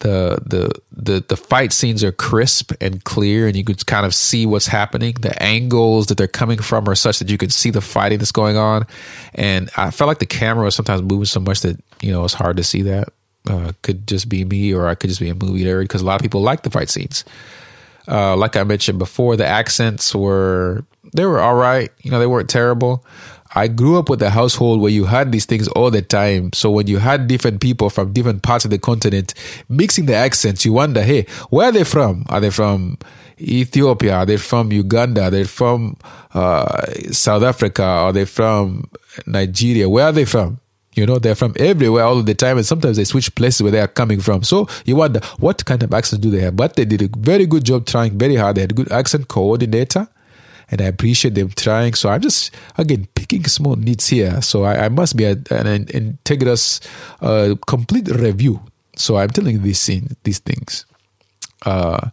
the 0.00 0.38
the 0.44 0.70
the 0.92 1.24
the 1.28 1.36
fight 1.36 1.72
scenes 1.72 2.04
are 2.04 2.12
crisp 2.12 2.72
and 2.80 3.02
clear 3.04 3.46
and 3.46 3.56
you 3.56 3.64
could 3.64 3.84
kind 3.86 4.06
of 4.06 4.14
see 4.14 4.46
what's 4.46 4.66
happening. 4.66 5.14
The 5.20 5.40
angles 5.42 6.06
that 6.06 6.18
they're 6.18 6.28
coming 6.28 6.58
from 6.58 6.88
are 6.88 6.94
such 6.94 7.18
that 7.18 7.30
you 7.30 7.38
could 7.38 7.52
see 7.52 7.70
the 7.70 7.80
fighting 7.80 8.18
that's 8.18 8.32
going 8.32 8.56
on. 8.56 8.86
And 9.34 9.70
i 9.76 9.90
felt 9.90 10.08
like 10.08 10.18
the 10.18 10.26
camera 10.26 10.64
was 10.64 10.74
sometimes 10.74 11.02
moving 11.02 11.24
so 11.24 11.40
much 11.40 11.60
that 11.60 11.82
you 12.00 12.12
know 12.12 12.24
it's 12.24 12.34
hard 12.34 12.56
to 12.58 12.64
see 12.64 12.82
that 12.82 13.08
uh, 13.48 13.72
could 13.82 14.06
just 14.06 14.28
be 14.28 14.44
me 14.44 14.72
or 14.72 14.88
i 14.88 14.94
could 14.94 15.08
just 15.08 15.20
be 15.20 15.30
a 15.30 15.34
movie 15.34 15.64
nerd 15.64 15.82
because 15.82 16.02
a 16.02 16.04
lot 16.04 16.16
of 16.16 16.22
people 16.22 16.40
like 16.40 16.62
the 16.62 16.70
fight 16.70 16.88
scenes. 16.88 17.24
Uh, 18.06 18.34
like 18.36 18.56
i 18.56 18.64
mentioned 18.64 18.98
before 18.98 19.36
the 19.36 19.46
accents 19.46 20.14
were 20.14 20.84
they 21.14 21.24
were 21.24 21.40
all 21.40 21.54
right. 21.54 21.90
You 22.02 22.10
know 22.10 22.18
they 22.18 22.26
weren't 22.26 22.50
terrible 22.50 23.04
I 23.54 23.68
grew 23.68 23.98
up 23.98 24.08
with 24.08 24.22
a 24.22 24.30
household 24.30 24.80
where 24.80 24.90
you 24.90 25.04
had 25.04 25.32
these 25.32 25.46
things 25.46 25.68
all 25.68 25.90
the 25.90 26.02
time. 26.02 26.52
So 26.52 26.70
when 26.70 26.86
you 26.86 26.98
had 26.98 27.28
different 27.28 27.60
people 27.60 27.90
from 27.90 28.12
different 28.12 28.42
parts 28.42 28.64
of 28.64 28.70
the 28.70 28.78
continent 28.78 29.34
mixing 29.68 30.06
the 30.06 30.14
accents, 30.14 30.64
you 30.64 30.72
wonder, 30.72 31.02
hey, 31.02 31.26
where 31.50 31.68
are 31.68 31.72
they 31.72 31.84
from? 31.84 32.24
Are 32.28 32.40
they 32.40 32.50
from 32.50 32.98
Ethiopia? 33.40 34.16
Are 34.16 34.26
they 34.26 34.36
from 34.36 34.72
Uganda? 34.72 35.24
Are 35.24 35.30
they 35.30 35.44
from 35.44 35.96
uh, 36.34 36.84
South 37.10 37.42
Africa? 37.42 37.84
Are 37.84 38.12
they 38.12 38.24
from 38.24 38.90
Nigeria? 39.26 39.88
Where 39.88 40.06
are 40.06 40.12
they 40.12 40.24
from? 40.24 40.60
You 40.94 41.06
know, 41.06 41.18
they're 41.18 41.36
from 41.36 41.54
everywhere 41.56 42.02
all 42.02 42.22
the 42.22 42.34
time, 42.34 42.56
and 42.56 42.66
sometimes 42.66 42.96
they 42.96 43.04
switch 43.04 43.32
places 43.36 43.62
where 43.62 43.70
they 43.70 43.80
are 43.80 43.86
coming 43.86 44.20
from. 44.20 44.42
So 44.42 44.66
you 44.84 44.96
wonder 44.96 45.20
what 45.38 45.64
kind 45.64 45.80
of 45.84 45.94
accent 45.94 46.22
do 46.22 46.30
they 46.30 46.40
have? 46.40 46.56
But 46.56 46.74
they 46.74 46.84
did 46.84 47.02
a 47.02 47.08
very 47.16 47.46
good 47.46 47.64
job 47.64 47.86
trying 47.86 48.18
very 48.18 48.34
hard. 48.34 48.56
They 48.56 48.62
had 48.62 48.72
a 48.72 48.74
good 48.74 48.90
accent 48.90 49.28
coordinator 49.28 50.08
and 50.70 50.80
I 50.80 50.84
appreciate 50.84 51.34
them 51.34 51.50
trying. 51.50 51.94
So 51.94 52.08
I'm 52.08 52.20
just 52.20 52.54
again 52.76 53.08
picking 53.14 53.44
small 53.44 53.76
needs 53.76 54.08
here. 54.08 54.40
So 54.42 54.64
I, 54.64 54.86
I 54.86 54.88
must 54.88 55.16
be 55.16 55.24
a, 55.24 55.32
an 55.50 55.86
integrous, 55.86 56.80
uh, 57.20 57.56
complete 57.66 58.08
review. 58.08 58.60
So 58.96 59.16
I'm 59.16 59.30
telling 59.30 59.62
these 59.62 59.84
things, 59.84 60.14
these 60.24 60.38
things. 60.40 60.84
Uh, 61.64 62.10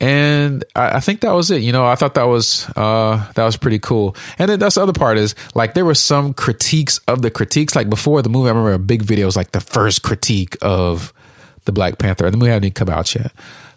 and 0.00 0.64
I, 0.74 0.96
I, 0.96 1.00
think 1.00 1.20
that 1.20 1.32
was 1.32 1.50
it. 1.50 1.60
You 1.60 1.72
know, 1.72 1.84
I 1.84 1.94
thought 1.94 2.14
that 2.14 2.24
was 2.24 2.66
uh, 2.74 3.30
that 3.34 3.44
was 3.44 3.56
pretty 3.56 3.78
cool. 3.78 4.16
And 4.38 4.50
then 4.50 4.58
that's 4.58 4.76
the 4.76 4.82
other 4.82 4.94
part 4.94 5.18
is 5.18 5.34
like 5.54 5.74
there 5.74 5.84
were 5.84 5.94
some 5.94 6.32
critiques 6.32 6.98
of 7.06 7.20
the 7.20 7.30
critiques. 7.30 7.76
Like 7.76 7.90
before 7.90 8.22
the 8.22 8.30
movie, 8.30 8.46
I 8.46 8.52
remember 8.52 8.72
a 8.72 8.78
big 8.78 9.02
video 9.02 9.26
was 9.26 9.36
like 9.36 9.52
the 9.52 9.60
first 9.60 10.02
critique 10.02 10.56
of 10.62 11.12
the 11.66 11.72
Black 11.72 11.98
Panther, 11.98 12.24
and 12.24 12.32
the 12.32 12.38
movie 12.38 12.50
hadn't 12.50 12.64
even 12.64 12.74
come 12.74 12.88
out 12.88 13.14
yet. 13.14 13.32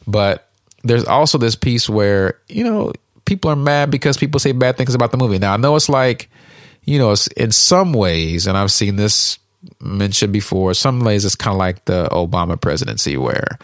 But 0.07 0.49
there's 0.83 1.05
also 1.05 1.37
this 1.37 1.55
piece 1.55 1.89
where 1.89 2.39
you 2.47 2.63
know 2.63 2.93
people 3.25 3.51
are 3.51 3.55
mad 3.55 3.91
because 3.91 4.17
people 4.17 4.39
say 4.39 4.51
bad 4.51 4.77
things 4.77 4.95
about 4.95 5.11
the 5.11 5.17
movie. 5.17 5.39
Now 5.39 5.53
I 5.53 5.57
know 5.57 5.75
it's 5.75 5.89
like, 5.89 6.29
you 6.83 6.99
know, 6.99 7.11
it's 7.11 7.27
in 7.27 7.51
some 7.51 7.93
ways, 7.93 8.47
and 8.47 8.57
I've 8.57 8.71
seen 8.71 8.95
this 8.95 9.39
mentioned 9.79 10.33
before. 10.33 10.73
Some 10.73 10.99
ways 11.01 11.25
it's 11.25 11.35
kind 11.35 11.53
of 11.53 11.59
like 11.59 11.85
the 11.85 12.07
Obama 12.09 12.59
presidency, 12.59 13.17
where 13.17 13.57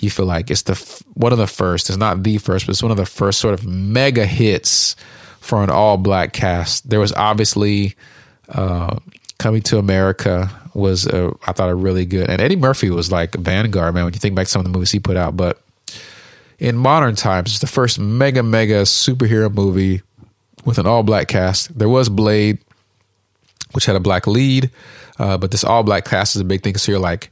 you 0.00 0.10
feel 0.10 0.26
like 0.26 0.50
it's 0.50 0.62
the 0.62 0.74
one 1.14 1.32
of 1.32 1.38
the 1.38 1.46
first. 1.46 1.88
It's 1.88 1.98
not 1.98 2.22
the 2.22 2.38
first, 2.38 2.66
but 2.66 2.72
it's 2.72 2.82
one 2.82 2.90
of 2.90 2.96
the 2.96 3.06
first 3.06 3.40
sort 3.40 3.54
of 3.54 3.64
mega 3.64 4.26
hits 4.26 4.96
for 5.40 5.62
an 5.62 5.70
all 5.70 5.96
black 5.96 6.32
cast. 6.32 6.88
There 6.90 7.00
was 7.00 7.12
obviously 7.12 7.94
uh, 8.48 8.98
Coming 9.38 9.60
to 9.62 9.76
America 9.76 10.50
was 10.72 11.06
a, 11.06 11.30
I 11.46 11.52
thought 11.52 11.68
a 11.68 11.74
really 11.74 12.06
good, 12.06 12.30
and 12.30 12.40
Eddie 12.40 12.56
Murphy 12.56 12.88
was 12.88 13.12
like 13.12 13.34
vanguard 13.34 13.92
man. 13.94 14.04
When 14.04 14.14
you 14.14 14.18
think 14.18 14.34
back 14.34 14.46
to 14.46 14.50
some 14.50 14.60
of 14.60 14.64
the 14.64 14.70
movies 14.72 14.90
he 14.90 14.98
put 14.98 15.18
out, 15.18 15.36
but 15.36 15.60
in 16.58 16.76
modern 16.76 17.14
times. 17.14 17.50
It's 17.50 17.60
the 17.60 17.66
first 17.66 17.98
mega, 17.98 18.42
mega 18.42 18.82
superhero 18.82 19.52
movie 19.52 20.02
with 20.64 20.78
an 20.78 20.86
all 20.86 21.02
black 21.02 21.28
cast. 21.28 21.76
There 21.78 21.88
was 21.88 22.08
Blade, 22.08 22.58
which 23.72 23.86
had 23.86 23.96
a 23.96 24.00
black 24.00 24.26
lead, 24.26 24.70
uh, 25.18 25.38
but 25.38 25.50
this 25.50 25.64
all 25.64 25.82
black 25.82 26.04
cast 26.04 26.36
is 26.36 26.42
a 26.42 26.44
big 26.44 26.62
thing. 26.62 26.76
So 26.76 26.92
you're 26.92 27.00
like, 27.00 27.30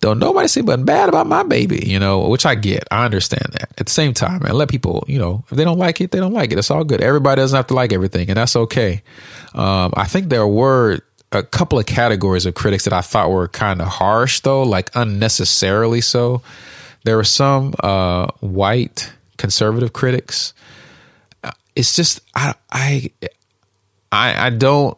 don't 0.00 0.18
nobody 0.18 0.48
say 0.48 0.60
nothing 0.60 0.84
bad 0.84 1.08
about 1.08 1.26
my 1.26 1.42
baby, 1.44 1.82
you 1.86 1.98
know, 1.98 2.28
which 2.28 2.44
I 2.44 2.54
get. 2.56 2.84
I 2.90 3.04
understand 3.04 3.46
that. 3.52 3.70
At 3.78 3.86
the 3.86 3.92
same 3.92 4.12
time, 4.12 4.42
man, 4.42 4.52
let 4.52 4.68
people, 4.68 5.04
you 5.06 5.18
know, 5.18 5.44
if 5.50 5.56
they 5.56 5.64
don't 5.64 5.78
like 5.78 6.00
it, 6.00 6.10
they 6.10 6.18
don't 6.18 6.32
like 6.34 6.52
it. 6.52 6.58
It's 6.58 6.70
all 6.70 6.84
good. 6.84 7.00
Everybody 7.00 7.40
doesn't 7.40 7.56
have 7.56 7.68
to 7.68 7.74
like 7.74 7.92
everything, 7.92 8.28
and 8.28 8.36
that's 8.36 8.54
okay. 8.54 9.02
Um, 9.54 9.94
I 9.96 10.04
think 10.04 10.28
there 10.28 10.46
were 10.46 11.00
a 11.32 11.42
couple 11.42 11.78
of 11.78 11.86
categories 11.86 12.44
of 12.44 12.54
critics 12.54 12.84
that 12.84 12.92
I 12.92 13.00
thought 13.00 13.30
were 13.30 13.48
kind 13.48 13.80
of 13.80 13.88
harsh, 13.88 14.40
though, 14.40 14.62
like 14.62 14.90
unnecessarily 14.94 16.00
so. 16.00 16.42
There 17.04 17.16
were 17.16 17.24
some 17.24 17.74
uh, 17.80 18.28
white 18.40 19.12
conservative 19.36 19.92
critics. 19.92 20.54
It's 21.76 21.94
just 21.96 22.20
I 22.34 22.54
I 22.70 23.10
I, 24.10 24.46
I 24.46 24.50
don't 24.50 24.96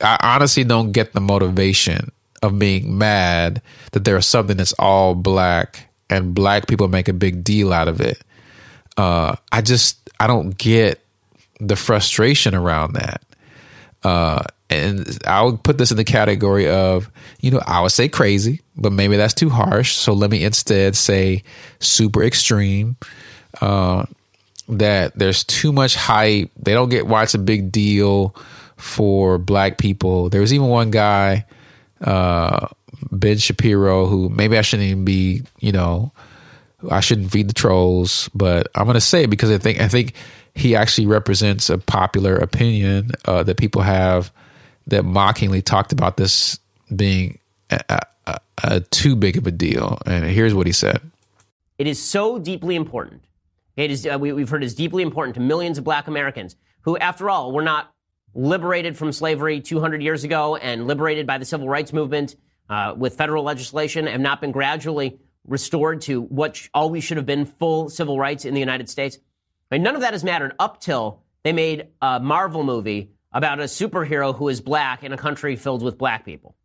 I 0.00 0.18
honestly 0.22 0.64
don't 0.64 0.92
get 0.92 1.12
the 1.12 1.20
motivation 1.20 2.10
of 2.42 2.58
being 2.58 2.98
mad 2.98 3.62
that 3.92 4.04
there 4.04 4.16
is 4.16 4.26
something 4.26 4.56
that's 4.56 4.72
all 4.74 5.14
black 5.14 5.88
and 6.10 6.34
black 6.34 6.66
people 6.66 6.88
make 6.88 7.08
a 7.08 7.12
big 7.12 7.44
deal 7.44 7.72
out 7.72 7.88
of 7.88 8.00
it. 8.00 8.20
Uh, 8.96 9.36
I 9.50 9.62
just 9.62 10.10
I 10.18 10.26
don't 10.26 10.56
get 10.56 11.00
the 11.60 11.76
frustration 11.76 12.54
around 12.54 12.94
that. 12.94 13.22
Uh, 14.02 14.42
and 14.72 15.18
I 15.26 15.42
would 15.42 15.62
put 15.62 15.78
this 15.78 15.90
in 15.90 15.96
the 15.96 16.04
category 16.04 16.68
of, 16.68 17.10
you 17.40 17.50
know, 17.50 17.62
I 17.66 17.80
would 17.80 17.92
say 17.92 18.08
crazy, 18.08 18.60
but 18.76 18.92
maybe 18.92 19.16
that's 19.16 19.34
too 19.34 19.48
harsh. 19.48 19.94
So 19.94 20.12
let 20.12 20.30
me 20.30 20.44
instead 20.44 20.96
say 20.96 21.44
super 21.80 22.22
extreme. 22.22 22.96
Uh, 23.60 24.06
that 24.68 25.18
there's 25.18 25.44
too 25.44 25.72
much 25.72 25.94
hype. 25.94 26.50
They 26.56 26.72
don't 26.72 26.88
get 26.88 27.06
why 27.06 27.22
it's 27.22 27.34
a 27.34 27.38
big 27.38 27.72
deal 27.72 28.34
for 28.76 29.38
black 29.38 29.78
people. 29.78 30.28
There 30.28 30.40
was 30.40 30.52
even 30.52 30.68
one 30.68 30.90
guy, 30.90 31.46
uh, 32.00 32.68
Ben 33.10 33.38
Shapiro, 33.38 34.06
who 34.06 34.28
maybe 34.28 34.56
I 34.56 34.62
shouldn't 34.62 34.88
even 34.88 35.04
be, 35.04 35.42
you 35.60 35.72
know, 35.72 36.12
I 36.90 37.00
shouldn't 37.00 37.30
feed 37.30 37.48
the 37.48 37.54
trolls, 37.54 38.28
but 38.34 38.68
I'm 38.74 38.84
going 38.84 38.94
to 38.94 39.00
say 39.00 39.24
it 39.24 39.30
because 39.30 39.50
I 39.50 39.58
think 39.58 39.80
I 39.80 39.88
think 39.88 40.14
he 40.54 40.76
actually 40.76 41.06
represents 41.06 41.70
a 41.70 41.78
popular 41.78 42.36
opinion 42.36 43.12
uh, 43.24 43.42
that 43.44 43.56
people 43.56 43.82
have 43.82 44.32
that 44.86 45.04
mockingly 45.04 45.62
talked 45.62 45.92
about 45.92 46.16
this 46.16 46.58
being 46.94 47.38
a, 47.70 48.00
a, 48.26 48.38
a 48.62 48.80
too 48.80 49.16
big 49.16 49.36
of 49.36 49.46
a 49.46 49.50
deal. 49.50 49.98
And 50.06 50.24
here's 50.24 50.54
what 50.54 50.66
he 50.66 50.72
said: 50.72 51.00
It 51.78 51.86
is 51.86 52.02
so 52.02 52.38
deeply 52.38 52.74
important. 52.74 53.24
It 53.76 53.90
is 53.90 54.06
uh, 54.06 54.18
we, 54.20 54.32
we've 54.32 54.48
heard 54.48 54.64
is 54.64 54.74
deeply 54.74 55.02
important 55.02 55.34
to 55.34 55.40
millions 55.40 55.78
of 55.78 55.84
Black 55.84 56.06
Americans 56.08 56.56
who, 56.82 56.96
after 56.98 57.30
all, 57.30 57.52
were 57.52 57.62
not 57.62 57.92
liberated 58.34 58.96
from 58.96 59.12
slavery 59.12 59.60
200 59.60 60.02
years 60.02 60.24
ago 60.24 60.56
and 60.56 60.86
liberated 60.86 61.26
by 61.26 61.38
the 61.38 61.44
civil 61.44 61.68
rights 61.68 61.92
movement 61.92 62.36
uh, 62.68 62.94
with 62.96 63.16
federal 63.16 63.44
legislation, 63.44 64.06
have 64.06 64.20
not 64.20 64.40
been 64.40 64.52
gradually 64.52 65.18
restored 65.46 66.00
to 66.02 66.22
what 66.22 66.56
sh- 66.56 66.68
always 66.72 67.04
should 67.04 67.16
have 67.16 67.26
been 67.26 67.44
full 67.44 67.88
civil 67.90 68.18
rights 68.18 68.44
in 68.44 68.54
the 68.54 68.60
United 68.60 68.88
States. 68.88 69.18
And 69.70 69.82
none 69.82 69.94
of 69.94 70.00
that 70.02 70.12
has 70.12 70.24
mattered 70.24 70.54
up 70.58 70.80
till 70.80 71.22
they 71.42 71.52
made 71.52 71.88
a 72.00 72.20
Marvel 72.20 72.62
movie 72.62 73.10
about 73.32 73.60
a 73.60 73.64
superhero 73.64 74.34
who 74.36 74.48
is 74.48 74.60
black 74.60 75.02
in 75.02 75.12
a 75.12 75.16
country 75.16 75.56
filled 75.56 75.82
with 75.82 75.98
black 75.98 76.24
people. 76.24 76.56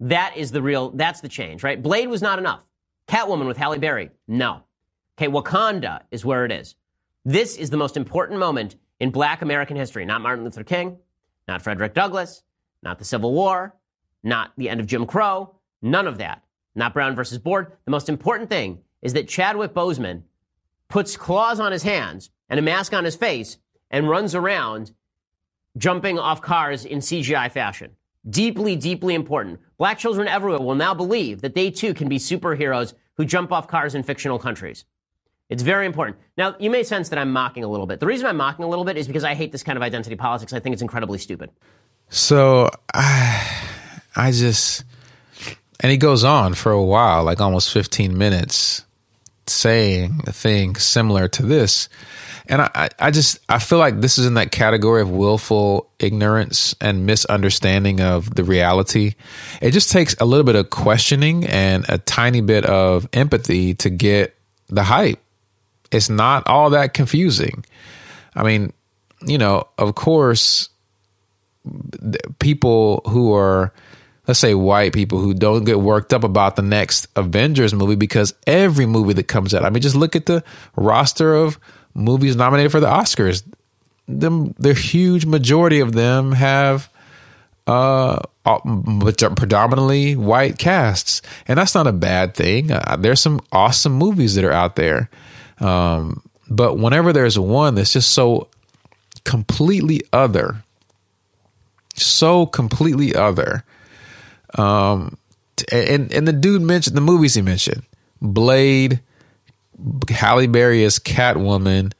That 0.00 0.36
is 0.36 0.52
the 0.52 0.62
real, 0.62 0.90
that's 0.90 1.20
the 1.20 1.28
change, 1.28 1.62
right? 1.62 1.80
Blade 1.80 2.08
was 2.08 2.22
not 2.22 2.38
enough. 2.38 2.64
Catwoman 3.06 3.46
with 3.46 3.56
Halle 3.56 3.78
Berry, 3.78 4.10
no. 4.26 4.62
Okay, 5.16 5.30
Wakanda 5.30 6.02
is 6.10 6.24
where 6.24 6.44
it 6.44 6.52
is. 6.52 6.76
This 7.24 7.56
is 7.56 7.70
the 7.70 7.76
most 7.76 7.96
important 7.96 8.38
moment 8.38 8.76
in 9.00 9.10
black 9.10 9.42
American 9.42 9.76
history. 9.76 10.04
Not 10.04 10.20
Martin 10.20 10.44
Luther 10.44 10.64
King, 10.64 10.98
not 11.46 11.62
Frederick 11.62 11.94
Douglass, 11.94 12.42
not 12.82 12.98
the 12.98 13.04
Civil 13.04 13.32
War, 13.32 13.74
not 14.22 14.52
the 14.56 14.68
end 14.68 14.80
of 14.80 14.86
Jim 14.86 15.06
Crow, 15.06 15.54
none 15.82 16.06
of 16.06 16.18
that. 16.18 16.42
Not 16.74 16.94
Brown 16.94 17.16
versus 17.16 17.38
Board. 17.38 17.72
The 17.84 17.90
most 17.90 18.08
important 18.08 18.48
thing 18.50 18.78
is 19.02 19.14
that 19.14 19.28
Chadwick 19.28 19.74
Boseman 19.74 20.22
puts 20.88 21.16
claws 21.16 21.58
on 21.58 21.72
his 21.72 21.82
hands 21.82 22.30
and 22.48 22.58
a 22.58 22.62
mask 22.62 22.92
on 22.92 23.04
his 23.04 23.16
face 23.16 23.58
and 23.90 24.08
runs 24.08 24.34
around 24.34 24.92
jumping 25.78 26.18
off 26.18 26.42
cars 26.42 26.84
in 26.84 26.98
CGI 26.98 27.50
fashion. 27.50 27.92
Deeply, 28.28 28.76
deeply 28.76 29.14
important. 29.14 29.60
Black 29.78 29.98
children 29.98 30.28
everywhere 30.28 30.60
will 30.60 30.74
now 30.74 30.92
believe 30.92 31.40
that 31.40 31.54
they 31.54 31.70
too 31.70 31.94
can 31.94 32.08
be 32.08 32.18
superheroes 32.18 32.94
who 33.16 33.24
jump 33.24 33.52
off 33.52 33.68
cars 33.68 33.94
in 33.94 34.02
fictional 34.02 34.38
countries. 34.38 34.84
It's 35.48 35.62
very 35.62 35.86
important. 35.86 36.18
Now, 36.36 36.54
you 36.58 36.68
may 36.68 36.82
sense 36.82 37.08
that 37.08 37.18
I'm 37.18 37.32
mocking 37.32 37.64
a 37.64 37.68
little 37.68 37.86
bit. 37.86 38.00
The 38.00 38.06
reason 38.06 38.26
I'm 38.26 38.36
mocking 38.36 38.64
a 38.64 38.68
little 38.68 38.84
bit 38.84 38.98
is 38.98 39.06
because 39.06 39.24
I 39.24 39.34
hate 39.34 39.50
this 39.50 39.62
kind 39.62 39.78
of 39.78 39.82
identity 39.82 40.14
politics. 40.14 40.52
I 40.52 40.60
think 40.60 40.74
it's 40.74 40.82
incredibly 40.82 41.18
stupid. 41.18 41.50
So 42.10 42.68
I, 42.92 43.50
I 44.14 44.30
just, 44.30 44.84
and 45.80 45.90
he 45.90 45.96
goes 45.96 46.22
on 46.22 46.54
for 46.54 46.70
a 46.70 46.82
while, 46.82 47.24
like 47.24 47.40
almost 47.40 47.72
15 47.72 48.16
minutes, 48.18 48.84
saying 49.46 50.20
a 50.26 50.32
thing 50.32 50.76
similar 50.76 51.28
to 51.28 51.42
this. 51.42 51.88
And 52.48 52.62
I, 52.62 52.88
I 52.98 53.10
just, 53.10 53.40
I 53.48 53.58
feel 53.58 53.78
like 53.78 54.00
this 54.00 54.16
is 54.16 54.24
in 54.24 54.34
that 54.34 54.50
category 54.50 55.02
of 55.02 55.10
willful 55.10 55.90
ignorance 55.98 56.74
and 56.80 57.04
misunderstanding 57.04 58.00
of 58.00 58.34
the 58.34 58.42
reality. 58.42 59.14
It 59.60 59.72
just 59.72 59.90
takes 59.90 60.14
a 60.18 60.24
little 60.24 60.44
bit 60.44 60.56
of 60.56 60.70
questioning 60.70 61.44
and 61.46 61.84
a 61.88 61.98
tiny 61.98 62.40
bit 62.40 62.64
of 62.64 63.06
empathy 63.12 63.74
to 63.74 63.90
get 63.90 64.34
the 64.68 64.82
hype. 64.82 65.20
It's 65.90 66.08
not 66.08 66.46
all 66.46 66.70
that 66.70 66.94
confusing. 66.94 67.64
I 68.34 68.42
mean, 68.44 68.72
you 69.26 69.36
know, 69.36 69.68
of 69.76 69.94
course, 69.94 70.70
people 72.38 73.02
who 73.06 73.34
are, 73.34 73.74
let's 74.26 74.40
say 74.40 74.54
white 74.54 74.94
people 74.94 75.18
who 75.18 75.34
don't 75.34 75.64
get 75.64 75.80
worked 75.80 76.14
up 76.14 76.24
about 76.24 76.56
the 76.56 76.62
next 76.62 77.08
Avengers 77.16 77.74
movie 77.74 77.96
because 77.96 78.34
every 78.46 78.86
movie 78.86 79.14
that 79.14 79.24
comes 79.24 79.54
out, 79.54 79.64
I 79.64 79.70
mean, 79.70 79.82
just 79.82 79.96
look 79.96 80.16
at 80.16 80.26
the 80.26 80.42
roster 80.76 81.34
of 81.34 81.58
movies 81.94 82.36
nominated 82.36 82.72
for 82.72 82.80
the 82.80 82.86
Oscars. 82.86 83.42
The, 84.06 84.54
the 84.58 84.74
huge 84.74 85.26
majority 85.26 85.80
of 85.80 85.92
them 85.92 86.32
have 86.32 86.88
uh, 87.68 88.20
predominantly 89.36 90.16
white 90.16 90.58
casts, 90.58 91.20
and 91.46 91.58
that's 91.58 91.74
not 91.74 91.86
a 91.86 91.92
bad 91.92 92.34
thing. 92.34 92.72
Uh, 92.72 92.96
there's 92.98 93.20
some 93.20 93.40
awesome 93.52 93.92
movies 93.92 94.34
that 94.34 94.44
are 94.44 94.52
out 94.52 94.76
there, 94.76 95.10
um, 95.60 96.22
but 96.48 96.78
whenever 96.78 97.12
there's 97.12 97.38
one 97.38 97.74
that's 97.74 97.92
just 97.92 98.12
so 98.12 98.48
completely 99.24 100.00
other, 100.14 100.62
so 101.94 102.46
completely 102.46 103.14
other, 103.14 103.64
um, 104.56 105.18
and 105.70 106.10
and 106.10 106.26
the 106.26 106.32
dude 106.32 106.62
mentioned 106.62 106.96
the 106.96 107.02
movies 107.02 107.34
he 107.34 107.42
mentioned, 107.42 107.82
Blade, 108.22 109.00
Halle 110.08 110.46
Berry 110.46 110.84
as 110.84 110.98
Catwoman, 110.98 111.92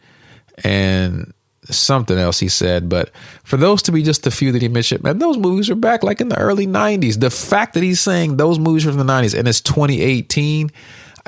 and 0.64 1.33
something 1.70 2.18
else 2.18 2.39
he 2.39 2.49
said. 2.49 2.89
But 2.89 3.11
for 3.45 3.57
those 3.57 3.83
to 3.83 3.93
be 3.93 4.03
just 4.03 4.26
a 4.26 4.31
few 4.31 4.53
that 4.53 4.62
he 4.62 4.68
mentioned, 4.68 5.03
man, 5.03 5.18
those 5.18 5.39
movies 5.39 5.68
were 5.68 5.74
back 5.74 6.03
like 6.03 6.20
in 6.20 6.29
the 6.29 6.39
early 6.39 6.66
90s. 6.66 7.20
The 7.20 7.31
fact 7.31 7.74
that 7.74 7.83
he's 7.83 8.01
saying 8.01 8.37
those 8.37 8.59
movies 8.59 8.85
were 8.85 8.93
from 8.93 9.07
the 9.07 9.12
90s 9.12 9.39
and 9.39 9.47
it's 9.47 9.61
2018, 9.61 10.70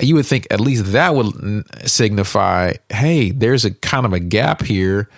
you 0.00 0.14
would 0.14 0.26
think 0.26 0.46
at 0.50 0.60
least 0.60 0.92
that 0.92 1.14
would 1.14 1.64
signify, 1.88 2.74
hey, 2.88 3.30
there's 3.30 3.64
a 3.64 3.70
kind 3.70 4.06
of 4.06 4.12
a 4.12 4.20
gap 4.20 4.62
here 4.62 5.08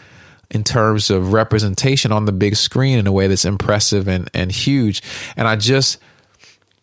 in 0.50 0.64
terms 0.64 1.08
of 1.10 1.32
representation 1.32 2.12
on 2.12 2.26
the 2.26 2.32
big 2.32 2.56
screen 2.56 2.98
in 2.98 3.06
a 3.06 3.12
way 3.12 3.26
that's 3.26 3.44
impressive 3.44 4.08
and, 4.08 4.28
and 4.34 4.52
huge. 4.52 5.02
And 5.36 5.48
I 5.48 5.56
just, 5.56 5.98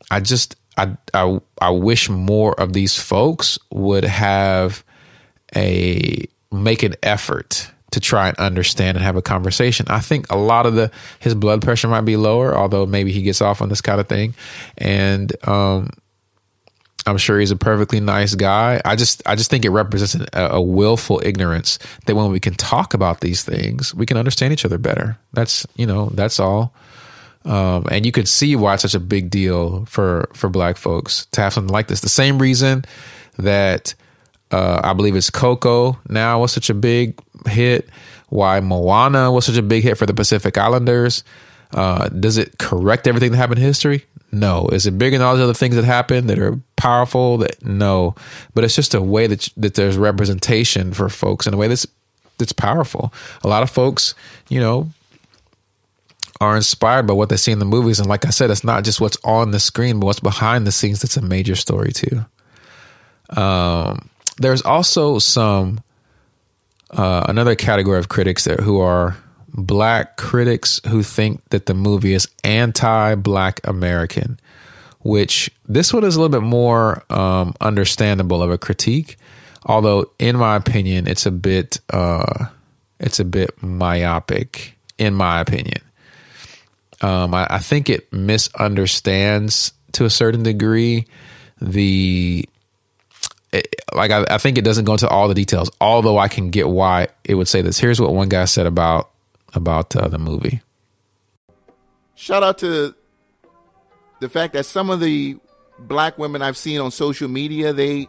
I 0.10 0.22
just, 0.22 0.56
I, 0.80 0.96
I, 1.14 1.42
I 1.60 1.70
wish 1.72 2.10
more 2.10 2.60
of 2.60 2.72
these 2.72 2.98
folks 2.98 3.60
would 3.70 4.06
have 4.06 4.84
a 5.54 6.26
make 6.52 6.84
an 6.84 6.96
effort 7.04 7.70
to 7.92 8.00
try 8.00 8.30
and 8.30 8.38
understand 8.38 8.96
and 8.96 9.04
have 9.04 9.18
a 9.18 9.22
conversation. 9.22 9.88
I 9.90 10.00
think 10.00 10.32
a 10.32 10.38
lot 10.38 10.66
of 10.66 10.76
the 10.76 10.90
his 11.20 11.36
blood 11.36 11.62
pressure 11.62 11.90
might 11.90 12.02
be 12.02 12.16
lower, 12.16 12.56
although 12.56 12.86
maybe 12.86 13.12
he 13.12 13.22
gets 13.24 13.42
off 13.42 13.62
on 13.62 13.68
this 13.68 13.82
kind 13.82 14.00
of 14.00 14.08
thing, 14.08 14.36
and 14.78 15.36
um, 15.48 15.90
I'm 17.06 17.18
sure 17.18 17.40
he's 17.40 17.52
a 17.52 17.58
perfectly 17.58 18.00
nice 18.00 18.36
guy. 18.36 18.82
I 18.86 18.96
just 18.96 19.22
I 19.26 19.36
just 19.36 19.50
think 19.50 19.66
it 19.66 19.72
represents 19.72 20.16
a, 20.34 20.42
a 20.52 20.62
willful 20.62 21.22
ignorance 21.26 21.78
that 22.06 22.16
when 22.16 22.32
we 22.32 22.40
can 22.40 22.54
talk 22.54 22.94
about 22.94 23.20
these 23.20 23.44
things, 23.44 23.94
we 23.94 24.06
can 24.06 24.16
understand 24.16 24.54
each 24.54 24.64
other 24.64 24.78
better. 24.78 25.18
That's 25.34 25.68
you 25.76 25.86
know 25.86 26.10
that's 26.14 26.40
all. 26.40 26.74
Um, 27.50 27.88
and 27.90 28.06
you 28.06 28.12
can 28.12 28.28
see 28.28 28.56
why 28.56 28.76
it's 28.76 28.84
such 28.84 28.94
a 28.94 29.00
big 29.00 29.32
deal 29.32 29.84
for 29.86 30.30
for 30.34 30.50
black 30.50 30.78
folks 30.78 31.26
to 31.32 31.42
have 31.42 31.52
something 31.52 31.74
like 31.74 31.88
this. 31.88 32.02
The 32.02 32.10
same 32.10 32.38
reason 32.38 32.86
that 33.38 33.96
uh, 34.52 34.82
I 34.84 34.94
believe 34.94 35.16
it's 35.16 35.32
Coco 35.32 35.98
now 36.08 36.42
was 36.42 36.52
such 36.52 36.70
a 36.70 36.76
big 36.76 37.20
hit. 37.48 37.90
Why 38.30 38.60
Moana 38.60 39.32
was 39.32 39.46
such 39.46 39.58
a 39.58 39.64
big 39.64 39.84
hit 39.84 39.98
for 39.98 40.06
the 40.06 40.14
Pacific 40.14 40.60
Islanders. 40.60 41.24
Uh, 41.74 42.10
does 42.10 42.38
it 42.38 42.60
correct 42.60 43.08
everything 43.08 43.32
that 43.32 43.38
happened 43.38 43.60
in 43.60 43.66
history? 43.66 44.06
No. 44.32 44.68
Is 44.68 44.86
it 44.86 45.00
bigger 45.00 45.18
than 45.18 45.26
all 45.26 45.36
the 45.36 45.44
other 45.44 45.56
things 45.56 45.76
that 45.76 45.86
happened 45.86 46.30
that 46.30 46.38
are 46.38 46.60
powerful? 46.76 47.40
That 47.40 47.66
no. 47.66 48.14
But 48.54 48.64
it's 48.64 48.76
just 48.76 48.94
a 48.94 49.02
way 49.02 49.26
that 49.26 49.50
that 49.58 49.74
there's 49.74 49.98
representation 49.98 50.94
for 50.94 51.10
folks 51.10 51.48
in 51.48 51.56
a 51.56 51.58
way 51.58 51.68
that's 51.68 51.88
that's 52.38 52.54
powerful. 52.54 53.12
A 53.44 53.48
lot 53.48 53.64
of 53.64 53.72
folks, 53.72 54.14
you 54.50 54.60
know, 54.60 54.90
are 56.42 56.56
inspired 56.56 57.06
by 57.06 57.14
what 57.14 57.30
they 57.30 57.38
see 57.38 57.52
in 57.52 57.60
the 57.60 57.66
movies. 57.66 58.00
And 58.00 58.08
like 58.08 58.26
I 58.26 58.30
said, 58.30 58.50
it's 58.50 58.64
not 58.64 58.84
just 58.84 59.02
what's 59.02 59.18
on 59.24 59.52
the 59.52 59.60
screen, 59.60 60.00
but 60.00 60.06
what's 60.06 60.20
behind 60.20 60.66
the 60.66 60.72
scenes 60.72 61.02
that's 61.02 61.18
a 61.18 61.22
major 61.22 61.56
story 61.56 61.92
too. 61.92 62.26
Um, 63.30 64.10
there's 64.38 64.62
also 64.62 65.20
some 65.20 65.82
uh, 66.92 67.26
another 67.28 67.56
category 67.56 68.00
of 68.00 68.10
critics 68.10 68.46
there 68.46 68.58
who 68.58 68.80
are 68.80 69.18
black 69.54 70.18
critics 70.18 70.80
who 70.88 71.04
think 71.04 71.42
that 71.50 71.66
the 71.66 71.74
movie 71.74 72.14
is 72.14 72.28
anti-black 72.44 73.60
American, 73.66 74.40
which 75.00 75.52
this 75.68 75.94
one 75.94 76.04
is 76.04 76.16
a 76.16 76.22
little 76.22 76.40
bit 76.40 76.46
more 76.46 77.04
um, 77.10 77.54
understandable 77.62 78.42
of 78.42 78.50
a 78.50 78.58
critique. 78.58 79.18
Although, 79.66 80.10
in 80.20 80.38
my 80.38 80.56
opinion, 80.56 81.06
it's 81.06 81.26
a 81.26 81.32
bit 81.32 81.80
uh, 81.90 82.46
it's 83.00 83.20
a 83.20 83.26
bit 83.26 83.62
myopic. 83.62 84.78
In 84.98 85.14
my 85.14 85.40
opinion, 85.40 85.82
um, 87.02 87.34
I, 87.34 87.48
I 87.50 87.60
think 87.60 87.90
it 87.90 88.12
misunderstands 88.12 89.74
to 89.94 90.06
a 90.06 90.10
certain 90.10 90.44
degree 90.44 91.06
the 91.62 92.48
it, 93.52 93.76
like 93.94 94.12
I, 94.12 94.26
I, 94.30 94.38
think 94.38 94.58
it 94.58 94.64
doesn't 94.64 94.86
go 94.86 94.94
into 94.94 95.08
all 95.08 95.28
the 95.28 95.34
details. 95.34 95.72
Although 95.82 96.18
I 96.18 96.28
can 96.28 96.52
get 96.52 96.68
why 96.70 97.08
it 97.24 97.36
would 97.36 97.48
say 97.48 97.62
this. 97.62 97.80
Here's 97.80 98.00
what 98.00 98.14
one 98.14 98.30
guy 98.30 98.46
said 98.46 98.68
about 98.68 99.10
about 99.54 99.96
uh, 99.96 100.08
the 100.08 100.20
movie. 100.20 100.62
Shout 102.16 102.44
out 102.44 102.60
to 102.60 102.94
the 104.20 104.30
fact 104.30 104.54
that 104.54 104.66
some 104.66 104.90
of 104.90 105.00
the 105.00 105.38
black 105.80 106.18
women 106.18 106.42
I've 106.42 106.58
seen 106.58 106.80
on 106.82 106.92
social 106.92 107.30
media 107.30 107.74
they 107.74 108.08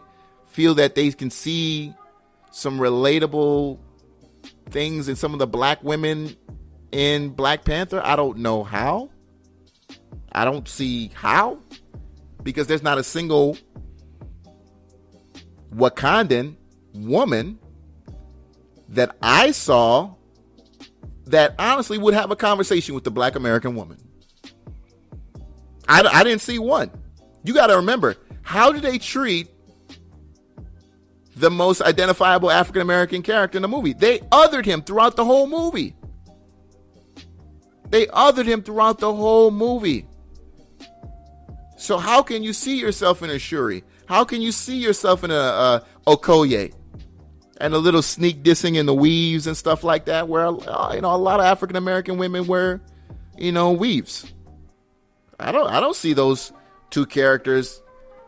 feel 0.49 0.75
that 0.75 0.95
they 0.95 1.09
can 1.11 1.31
see 1.31 1.93
some 2.51 2.77
relatable 2.77 3.79
things 4.69 5.07
in 5.07 5.15
some 5.15 5.33
of 5.33 5.39
the 5.39 5.47
black 5.47 5.81
women 5.83 6.35
in 6.91 7.29
Black 7.29 7.63
Panther. 7.63 8.01
I 8.03 8.15
don't 8.15 8.39
know 8.39 8.63
how. 8.63 9.09
I 10.31 10.45
don't 10.45 10.67
see 10.67 11.11
how 11.13 11.59
because 12.43 12.67
there's 12.67 12.83
not 12.83 12.97
a 12.97 13.03
single 13.03 13.57
Wakandan 15.73 16.55
woman 16.93 17.59
that 18.89 19.15
I 19.21 19.51
saw 19.51 20.15
that 21.25 21.55
honestly 21.57 21.97
would 21.97 22.13
have 22.13 22.31
a 22.31 22.35
conversation 22.35 22.93
with 22.95 23.03
the 23.03 23.11
black 23.11 23.35
American 23.35 23.75
woman. 23.75 23.97
I, 25.87 26.01
I 26.01 26.23
didn't 26.23 26.41
see 26.41 26.59
one. 26.59 26.91
You 27.43 27.53
got 27.53 27.67
to 27.67 27.77
remember, 27.77 28.15
how 28.41 28.71
do 28.71 28.79
they 28.79 28.97
treat 28.97 29.49
the 31.35 31.49
most 31.49 31.81
identifiable 31.81 32.51
African 32.51 32.81
American 32.81 33.21
character 33.21 33.57
in 33.57 33.61
the 33.61 33.67
movie? 33.67 33.93
They 33.93 34.19
othered 34.19 34.65
him 34.65 34.81
throughout 34.81 35.15
the 35.15 35.25
whole 35.25 35.47
movie. 35.47 35.95
They 37.91 38.07
othered 38.07 38.45
him 38.45 38.63
throughout 38.63 38.99
the 38.99 39.13
whole 39.13 39.51
movie. 39.51 40.07
So 41.77 41.97
how 41.97 42.23
can 42.23 42.41
you 42.41 42.53
see 42.53 42.79
yourself 42.79 43.21
in 43.21 43.29
a 43.29 43.37
Shuri? 43.37 43.83
How 44.05 44.23
can 44.23 44.41
you 44.41 44.51
see 44.51 44.77
yourself 44.77 45.23
in 45.23 45.31
a, 45.31 45.35
a 45.35 45.85
Okoye? 46.07 46.73
And 47.59 47.75
a 47.75 47.77
little 47.77 48.01
sneak 48.01 48.41
dissing 48.41 48.75
in 48.75 48.87
the 48.87 48.93
weaves 48.93 49.45
and 49.45 49.55
stuff 49.55 49.83
like 49.83 50.05
that, 50.05 50.27
where 50.27 50.47
uh, 50.47 50.93
you 50.95 51.01
know 51.01 51.13
a 51.13 51.17
lot 51.17 51.39
of 51.39 51.45
African 51.45 51.75
American 51.75 52.17
women 52.17 52.47
wear, 52.47 52.81
you 53.37 53.51
know, 53.51 53.71
weaves. 53.71 54.33
I 55.39 55.51
don't 55.51 55.69
I 55.69 55.79
don't 55.79 55.95
see 55.95 56.13
those 56.13 56.51
two 56.89 57.05
characters 57.05 57.79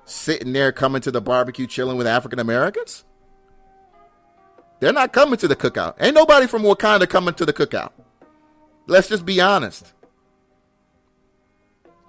sitting 0.05 0.53
there 0.53 0.72
coming 0.72 1.01
to 1.01 1.09
the 1.09 1.20
barbecue 1.20 1.66
chilling 1.66 1.97
with 1.97 2.05
African 2.05 2.38
Americans. 2.38 3.05
They're 4.80 4.93
not 4.93 5.14
coming 5.14 5.38
to 5.38 5.47
the 5.47 5.55
cookout. 5.55 5.95
Ain't 5.99 6.14
nobody 6.14 6.45
from 6.45 6.61
Wakanda 6.61 7.09
coming 7.09 7.34
to 7.36 7.45
the 7.45 7.53
cookout. 7.53 7.91
Let's 8.88 9.08
just 9.08 9.26
be 9.26 9.40
honest. 9.42 9.94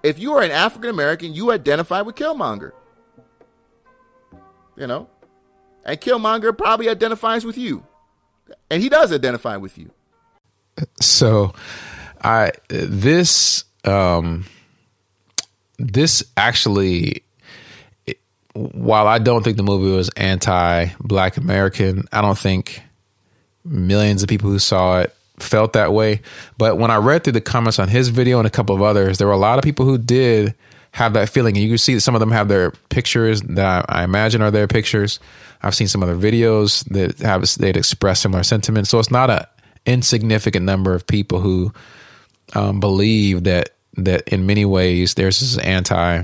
If 0.03 0.19
you 0.19 0.33
are 0.33 0.43
an 0.43 0.51
African 0.51 0.89
American, 0.89 1.33
you 1.33 1.51
identify 1.51 2.01
with 2.01 2.15
Killmonger 2.15 2.71
you 4.75 4.87
know. 4.87 5.07
And 5.83 5.99
Killmonger 5.99 6.57
probably 6.57 6.89
identifies 6.89 7.45
with 7.45 7.57
you. 7.57 7.85
And 8.69 8.81
he 8.81 8.89
does 8.89 9.11
identify 9.13 9.57
with 9.57 9.77
you. 9.77 9.91
So 10.99 11.53
I 12.23 12.51
this 12.67 13.63
um 13.85 14.45
this 15.77 16.23
actually 16.35 17.23
while 18.53 19.07
I 19.07 19.19
don't 19.19 19.43
think 19.43 19.57
the 19.57 19.63
movie 19.63 19.95
was 19.95 20.09
anti-black 20.15 21.37
American, 21.37 22.07
I 22.11 22.21
don't 22.21 22.37
think 22.37 22.81
millions 23.65 24.23
of 24.23 24.29
people 24.29 24.49
who 24.49 24.59
saw 24.59 25.01
it 25.01 25.14
felt 25.39 25.73
that 25.73 25.93
way. 25.93 26.21
But 26.57 26.77
when 26.77 26.91
I 26.91 26.97
read 26.97 27.23
through 27.23 27.33
the 27.33 27.41
comments 27.41 27.79
on 27.79 27.87
his 27.87 28.09
video 28.09 28.39
and 28.39 28.47
a 28.47 28.51
couple 28.51 28.75
of 28.75 28.81
others, 28.81 29.17
there 29.17 29.27
were 29.27 29.33
a 29.33 29.37
lot 29.37 29.57
of 29.57 29.63
people 29.63 29.85
who 29.85 29.97
did 29.97 30.55
have 30.91 31.13
that 31.13 31.29
feeling. 31.29 31.55
And 31.55 31.63
you 31.63 31.69
can 31.69 31.77
see 31.77 31.95
that 31.95 32.01
some 32.01 32.15
of 32.15 32.21
them 32.21 32.31
have 32.31 32.47
their 32.47 32.71
pictures 32.89 33.41
that 33.41 33.85
I 33.89 34.03
imagine 34.03 34.41
are 34.41 34.51
their 34.51 34.67
pictures. 34.67 35.19
I've 35.61 35.75
seen 35.75 35.87
some 35.87 36.01
other 36.01 36.15
videos 36.15 36.85
that 36.89 37.19
have 37.19 37.43
they'd 37.57 37.75
express 37.75 38.21
similar 38.21 38.43
sentiments. 38.43 38.89
So 38.89 38.99
it's 38.99 39.11
not 39.11 39.29
a 39.29 39.47
insignificant 39.85 40.65
number 40.65 40.93
of 40.93 41.05
people 41.05 41.41
who 41.41 41.73
um, 42.53 42.79
believe 42.79 43.43
that 43.43 43.71
that 43.97 44.27
in 44.29 44.45
many 44.45 44.65
ways 44.65 45.15
there's 45.15 45.39
this 45.39 45.57
anti 45.57 46.23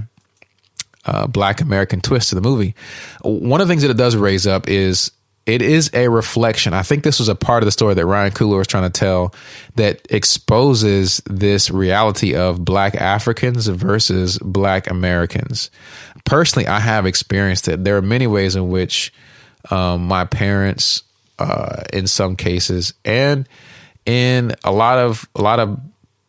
uh, 1.05 1.27
black 1.27 1.61
American 1.61 1.99
twist 1.99 2.29
to 2.29 2.35
the 2.35 2.41
movie. 2.41 2.75
One 3.23 3.59
of 3.59 3.67
the 3.67 3.71
things 3.71 3.81
that 3.81 3.91
it 3.91 3.97
does 3.97 4.15
raise 4.15 4.47
up 4.47 4.69
is 4.69 5.11
it 5.45 5.61
is 5.61 5.89
a 5.93 6.07
reflection. 6.07 6.73
I 6.73 6.83
think 6.83 7.03
this 7.03 7.19
was 7.19 7.27
a 7.27 7.35
part 7.35 7.63
of 7.63 7.65
the 7.65 7.71
story 7.71 7.95
that 7.95 8.05
Ryan 8.05 8.31
Coogler 8.31 8.57
was 8.57 8.67
trying 8.67 8.89
to 8.89 8.99
tell 8.99 9.33
that 9.75 10.01
exposes 10.09 11.21
this 11.25 11.71
reality 11.71 12.35
of 12.35 12.63
black 12.63 12.95
Africans 12.95 13.67
versus 13.67 14.37
black 14.39 14.89
Americans. 14.89 15.71
Personally, 16.25 16.67
I 16.67 16.79
have 16.79 17.05
experienced 17.05 17.67
it. 17.67 17.83
There 17.83 17.97
are 17.97 18.01
many 18.03 18.27
ways 18.27 18.55
in 18.55 18.69
which 18.69 19.11
um, 19.71 20.07
my 20.07 20.25
parents, 20.25 21.03
uh, 21.39 21.83
in 21.91 22.05
some 22.05 22.35
cases, 22.35 22.93
and 23.03 23.49
in 24.05 24.53
a 24.63 24.71
lot 24.71 24.99
of 24.99 25.27
a 25.35 25.41
lot 25.41 25.59
of 25.59 25.79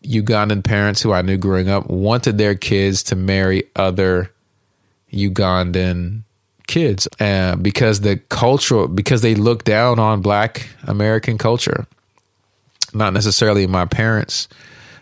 Ugandan 0.05 0.65
parents 0.65 1.03
who 1.03 1.13
I 1.13 1.23
knew 1.23 1.37
growing 1.37 1.69
up, 1.69 1.89
wanted 1.89 2.39
their 2.39 2.55
kids 2.55 3.03
to 3.05 3.17
marry 3.17 3.65
other 3.77 4.33
Ugandan 5.13 6.25
kids 6.73 7.07
uh, 7.21 7.55
because 7.57 8.01
the 8.01 8.17
cultural 8.17 8.89
because 8.89 9.21
they 9.21 9.35
look 9.35 9.65
down 9.65 9.99
on 9.99 10.23
black 10.23 10.69
american 10.85 11.37
culture. 11.39 11.87
Not 12.95 13.13
necessarily 13.13 13.67
my 13.67 13.85
parents 13.87 14.49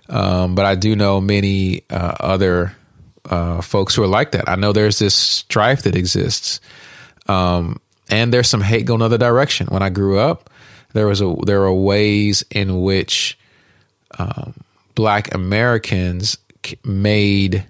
um, 0.08 0.54
but 0.54 0.66
i 0.66 0.74
do 0.74 0.96
know 0.96 1.20
many 1.20 1.82
uh, 1.90 2.14
other 2.20 2.74
uh, 3.28 3.60
folks 3.60 3.94
who 3.94 4.02
are 4.02 4.08
like 4.08 4.32
that. 4.32 4.48
I 4.48 4.56
know 4.56 4.72
there's 4.72 4.98
this 4.98 5.14
strife 5.14 5.82
that 5.82 5.94
exists 5.94 6.60
um, 7.28 7.80
and 8.08 8.32
there's 8.32 8.48
some 8.48 8.62
hate 8.62 8.86
going 8.86 9.00
the 9.00 9.06
other 9.06 9.18
direction. 9.18 9.68
When 9.68 9.82
i 9.82 9.90
grew 9.90 10.18
up 10.18 10.50
there 10.92 11.06
was 11.06 11.20
a 11.20 11.34
there 11.46 11.60
were 11.60 11.72
ways 11.72 12.44
in 12.50 12.82
which 12.82 13.38
um, 14.18 14.54
black 14.94 15.32
americans 15.34 16.36
made 16.84 17.64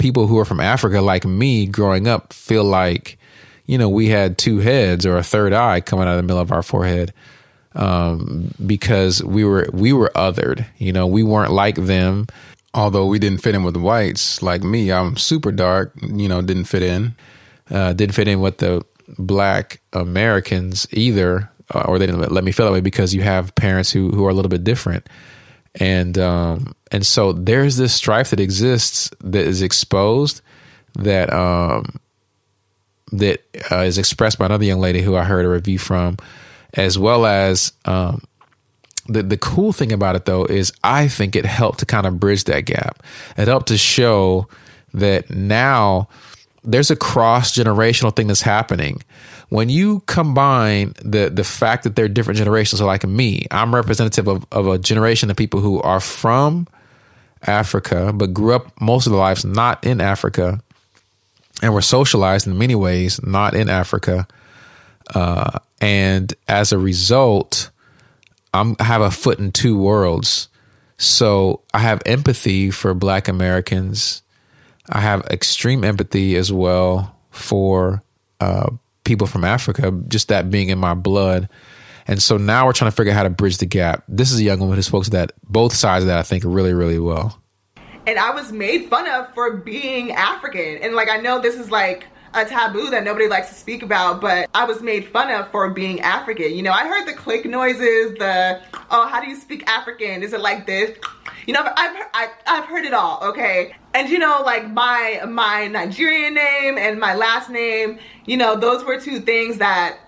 people 0.00 0.26
who 0.26 0.38
are 0.38 0.44
from 0.44 0.60
Africa, 0.60 1.00
like 1.00 1.24
me, 1.24 1.66
growing 1.66 2.08
up, 2.08 2.32
feel 2.32 2.64
like, 2.64 3.18
you 3.66 3.78
know, 3.78 3.88
we 3.88 4.08
had 4.08 4.38
two 4.38 4.58
heads 4.58 5.06
or 5.06 5.16
a 5.16 5.22
third 5.22 5.52
eye 5.52 5.80
coming 5.80 6.08
out 6.08 6.12
of 6.12 6.16
the 6.16 6.22
middle 6.24 6.40
of 6.40 6.50
our 6.50 6.62
forehead 6.62 7.12
um, 7.74 8.52
because 8.66 9.22
we 9.22 9.44
were 9.44 9.68
we 9.72 9.92
were 9.92 10.10
othered. 10.14 10.66
You 10.78 10.92
know, 10.92 11.06
we 11.06 11.22
weren't 11.22 11.52
like 11.52 11.76
them. 11.76 12.26
Although 12.72 13.06
we 13.06 13.18
didn't 13.18 13.42
fit 13.42 13.54
in 13.54 13.64
with 13.64 13.74
the 13.74 13.80
whites, 13.80 14.42
like 14.42 14.62
me, 14.62 14.92
I'm 14.92 15.16
super 15.16 15.52
dark. 15.52 15.92
You 16.02 16.28
know, 16.28 16.40
didn't 16.42 16.64
fit 16.64 16.82
in. 16.82 17.14
Uh, 17.70 17.92
didn't 17.92 18.14
fit 18.14 18.28
in 18.28 18.40
with 18.40 18.58
the 18.58 18.84
black 19.18 19.80
Americans 19.92 20.86
either, 20.92 21.50
uh, 21.74 21.84
or 21.86 21.98
they 21.98 22.06
didn't 22.06 22.32
let 22.32 22.44
me 22.44 22.52
feel 22.52 22.66
that 22.66 22.72
way 22.72 22.80
because 22.80 23.14
you 23.14 23.22
have 23.22 23.54
parents 23.54 23.90
who 23.92 24.10
who 24.10 24.24
are 24.26 24.30
a 24.30 24.34
little 24.34 24.48
bit 24.48 24.64
different 24.64 25.08
and 25.74 26.18
um, 26.18 26.74
and 26.90 27.06
so 27.06 27.32
there's 27.32 27.76
this 27.76 27.94
strife 27.94 28.30
that 28.30 28.40
exists 28.40 29.10
that 29.20 29.46
is 29.46 29.62
exposed 29.62 30.40
that 30.94 31.32
um, 31.32 32.00
that 33.12 33.42
uh, 33.70 33.80
is 33.80 33.98
expressed 33.98 34.38
by 34.38 34.46
another 34.46 34.64
young 34.64 34.80
lady 34.80 35.02
who 35.02 35.16
I 35.16 35.24
heard 35.24 35.44
a 35.44 35.48
review 35.48 35.78
from, 35.78 36.16
as 36.74 36.98
well 36.98 37.26
as 37.26 37.72
um, 37.84 38.22
the 39.06 39.22
the 39.22 39.36
cool 39.36 39.72
thing 39.72 39.92
about 39.92 40.16
it 40.16 40.24
though 40.24 40.44
is 40.44 40.72
I 40.82 41.08
think 41.08 41.36
it 41.36 41.46
helped 41.46 41.80
to 41.80 41.86
kind 41.86 42.06
of 42.06 42.18
bridge 42.18 42.44
that 42.44 42.64
gap. 42.64 43.02
It 43.36 43.48
helped 43.48 43.68
to 43.68 43.78
show 43.78 44.48
that 44.94 45.30
now 45.30 46.08
there's 46.62 46.90
a 46.90 46.96
cross 46.96 47.56
generational 47.56 48.14
thing 48.14 48.26
that's 48.26 48.42
happening 48.42 49.02
when 49.50 49.68
you 49.68 50.00
combine 50.06 50.94
the 51.04 51.28
the 51.28 51.44
fact 51.44 51.84
that 51.84 51.96
they're 51.96 52.08
different 52.08 52.38
generations, 52.38 52.78
so 52.78 52.86
like 52.86 53.04
me, 53.04 53.46
I'm 53.50 53.74
representative 53.74 54.28
of, 54.28 54.46
of 54.50 54.68
a 54.68 54.78
generation 54.78 55.30
of 55.30 55.36
people 55.36 55.60
who 55.60 55.82
are 55.82 56.00
from 56.00 56.66
Africa, 57.46 58.12
but 58.14 58.32
grew 58.32 58.54
up 58.54 58.80
most 58.80 59.06
of 59.06 59.12
their 59.12 59.20
lives 59.20 59.44
not 59.44 59.84
in 59.84 60.00
Africa, 60.00 60.62
and 61.62 61.74
were 61.74 61.82
socialized 61.82 62.46
in 62.46 62.56
many 62.58 62.76
ways 62.76 63.20
not 63.24 63.54
in 63.54 63.68
Africa. 63.68 64.26
Uh, 65.14 65.58
and 65.80 66.32
as 66.46 66.72
a 66.72 66.78
result, 66.78 67.70
I'm, 68.54 68.76
I 68.78 68.84
have 68.84 69.02
a 69.02 69.10
foot 69.10 69.40
in 69.40 69.50
two 69.50 69.76
worlds. 69.76 70.48
So 70.96 71.62
I 71.74 71.78
have 71.78 72.02
empathy 72.06 72.70
for 72.70 72.94
black 72.94 73.26
Americans. 73.26 74.22
I 74.90 75.00
have 75.00 75.22
extreme 75.30 75.84
empathy 75.84 76.36
as 76.36 76.52
well 76.52 77.16
for 77.30 78.02
uh, 78.40 78.70
people 79.04 79.26
from 79.26 79.44
Africa, 79.44 79.92
just 80.08 80.28
that 80.28 80.50
being 80.50 80.68
in 80.68 80.78
my 80.78 80.94
blood. 80.94 81.48
And 82.06 82.20
so 82.20 82.36
now 82.36 82.66
we're 82.66 82.72
trying 82.72 82.90
to 82.90 82.96
figure 82.96 83.12
out 83.12 83.16
how 83.16 83.22
to 83.22 83.30
bridge 83.30 83.58
the 83.58 83.66
gap. 83.66 84.02
This 84.08 84.32
is 84.32 84.40
a 84.40 84.42
young 84.42 84.58
woman 84.58 84.76
who 84.76 84.82
spoke 84.82 85.04
to 85.04 85.10
that 85.10 85.32
both 85.44 85.74
sides 85.74 86.02
of 86.04 86.08
that 86.08 86.18
I 86.18 86.22
think 86.22 86.42
really, 86.44 86.74
really 86.74 86.98
well. 86.98 87.40
And 88.06 88.18
I 88.18 88.32
was 88.32 88.50
made 88.50 88.88
fun 88.88 89.08
of 89.08 89.32
for 89.34 89.58
being 89.58 90.10
African. 90.10 90.78
And 90.82 90.94
like 90.94 91.08
I 91.08 91.18
know 91.18 91.40
this 91.40 91.54
is 91.54 91.70
like 91.70 92.06
a 92.34 92.44
taboo 92.44 92.90
that 92.90 93.04
nobody 93.04 93.28
likes 93.28 93.48
to 93.48 93.54
speak 93.54 93.82
about, 93.82 94.20
but 94.20 94.48
I 94.54 94.64
was 94.64 94.80
made 94.80 95.08
fun 95.08 95.30
of 95.30 95.50
for 95.50 95.68
being 95.70 96.00
African. 96.00 96.54
You 96.54 96.62
know, 96.62 96.72
I 96.72 96.86
heard 96.86 97.06
the 97.06 97.12
click 97.12 97.44
noises, 97.44 98.14
the 98.18 98.60
oh, 98.90 99.06
how 99.06 99.20
do 99.20 99.28
you 99.28 99.36
speak 99.36 99.68
African? 99.68 100.22
Is 100.22 100.32
it 100.32 100.40
like 100.40 100.66
this? 100.66 100.96
You 101.46 101.54
know, 101.54 101.62
I've 101.64 102.06
I've, 102.14 102.30
I've 102.46 102.64
heard 102.64 102.84
it 102.84 102.94
all. 102.94 103.20
Okay, 103.22 103.74
and 103.94 104.08
you 104.08 104.18
know, 104.18 104.42
like 104.44 104.68
my 104.70 105.22
my 105.28 105.68
Nigerian 105.68 106.34
name 106.34 106.78
and 106.78 106.98
my 106.98 107.14
last 107.14 107.50
name, 107.50 107.98
you 108.26 108.36
know, 108.36 108.56
those 108.56 108.84
were 108.84 109.00
two 109.00 109.20
things 109.20 109.58
that 109.58 109.98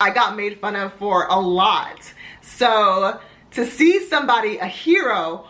I 0.00 0.10
got 0.10 0.36
made 0.36 0.60
fun 0.60 0.76
of 0.76 0.92
for 0.94 1.26
a 1.26 1.38
lot. 1.38 2.12
So 2.40 3.20
to 3.52 3.66
see 3.66 4.06
somebody, 4.06 4.58
a 4.58 4.66
hero, 4.66 5.46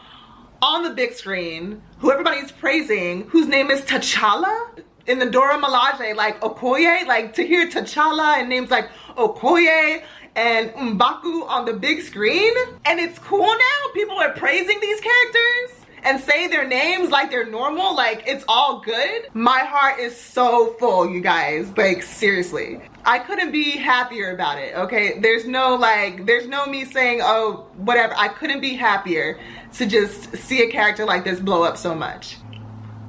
on 0.63 0.83
the 0.83 0.91
big 0.91 1.13
screen, 1.13 1.83
who 1.99 2.11
everybody's 2.11 2.53
praising, 2.53 3.23
whose 3.29 3.47
name 3.47 3.71
is 3.71 3.83
T'Challa, 3.83 4.83
in 5.07 5.19
the 5.19 5.31
Dora 5.31 5.59
Milaje, 5.59 6.15
like 6.15 6.41
Okoye, 6.41 7.07
like 7.07 7.35
to 7.35 7.47
hear 7.47 7.67
T'Challa 7.67 8.39
and 8.39 8.49
names 8.49 8.71
like 8.71 8.91
Okoye 9.17 10.03
and 10.39 10.71
Mbaku 10.71 11.49
on 11.49 11.65
the 11.65 11.73
big 11.73 12.01
screen. 12.03 12.53
And 12.85 13.01
it's 13.01 13.19
cool 13.19 13.47
now. 13.47 13.93
People 13.93 14.17
are 14.19 14.33
praising 14.33 14.79
these 14.81 15.01
characters 15.01 15.85
and 16.05 16.21
say 16.21 16.47
their 16.47 16.67
names 16.67 17.11
like 17.11 17.29
they're 17.29 17.51
normal, 17.51 17.97
like 17.97 18.23
it's 18.25 18.45
all 18.47 18.81
good. 18.81 19.29
My 19.35 19.59
heart 19.59 19.99
is 19.99 20.17
so 20.17 20.75
full, 20.75 21.11
you 21.11 21.21
guys. 21.21 21.77
Like, 21.77 22.05
seriously. 22.05 22.81
I 23.05 23.19
couldn't 23.19 23.51
be 23.51 23.73
happier 23.73 24.33
about 24.33 24.59
it, 24.59 24.77
okay? 24.77 25.19
There's 25.19 25.45
no 25.45 25.75
like, 25.75 26.25
there's 26.25 26.47
no 26.47 26.67
me 26.67 26.85
saying, 26.85 27.21
oh, 27.23 27.67
whatever. 27.77 28.15
I 28.17 28.29
couldn't 28.29 28.61
be 28.61 28.75
happier 28.75 29.41
to 29.75 29.87
just 29.87 30.37
see 30.37 30.63
a 30.63 30.71
character 30.71 31.05
like 31.05 31.25
this 31.25 31.41
blow 31.41 31.65
up 31.65 31.77
so 31.77 31.97
much. 31.97 32.37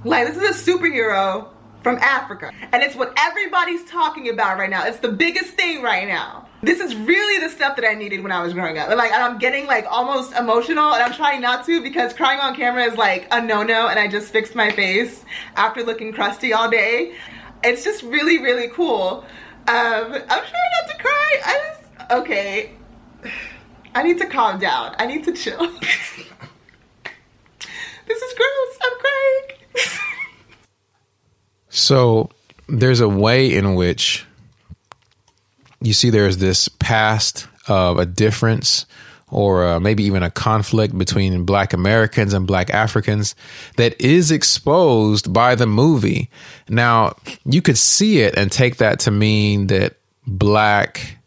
Like, 0.04 0.28
this 0.28 0.38
is 0.38 0.68
a 0.68 0.72
superhero 0.72 1.50
from 1.84 1.98
Africa. 1.98 2.52
And 2.72 2.82
it's 2.82 2.96
what 2.96 3.14
everybody's 3.20 3.86
talking 3.86 4.30
about 4.30 4.58
right 4.58 4.70
now. 4.70 4.88
It's 4.88 5.00
the 5.00 5.12
biggest 5.12 5.52
thing 5.52 5.84
right 5.84 6.08
now. 6.08 6.49
This 6.62 6.80
is 6.82 6.94
really 6.96 7.40
the 7.46 7.50
stuff 7.50 7.78
that 7.78 7.86
I 7.86 7.94
needed 7.94 8.22
when 8.22 8.34
I 8.34 8.44
was 8.44 8.54
growing 8.54 8.78
up. 8.78 8.90
Like, 8.90 9.14
I'm 9.14 9.38
getting 9.38 9.66
like 9.66 9.86
almost 9.90 10.34
emotional 10.34 10.94
and 10.94 11.02
I'm 11.02 11.14
trying 11.14 11.40
not 11.40 11.66
to 11.68 11.82
because 11.82 12.14
crying 12.14 12.40
on 12.40 12.56
camera 12.56 12.84
is 12.84 12.98
like 12.98 13.28
a 13.32 13.42
no-no 13.42 13.88
and 13.88 13.98
I 13.98 14.08
just 14.10 14.32
fixed 14.32 14.56
my 14.56 14.70
face 14.72 15.24
after 15.56 15.84
looking 15.84 16.12
crusty 16.12 16.52
all 16.52 16.70
day. 16.70 17.16
It's 17.64 17.84
just 17.84 18.04
really, 18.04 18.40
really 18.40 18.68
cool. 18.70 19.24
Um, 19.68 20.14
I'm 20.14 20.22
trying 20.28 20.72
not 20.82 20.90
to 20.90 20.98
cry. 20.98 21.42
I 21.46 21.60
just, 21.68 22.12
okay. 22.12 22.72
I 23.96 24.04
need 24.04 24.18
to 24.18 24.26
calm 24.26 24.60
down. 24.60 24.96
I 25.00 25.06
need 25.06 25.24
to 25.26 25.32
chill. 25.32 25.60
this 28.08 28.22
is 28.22 28.34
gross. 28.34 28.80
I'm 28.82 29.00
crying. 29.00 29.46
So 31.72 32.30
there's 32.68 33.00
a 33.00 33.08
way 33.08 33.54
in 33.54 33.76
which 33.76 34.26
you 35.82 35.94
see 35.94 36.10
there's 36.10 36.38
this 36.38 36.68
past 36.68 37.48
of 37.68 38.00
a 38.00 38.06
difference 38.06 38.86
or 39.32 39.66
uh, 39.66 39.80
maybe 39.80 40.04
even 40.04 40.24
a 40.24 40.32
conflict 40.32 40.98
between 40.98 41.46
black 41.46 41.74
Americans 41.74 42.34
and 42.34 42.48
black 42.48 42.72
Africans 42.72 43.36
that 43.78 44.00
is 44.02 44.32
exposed 44.32 45.32
by 45.32 45.54
the 45.54 45.68
movie. 45.68 46.30
Now, 46.68 47.16
you 47.46 47.62
could 47.62 47.78
see 47.78 48.22
it 48.22 48.36
and 48.38 48.52
take 48.52 48.78
that 48.78 49.02
to 49.02 49.12
mean 49.12 49.68
that 49.68 49.98
black 50.26 51.18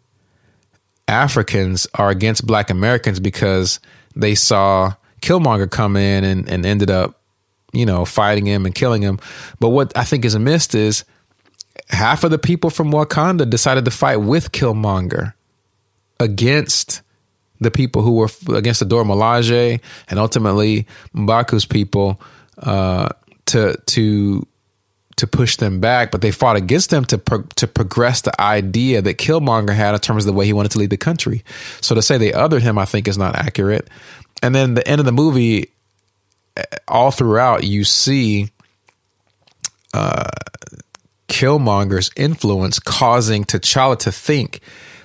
Africans 1.07 1.87
are 1.95 2.11
against 2.11 2.47
black 2.47 2.71
Americans 2.71 3.21
because 3.21 3.79
they 4.17 4.35
saw 4.35 4.95
Killmonger 5.21 5.71
come 5.71 5.97
in 5.97 6.25
and, 6.25 6.49
and 6.49 6.67
ended 6.67 6.91
up 6.91 7.23
you 7.73 7.87
know, 7.87 8.05
fighting 8.05 8.47
him 8.47 8.67
and 8.67 8.75
killing 8.75 9.03
him. 9.03 9.19
But 9.59 9.71
what 9.71 9.97
I 9.97 10.05
think 10.05 10.25
is 10.25 10.39
missed 10.39 10.75
is 10.75 11.05
half 11.89 12.25
of 12.25 12.31
the 12.31 12.39
people 12.39 12.71
from 12.71 12.91
Wakanda 12.91 13.49
decided 13.49 13.85
to 13.85 13.91
fight 13.91 14.17
with 14.17 14.53
Killmonger 14.53 15.35
against 16.21 17.03
the 17.61 17.71
people 17.71 18.03
who 18.03 18.13
were 18.13 18.29
against 18.55 18.81
the 18.81 18.87
Dora 18.87 19.05
Milaje 19.05 19.81
and 20.09 20.19
ultimately 20.19 20.87
Mbaku's 21.15 21.65
people 21.65 22.21
uh, 22.59 23.09
to 23.47 23.77
to 23.87 24.47
to 25.17 25.27
push 25.27 25.57
them 25.57 25.79
back, 25.79 26.11
but 26.11 26.21
they 26.21 26.31
fought 26.31 26.57
against 26.57 26.91
them 26.91 27.05
to 27.05 27.19
pro- 27.19 27.43
to 27.57 27.67
progress 27.67 28.23
the 28.23 28.41
idea 28.41 29.03
that 29.03 29.19
Killmonger 29.19 29.75
had 29.75 29.95
in 29.95 30.01
terms 30.01 30.25
of 30.25 30.27
the 30.27 30.33
way 30.33 30.47
he 30.47 30.53
wanted 30.53 30.73
to 30.73 30.79
lead 30.79 30.91
the 30.91 30.97
country. 30.97 31.45
So 31.81 31.95
to 31.95 32.03
say 32.03 32.19
they 32.19 32.33
othered 32.33 32.63
him, 32.63 32.79
I 32.79 32.85
think, 32.85 33.07
is 33.07 33.19
not 33.19 33.37
accurate. 33.37 33.89
And 34.43 34.55
then 34.55 34.75
the 34.75 34.87
end 34.87 34.99
of 34.99 35.05
the 35.05 35.13
movie, 35.13 35.71
all 36.89 37.11
throughout 37.11 37.63
you 37.63 37.85
see 37.85 38.51
uh, 39.95 40.29
Killmonger's 41.33 42.11
influence 42.15 42.79
causing 42.79 43.45
T'Challa 43.45 43.99
to 44.01 44.13
think 44.13 44.61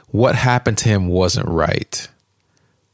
what 0.07 0.35
happened 0.35 0.77
to 0.79 0.89
him 0.89 1.07
wasn't 1.07 1.47
right. 1.47 2.07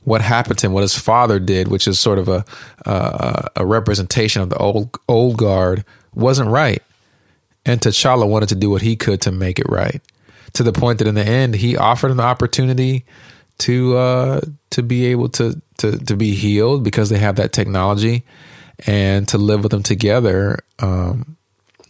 What 0.03 0.21
happened 0.21 0.59
to 0.59 0.67
him, 0.67 0.73
what 0.73 0.81
his 0.81 0.95
father 0.95 1.39
did, 1.39 1.67
which 1.67 1.87
is 1.87 1.99
sort 1.99 2.19
of 2.19 2.29
a 2.29 2.45
uh, 2.85 3.49
a 3.55 3.65
representation 3.65 4.43
of 4.43 4.49
the 4.49 4.57
old 4.57 4.99
old 5.07 5.37
guard, 5.37 5.83
wasn't 6.13 6.49
right. 6.51 6.83
And 7.65 7.81
T'Challa 7.81 8.27
wanted 8.27 8.49
to 8.49 8.55
do 8.55 8.69
what 8.69 8.83
he 8.83 8.95
could 8.95 9.21
to 9.21 9.31
make 9.31 9.57
it 9.57 9.67
right. 9.67 10.01
To 10.53 10.63
the 10.63 10.73
point 10.73 10.99
that 10.99 11.07
in 11.07 11.15
the 11.15 11.25
end, 11.25 11.55
he 11.55 11.75
offered 11.75 12.11
an 12.11 12.19
opportunity 12.19 13.05
to 13.59 13.97
uh, 13.97 14.41
to 14.71 14.83
be 14.83 15.05
able 15.07 15.29
to 15.29 15.59
to 15.79 15.97
to 15.97 16.15
be 16.15 16.35
healed 16.35 16.83
because 16.83 17.09
they 17.09 17.17
have 17.17 17.37
that 17.37 17.51
technology 17.51 18.25
and 18.85 19.27
to 19.29 19.39
live 19.39 19.63
with 19.63 19.71
them 19.71 19.83
together. 19.83 20.59
Um, 20.77 21.37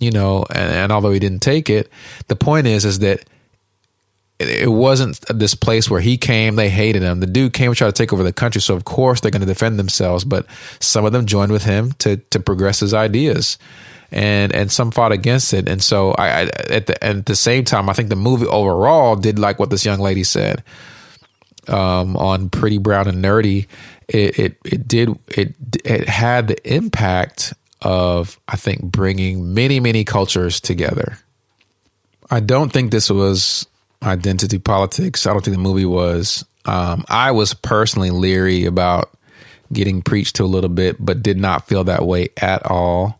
you 0.03 0.11
know, 0.11 0.45
and, 0.49 0.71
and, 0.71 0.91
although 0.91 1.11
he 1.11 1.19
didn't 1.19 1.41
take 1.41 1.69
it, 1.69 1.89
the 2.27 2.35
point 2.35 2.67
is 2.67 2.85
is 2.85 2.99
that 2.99 3.25
it, 4.39 4.69
wasn't 4.69 5.19
this 5.29 5.55
place 5.55 5.89
where 5.89 6.01
he 6.01 6.17
came. 6.17 6.55
They 6.55 6.69
hated 6.69 7.01
him. 7.01 7.19
The 7.19 7.27
dude 7.27 7.53
came 7.53 7.71
to 7.71 7.75
try 7.75 7.87
to 7.87 7.93
take 7.93 8.13
over 8.13 8.23
the 8.23 8.33
country, 8.33 8.61
so 8.61 8.75
of 8.75 8.85
course 8.85 9.21
they're 9.21 9.31
going 9.31 9.41
to 9.41 9.47
defend 9.47 9.79
themselves. 9.79 10.23
But 10.23 10.45
some 10.79 11.05
of 11.05 11.13
them 11.13 11.25
joined 11.25 11.51
with 11.51 11.63
him 11.63 11.93
to 11.99 12.17
to 12.17 12.39
progress 12.39 12.79
his 12.79 12.93
ideas 12.93 13.57
and 14.13 14.53
and 14.53 14.71
some 14.71 14.91
fought 14.91 15.11
against 15.11 15.53
it. 15.53 15.67
And 15.67 15.81
so 15.81 16.11
I, 16.11 16.27
I 16.27 16.41
at 16.69 16.87
the 16.87 17.03
at 17.03 17.25
the 17.25 17.35
same 17.35 17.65
time, 17.65 17.89
I 17.89 17.93
think 17.93 18.09
the 18.09 18.15
movie 18.15 18.45
overall 18.45 19.15
did 19.15 19.39
like 19.39 19.59
what 19.59 19.69
this 19.69 19.85
young 19.85 19.99
lady 19.99 20.23
said 20.23 20.63
um, 21.67 22.15
on 22.15 22.49
Pretty 22.49 22.77
Brown 22.77 23.07
and 23.07 23.23
Nerdy. 23.23 23.67
It, 24.07 24.39
it 24.39 24.57
it 24.63 24.87
did 24.87 25.09
it 25.27 25.55
it 25.83 26.07
had 26.07 26.47
the 26.47 26.73
impact 26.73 27.53
of 27.83 28.39
I 28.47 28.55
think 28.55 28.81
bringing 28.81 29.53
many 29.53 29.79
many 29.79 30.03
cultures 30.03 30.59
together. 30.59 31.17
I 32.31 32.39
don't 32.39 32.71
think 32.71 32.91
this 32.91 33.09
was 33.09 33.67
identity 34.01 34.59
politics. 34.59 35.27
I 35.27 35.33
don't 35.33 35.43
think 35.43 35.55
the 35.55 35.61
movie 35.61 35.85
was. 35.85 36.45
Um, 36.65 37.03
I 37.09 37.31
was 37.31 37.53
personally 37.53 38.09
leery 38.09 38.65
about 38.65 39.11
getting 39.71 40.01
preached 40.01 40.37
to 40.37 40.43
a 40.43 40.45
little 40.45 40.69
bit, 40.69 40.97
but 40.99 41.23
did 41.23 41.37
not 41.37 41.67
feel 41.67 41.83
that 41.85 42.05
way 42.05 42.29
at 42.37 42.65
all. 42.65 43.19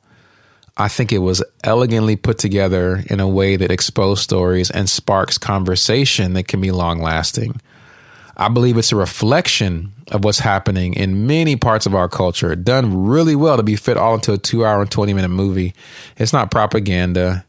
I 0.75 0.87
think 0.87 1.11
it 1.11 1.19
was 1.19 1.43
elegantly 1.63 2.15
put 2.15 2.39
together 2.39 3.03
in 3.07 3.19
a 3.19 3.27
way 3.27 3.55
that 3.55 3.71
exposed 3.71 4.23
stories 4.23 4.71
and 4.71 4.89
sparks 4.89 5.37
conversation 5.37 6.33
that 6.33 6.47
can 6.47 6.61
be 6.61 6.71
long 6.71 6.99
lasting. 6.99 7.61
I 8.35 8.49
believe 8.49 8.77
it's 8.77 8.91
a 8.91 8.95
reflection 8.95 9.93
of 10.11 10.23
what's 10.23 10.39
happening 10.39 10.93
in 10.95 11.27
many 11.27 11.55
parts 11.55 11.85
of 11.85 11.95
our 11.95 12.09
culture, 12.09 12.55
done 12.55 13.05
really 13.05 13.35
well 13.35 13.57
to 13.57 13.63
be 13.63 13.75
fit 13.75 13.97
all 13.97 14.15
into 14.15 14.33
a 14.33 14.37
two 14.37 14.65
hour 14.65 14.81
and 14.81 14.91
20 14.91 15.13
minute 15.13 15.29
movie. 15.29 15.73
It's 16.17 16.33
not 16.33 16.51
propaganda. 16.51 17.45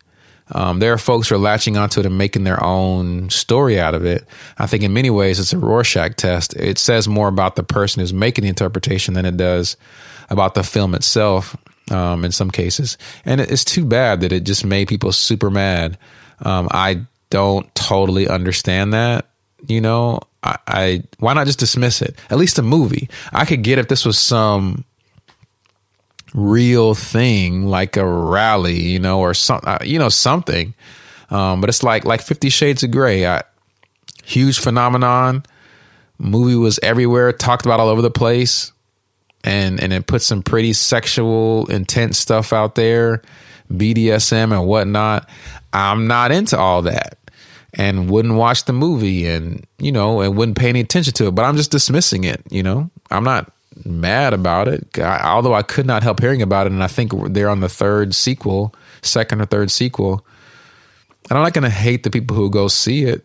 Um, 0.53 0.79
there 0.79 0.93
are 0.93 0.99
folks 0.99 1.29
who 1.29 1.37
are 1.37 1.39
latching 1.39 1.79
onto 1.79 2.01
it 2.01 2.07
and 2.07 2.19
making 2.19 2.45
their 2.45 2.63
own 2.63 3.31
story 3.31 3.81
out 3.81 3.95
of 3.95 4.05
it. 4.05 4.27
I 4.59 4.67
think 4.67 4.83
in 4.83 4.93
many 4.93 5.09
ways 5.09 5.41
it's 5.41 5.55
a 5.55 5.59
Rorschach 5.59 6.17
test. 6.17 6.55
It 6.55 6.79
says 6.79 7.09
more 7.09 7.29
about 7.29 7.57
the 7.57 7.63
person 7.63 8.01
who's 8.01 8.13
making 8.13 8.43
the 8.43 8.51
interpretation 8.51 9.15
than 9.15 9.25
it 9.25 9.39
does 9.39 9.79
about 10.29 10.55
the 10.55 10.63
film 10.63 10.95
itself 10.95 11.57
um, 11.91 12.25
in 12.25 12.33
some 12.33 12.51
cases. 12.51 12.99
And 13.25 13.41
it's 13.41 13.65
too 13.65 13.87
bad 13.87 14.21
that 14.21 14.33
it 14.33 14.45
just 14.45 14.65
made 14.67 14.89
people 14.89 15.13
super 15.13 15.51
mad. 15.51 15.97
Um, 16.41 16.69
I 16.71 17.07
don't 17.31 17.75
totally 17.75 18.29
understand 18.29 18.93
that. 18.93 19.27
You 19.67 19.81
know, 19.81 20.21
I, 20.45 20.59
I, 20.67 21.03
why 21.19 21.33
not 21.33 21.47
just 21.47 21.59
dismiss 21.59 22.03
it? 22.03 22.19
At 22.31 22.39
least 22.39 22.59
a 22.59 22.63
movie. 22.63 23.09
I 23.33 23.45
could 23.45 23.63
get 23.63 23.79
if 23.79 23.89
this 23.89 24.05
was 24.05 24.19
some 24.19 24.85
real 26.35 26.95
thing 26.95 27.67
like 27.67 27.97
a 27.97 28.07
rally, 28.07 28.81
you 28.81 28.99
know, 28.99 29.21
or 29.21 29.35
some, 29.35 29.61
uh, 29.65 29.79
you 29.83 29.99
know, 29.99 30.11
something. 30.11 30.75
Um, 31.31 31.61
but 31.61 31.71
it's 31.71 31.83
like 31.83 32.05
like 32.05 32.21
Fifty 32.21 32.51
Shades 32.51 32.83
of 32.83 32.91
Grey. 32.91 33.27
I, 33.27 33.43
huge 34.23 34.59
phenomenon. 34.59 35.45
Movie 36.19 36.57
was 36.57 36.79
everywhere, 36.83 37.33
talked 37.33 37.65
about 37.65 37.81
all 37.81 37.89
over 37.89 38.03
the 38.03 38.11
place 38.11 38.73
and 39.45 39.81
and 39.81 39.93
it 39.93 40.07
puts 40.07 40.27
some 40.27 40.43
pretty 40.43 40.73
sexual, 40.73 41.67
intense 41.67 42.19
stuff 42.19 42.53
out 42.53 42.75
there, 42.75 43.23
BDSM 43.73 44.53
and 44.53 44.67
whatnot. 44.67 45.29
I'm 45.73 46.07
not 46.07 46.33
into 46.33 46.59
all 46.59 46.83
that, 46.83 47.19
and 47.75 48.09
wouldn't 48.09 48.35
watch 48.35 48.65
the 48.65 48.73
movie, 48.73 49.27
and 49.27 49.67
you 49.79 49.93
know, 49.93 50.21
and 50.21 50.37
wouldn't 50.37 50.57
pay 50.57 50.69
any 50.69 50.81
attention 50.81 51.13
to 51.15 51.27
it. 51.27 51.33
But 51.33 51.45
I'm 51.45 51.57
just 51.57 51.71
dismissing 51.71 52.25
it. 52.25 52.43
You 52.51 52.63
know, 52.63 52.91
I'm 53.11 53.25
not 53.25 53.53
mad 53.85 54.33
about 54.33 54.69
it, 54.69 54.99
I, 54.99 55.21
although 55.25 55.55
I 55.55 55.63
could 55.63 55.87
not 55.87 56.03
help 56.03 56.21
hearing 56.21 56.43
about 56.43 56.67
it, 56.67 56.73
and 56.73 56.83
I 56.83 56.87
think 56.87 57.13
they're 57.33 57.49
on 57.49 57.61
the 57.61 57.69
third 57.69 58.15
sequel, 58.15 58.75
second 59.03 59.41
or 59.41 59.47
third 59.47 59.71
sequel. 59.71 60.25
And 61.29 61.39
I'm 61.39 61.45
not 61.45 61.55
going 61.55 61.65
to 61.65 61.71
hate 61.71 62.03
the 62.03 62.11
people 62.11 62.37
who 62.37 62.51
go 62.51 62.69
see 62.69 63.05
it. 63.05 63.25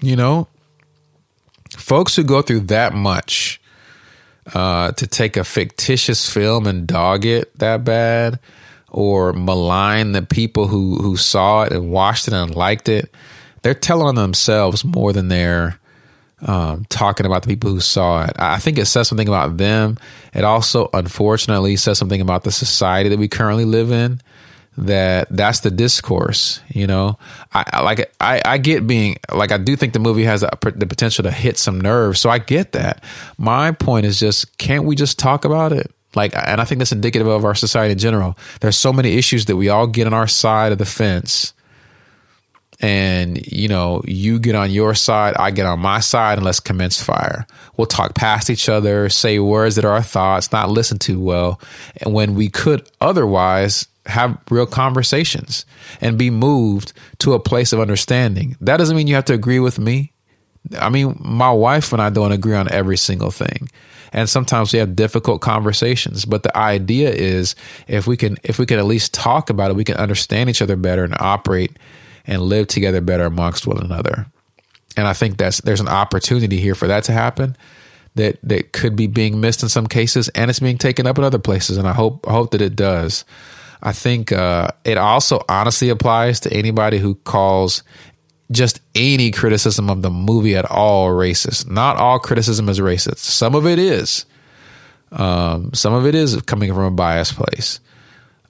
You 0.00 0.14
know, 0.14 0.46
folks 1.76 2.14
who 2.14 2.22
go 2.22 2.40
through 2.40 2.60
that 2.60 2.94
much 2.94 3.60
uh, 4.54 4.92
to 4.92 5.06
take 5.06 5.36
a 5.36 5.44
fictitious 5.44 6.30
film 6.32 6.66
and 6.66 6.86
dog 6.86 7.24
it 7.24 7.56
that 7.58 7.84
bad 7.84 8.38
or 8.90 9.32
malign 9.32 10.12
the 10.12 10.22
people 10.22 10.66
who, 10.66 10.96
who 10.96 11.16
saw 11.16 11.62
it 11.62 11.72
and 11.72 11.90
watched 11.90 12.28
it 12.28 12.34
and 12.34 12.54
liked 12.54 12.88
it, 12.88 13.14
they're 13.62 13.74
telling 13.74 14.06
on 14.06 14.14
themselves 14.14 14.84
more 14.84 15.12
than 15.12 15.28
they're 15.28 15.78
um, 16.42 16.84
talking 16.88 17.26
about 17.26 17.42
the 17.42 17.48
people 17.48 17.70
who 17.70 17.80
saw 17.80 18.24
it. 18.24 18.32
I 18.38 18.58
think 18.58 18.78
it 18.78 18.86
says 18.86 19.08
something 19.08 19.28
about 19.28 19.56
them. 19.56 19.98
It 20.32 20.44
also, 20.44 20.88
unfortunately, 20.94 21.76
says 21.76 21.98
something 21.98 22.20
about 22.20 22.44
the 22.44 22.52
society 22.52 23.08
that 23.08 23.18
we 23.18 23.28
currently 23.28 23.64
live 23.64 23.90
in 23.90 24.20
that 24.78 25.26
that's 25.30 25.60
the 25.60 25.72
discourse 25.72 26.60
you 26.68 26.86
know 26.86 27.18
i, 27.52 27.64
I 27.72 27.80
like 27.80 28.12
I, 28.20 28.40
I 28.44 28.58
get 28.58 28.86
being 28.86 29.16
like 29.32 29.50
i 29.50 29.58
do 29.58 29.74
think 29.74 29.92
the 29.92 29.98
movie 29.98 30.22
has 30.22 30.44
a, 30.44 30.50
the 30.76 30.86
potential 30.86 31.24
to 31.24 31.32
hit 31.32 31.58
some 31.58 31.80
nerves 31.80 32.20
so 32.20 32.30
i 32.30 32.38
get 32.38 32.72
that 32.72 33.02
my 33.38 33.72
point 33.72 34.06
is 34.06 34.20
just 34.20 34.56
can't 34.56 34.84
we 34.84 34.94
just 34.94 35.18
talk 35.18 35.44
about 35.44 35.72
it 35.72 35.90
like 36.14 36.34
and 36.34 36.60
i 36.60 36.64
think 36.64 36.78
that's 36.78 36.92
indicative 36.92 37.26
of 37.26 37.44
our 37.44 37.54
society 37.54 37.92
in 37.92 37.98
general 37.98 38.36
there's 38.60 38.76
so 38.76 38.92
many 38.92 39.16
issues 39.16 39.46
that 39.46 39.56
we 39.56 39.68
all 39.68 39.86
get 39.86 40.06
on 40.06 40.14
our 40.14 40.28
side 40.28 40.72
of 40.72 40.78
the 40.78 40.86
fence 40.86 41.52
and 42.80 43.44
you 43.50 43.68
know 43.68 44.02
you 44.06 44.38
get 44.38 44.54
on 44.54 44.70
your 44.70 44.94
side 44.94 45.34
i 45.36 45.50
get 45.50 45.66
on 45.66 45.80
my 45.80 46.00
side 46.00 46.38
and 46.38 46.44
let's 46.44 46.60
commence 46.60 47.02
fire 47.02 47.46
we'll 47.76 47.86
talk 47.86 48.14
past 48.14 48.50
each 48.50 48.68
other 48.68 49.08
say 49.08 49.38
words 49.38 49.76
that 49.76 49.84
are 49.84 49.92
our 49.92 50.02
thoughts 50.02 50.52
not 50.52 50.70
listen 50.70 50.98
to 50.98 51.20
well 51.20 51.60
and 51.98 52.14
when 52.14 52.34
we 52.34 52.48
could 52.48 52.88
otherwise 53.00 53.86
have 54.08 54.38
real 54.50 54.66
conversations 54.66 55.66
and 56.00 56.18
be 56.18 56.30
moved 56.30 56.92
to 57.18 57.34
a 57.34 57.40
place 57.40 57.72
of 57.72 57.80
understanding. 57.80 58.56
That 58.60 58.78
doesn't 58.78 58.96
mean 58.96 59.06
you 59.06 59.14
have 59.14 59.26
to 59.26 59.34
agree 59.34 59.60
with 59.60 59.78
me. 59.78 60.12
I 60.78 60.88
mean, 60.88 61.18
my 61.20 61.52
wife 61.52 61.92
and 61.92 62.02
I 62.02 62.10
don't 62.10 62.32
agree 62.32 62.54
on 62.54 62.70
every 62.70 62.96
single 62.96 63.30
thing. 63.30 63.68
And 64.12 64.28
sometimes 64.28 64.72
we 64.72 64.78
have 64.78 64.96
difficult 64.96 65.40
conversations, 65.40 66.24
but 66.24 66.42
the 66.42 66.56
idea 66.56 67.10
is 67.10 67.54
if 67.86 68.06
we 68.06 68.16
can 68.16 68.38
if 68.42 68.58
we 68.58 68.66
can 68.66 68.78
at 68.78 68.86
least 68.86 69.14
talk 69.14 69.50
about 69.50 69.70
it, 69.70 69.76
we 69.76 69.84
can 69.84 69.96
understand 69.96 70.50
each 70.50 70.62
other 70.62 70.76
better 70.76 71.04
and 71.04 71.14
operate 71.18 71.76
and 72.26 72.42
live 72.42 72.68
together 72.68 73.00
better 73.00 73.24
amongst 73.24 73.66
one 73.66 73.78
another. 73.78 74.26
And 74.96 75.06
I 75.06 75.12
think 75.12 75.36
that's 75.36 75.60
there's 75.60 75.80
an 75.80 75.88
opportunity 75.88 76.58
here 76.58 76.74
for 76.74 76.88
that 76.88 77.04
to 77.04 77.12
happen 77.12 77.56
that 78.14 78.38
that 78.42 78.72
could 78.72 78.96
be 78.96 79.06
being 79.06 79.40
missed 79.40 79.62
in 79.62 79.68
some 79.68 79.86
cases 79.86 80.28
and 80.30 80.50
it's 80.50 80.60
being 80.60 80.78
taken 80.78 81.06
up 81.06 81.18
in 81.18 81.24
other 81.24 81.38
places 81.38 81.76
and 81.76 81.86
I 81.86 81.92
hope 81.92 82.26
I 82.28 82.32
hope 82.32 82.50
that 82.52 82.62
it 82.62 82.76
does. 82.76 83.24
I 83.80 83.92
think 83.92 84.32
uh, 84.32 84.70
it 84.84 84.98
also 84.98 85.44
honestly 85.48 85.88
applies 85.88 86.40
to 86.40 86.52
anybody 86.52 86.98
who 86.98 87.14
calls 87.14 87.84
just 88.50 88.80
any 88.94 89.30
criticism 89.30 89.90
of 89.90 90.02
the 90.02 90.10
movie 90.10 90.56
at 90.56 90.64
all 90.70 91.08
racist. 91.10 91.68
Not 91.68 91.96
all 91.96 92.18
criticism 92.18 92.68
is 92.68 92.80
racist. 92.80 93.18
Some 93.18 93.54
of 93.54 93.66
it 93.66 93.78
is. 93.78 94.24
Um, 95.12 95.72
some 95.74 95.94
of 95.94 96.06
it 96.06 96.14
is 96.14 96.40
coming 96.42 96.72
from 96.72 96.84
a 96.84 96.90
biased 96.90 97.34
place. 97.34 97.80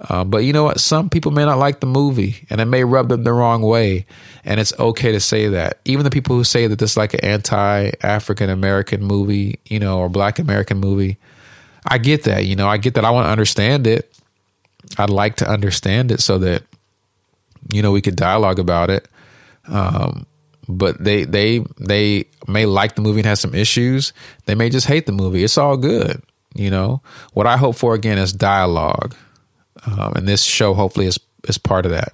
Uh, 0.00 0.22
but 0.22 0.38
you 0.38 0.52
know 0.52 0.62
what? 0.62 0.78
Some 0.80 1.10
people 1.10 1.32
may 1.32 1.44
not 1.44 1.58
like 1.58 1.80
the 1.80 1.86
movie 1.86 2.46
and 2.50 2.60
it 2.60 2.66
may 2.66 2.84
rub 2.84 3.08
them 3.08 3.24
the 3.24 3.32
wrong 3.32 3.62
way. 3.62 4.06
And 4.44 4.60
it's 4.60 4.72
okay 4.78 5.10
to 5.10 5.20
say 5.20 5.48
that. 5.48 5.78
Even 5.84 6.04
the 6.04 6.10
people 6.10 6.36
who 6.36 6.44
say 6.44 6.68
that 6.68 6.78
this 6.78 6.92
is 6.92 6.96
like 6.96 7.14
an 7.14 7.24
anti 7.24 7.90
African 8.02 8.48
American 8.48 9.02
movie, 9.02 9.58
you 9.66 9.80
know, 9.80 9.98
or 9.98 10.08
black 10.08 10.38
American 10.38 10.78
movie, 10.78 11.18
I 11.86 11.98
get 11.98 12.24
that. 12.24 12.44
You 12.44 12.54
know, 12.54 12.68
I 12.68 12.76
get 12.76 12.94
that. 12.94 13.04
I 13.04 13.10
want 13.10 13.26
to 13.26 13.30
understand 13.30 13.86
it. 13.86 14.12
I'd 14.96 15.10
like 15.10 15.36
to 15.36 15.48
understand 15.48 16.12
it 16.12 16.20
so 16.20 16.38
that 16.38 16.62
you 17.72 17.82
know 17.82 17.90
we 17.90 18.00
could 18.00 18.16
dialogue 18.16 18.58
about 18.58 18.90
it. 18.90 19.08
Um, 19.68 20.26
but 20.68 21.02
they 21.02 21.24
they 21.24 21.64
they 21.80 22.26
may 22.46 22.66
like 22.66 22.94
the 22.94 23.02
movie 23.02 23.20
and 23.20 23.26
have 23.26 23.38
some 23.38 23.54
issues. 23.54 24.12
They 24.46 24.54
may 24.54 24.68
just 24.68 24.86
hate 24.86 25.06
the 25.06 25.12
movie. 25.12 25.44
It's 25.44 25.58
all 25.58 25.76
good. 25.76 26.22
You 26.54 26.70
know 26.70 27.02
what 27.32 27.46
I 27.46 27.56
hope 27.56 27.76
for 27.76 27.94
again 27.94 28.18
is 28.18 28.32
dialogue, 28.32 29.14
um, 29.86 30.12
and 30.16 30.28
this 30.28 30.42
show 30.42 30.74
hopefully 30.74 31.06
is 31.06 31.18
is 31.48 31.58
part 31.58 31.86
of 31.86 31.92
that 31.92 32.12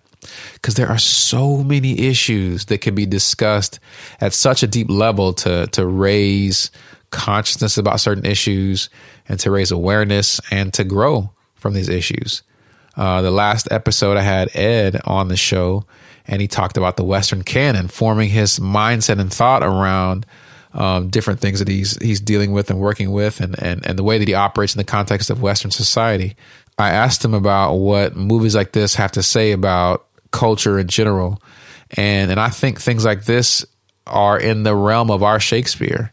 because 0.55 0.75
there 0.75 0.89
are 0.89 0.99
so 0.99 1.63
many 1.63 2.09
issues 2.09 2.67
that 2.67 2.79
can 2.79 2.95
be 2.95 3.07
discussed 3.07 3.81
at 4.21 4.33
such 4.33 4.63
a 4.63 4.67
deep 4.67 4.91
level 4.91 5.33
to 5.35 5.67
to 5.69 5.87
raise 5.87 6.71
consciousness 7.11 7.79
about 7.79 8.01
certain 8.01 8.27
issues 8.27 8.91
and 9.29 9.39
to 9.41 9.51
raise 9.51 9.71
awareness 9.71 10.41
and 10.51 10.75
to 10.75 10.85
grow 10.85 11.31
from 11.55 11.75
these 11.75 11.89
issues. 11.89 12.43
Uh, 12.97 13.23
the 13.23 13.31
last 13.31 13.69
episode, 13.71 14.17
I 14.17 14.23
had 14.23 14.55
Ed 14.55 15.01
on 15.05 15.29
the 15.29 15.37
show, 15.37 15.85
and 16.27 16.41
he 16.41 16.49
talked 16.49 16.77
about 16.77 16.97
the 16.97 17.05
Western 17.05 17.43
canon, 17.43 17.89
forming 17.89 18.29
his 18.29 18.59
mindset 18.59 19.21
and 19.21 19.33
thought 19.33 19.63
around 19.63 20.27
um, 20.73 21.09
different 21.09 21.41
things 21.41 21.61
that 21.61 21.69
he's 21.69 21.97
he's 22.03 22.21
dealing 22.21 22.53
with 22.53 22.71
and 22.71 22.79
working 22.79 23.13
with, 23.13 23.41
and, 23.41 23.61
and 23.63 23.87
and 23.87 23.99
the 23.99 24.03
way 24.03 24.19
that 24.19 24.29
he 24.29 24.35
operates 24.35 24.75
in 24.75 24.79
the 24.79 24.85
context 24.85 25.31
of 25.31 25.43
Western 25.43 25.71
society. 25.71 26.37
I 26.79 26.91
asked 26.91 27.25
him 27.25 27.35
about 27.35 27.75
what 27.75 28.17
movies 28.17 28.57
like 28.57 28.73
this 28.73 28.97
have 28.97 29.13
to 29.13 29.23
say 29.23 29.53
about 29.53 30.07
culture 30.33 30.79
in 30.79 30.89
general, 30.89 31.41
and 31.97 32.31
and 32.31 32.41
I 32.41 32.49
think 32.49 32.81
things 32.81 33.05
like 33.05 33.25
this 33.25 33.65
are 34.07 34.39
in 34.39 34.65
the 34.65 34.75
realm 34.75 35.11
of 35.11 35.23
our 35.23 35.39
Shakespeare. 35.39 36.13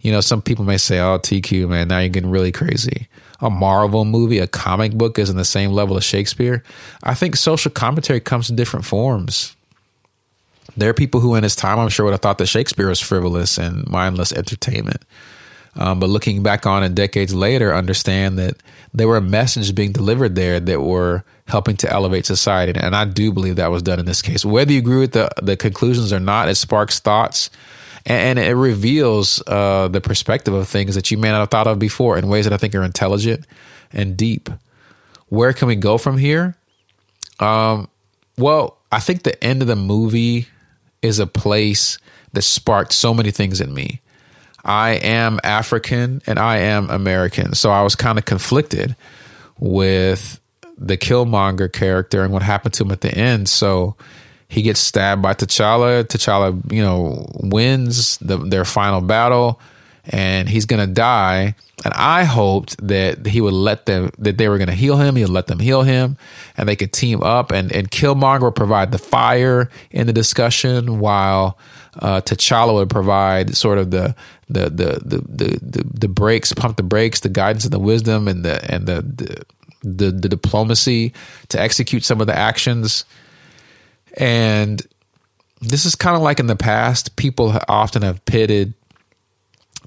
You 0.00 0.12
know, 0.12 0.20
some 0.20 0.40
people 0.40 0.64
may 0.64 0.78
say, 0.78 1.00
"Oh, 1.00 1.18
TQ, 1.18 1.68
man, 1.68 1.88
now 1.88 1.98
you're 1.98 2.08
getting 2.08 2.30
really 2.30 2.52
crazy." 2.52 3.08
A 3.40 3.50
Marvel 3.50 4.04
movie, 4.04 4.38
a 4.38 4.46
comic 4.46 4.92
book 4.92 5.18
is 5.18 5.30
in 5.30 5.36
the 5.36 5.44
same 5.44 5.72
level 5.72 5.96
as 5.96 6.04
Shakespeare. 6.04 6.62
I 7.02 7.14
think 7.14 7.36
social 7.36 7.70
commentary 7.70 8.20
comes 8.20 8.50
in 8.50 8.56
different 8.56 8.86
forms. 8.86 9.54
There 10.76 10.90
are 10.90 10.94
people 10.94 11.20
who, 11.20 11.34
in 11.34 11.42
his 11.42 11.56
time, 11.56 11.78
I'm 11.78 11.88
sure 11.88 12.04
would 12.04 12.12
have 12.12 12.20
thought 12.20 12.38
that 12.38 12.46
Shakespeare 12.46 12.88
was 12.88 13.00
frivolous 13.00 13.58
and 13.58 13.86
mindless 13.88 14.32
entertainment. 14.32 15.02
Um, 15.78 16.00
but 16.00 16.08
looking 16.08 16.42
back 16.42 16.66
on 16.66 16.82
it 16.82 16.94
decades 16.94 17.34
later, 17.34 17.74
understand 17.74 18.38
that 18.38 18.56
there 18.94 19.08
were 19.08 19.20
messages 19.20 19.72
being 19.72 19.92
delivered 19.92 20.34
there 20.34 20.58
that 20.58 20.80
were 20.80 21.22
helping 21.46 21.76
to 21.76 21.92
elevate 21.92 22.24
society. 22.24 22.78
And 22.78 22.96
I 22.96 23.04
do 23.04 23.32
believe 23.32 23.56
that 23.56 23.70
was 23.70 23.82
done 23.82 24.00
in 24.00 24.06
this 24.06 24.22
case. 24.22 24.44
Whether 24.44 24.72
you 24.72 24.78
agree 24.78 24.98
with 24.98 25.12
the, 25.12 25.30
the 25.42 25.56
conclusions 25.56 26.12
or 26.12 26.20
not, 26.20 26.48
it 26.48 26.54
sparks 26.54 26.98
thoughts 26.98 27.50
and, 28.06 28.38
and 28.38 28.48
it 28.48 28.54
reveals 28.54 29.42
uh, 29.46 29.88
the 29.88 30.00
perspective 30.00 30.54
of 30.54 30.68
things 30.68 30.94
that 30.94 31.10
you 31.10 31.18
may 31.18 31.30
not 31.30 31.40
have 31.40 31.50
thought 31.50 31.66
of 31.66 31.78
before 31.78 32.16
in 32.16 32.28
ways 32.28 32.44
that 32.44 32.52
I 32.54 32.56
think 32.56 32.74
are 32.74 32.84
intelligent 32.84 33.44
and 33.92 34.16
deep. 34.16 34.48
Where 35.28 35.52
can 35.52 35.68
we 35.68 35.76
go 35.76 35.98
from 35.98 36.16
here? 36.16 36.56
Um, 37.40 37.88
well, 38.38 38.78
I 38.92 39.00
think 39.00 39.24
the 39.24 39.42
end 39.42 39.60
of 39.60 39.68
the 39.68 39.76
movie 39.76 40.46
is 41.02 41.18
a 41.18 41.26
place 41.26 41.98
that 42.32 42.42
sparked 42.42 42.92
so 42.92 43.12
many 43.12 43.32
things 43.32 43.60
in 43.60 43.74
me. 43.74 44.00
I 44.64 44.90
am 44.90 45.40
African 45.44 46.22
and 46.26 46.38
I 46.38 46.58
am 46.58 46.90
American. 46.90 47.54
So 47.54 47.70
I 47.70 47.82
was 47.82 47.94
kind 47.94 48.18
of 48.18 48.24
conflicted 48.24 48.96
with 49.58 50.40
the 50.78 50.96
Killmonger 50.96 51.72
character 51.72 52.22
and 52.22 52.32
what 52.32 52.42
happened 52.42 52.74
to 52.74 52.84
him 52.84 52.90
at 52.90 53.00
the 53.00 53.12
end. 53.12 53.48
So 53.48 53.96
he 54.48 54.62
gets 54.62 54.80
stabbed 54.80 55.22
by 55.22 55.34
T'Challa. 55.34 56.04
T'Challa, 56.04 56.72
you 56.72 56.82
know, 56.82 57.28
wins 57.34 58.18
the, 58.18 58.36
their 58.38 58.64
final 58.64 59.00
battle, 59.00 59.60
and 60.04 60.48
he's 60.48 60.66
gonna 60.66 60.86
die. 60.86 61.54
And 61.84 61.92
I 61.94 62.24
hoped 62.24 62.86
that 62.86 63.26
he 63.26 63.40
would 63.40 63.52
let 63.52 63.86
them 63.86 64.10
that 64.18 64.38
they 64.38 64.48
were 64.48 64.58
gonna 64.58 64.72
heal 64.72 64.96
him. 64.96 65.16
He 65.16 65.22
would 65.22 65.30
let 65.30 65.46
them 65.46 65.58
heal 65.58 65.82
him, 65.82 66.16
and 66.56 66.68
they 66.68 66.76
could 66.76 66.92
team 66.92 67.22
up. 67.22 67.50
And 67.50 67.72
and 67.72 67.90
Killmonger 67.90 68.42
would 68.42 68.54
provide 68.54 68.92
the 68.92 68.98
fire 68.98 69.68
in 69.90 70.06
the 70.06 70.12
discussion, 70.12 71.00
while 71.00 71.58
uh, 71.98 72.20
T'Challa 72.20 72.74
would 72.74 72.90
provide 72.90 73.56
sort 73.56 73.78
of 73.78 73.90
the 73.90 74.14
the 74.48 74.70
the 74.70 75.00
the 75.04 75.18
the 75.28 75.58
the, 75.60 75.84
the 75.92 76.08
brakes, 76.08 76.52
pump 76.52 76.76
the 76.76 76.82
brakes, 76.82 77.20
the 77.20 77.28
guidance 77.28 77.64
and 77.64 77.72
the 77.72 77.80
wisdom, 77.80 78.28
and 78.28 78.44
the 78.44 78.72
and 78.72 78.86
the, 78.86 79.02
the 79.02 79.44
the, 79.82 80.10
the 80.10 80.28
diplomacy 80.28 81.12
to 81.48 81.60
execute 81.60 82.04
some 82.04 82.20
of 82.20 82.26
the 82.26 82.36
actions 82.36 83.04
and 84.16 84.82
this 85.60 85.84
is 85.84 85.94
kind 85.94 86.16
of 86.16 86.22
like 86.22 86.40
in 86.40 86.46
the 86.46 86.56
past, 86.56 87.16
people 87.16 87.58
often 87.68 88.02
have 88.02 88.24
pitted 88.24 88.74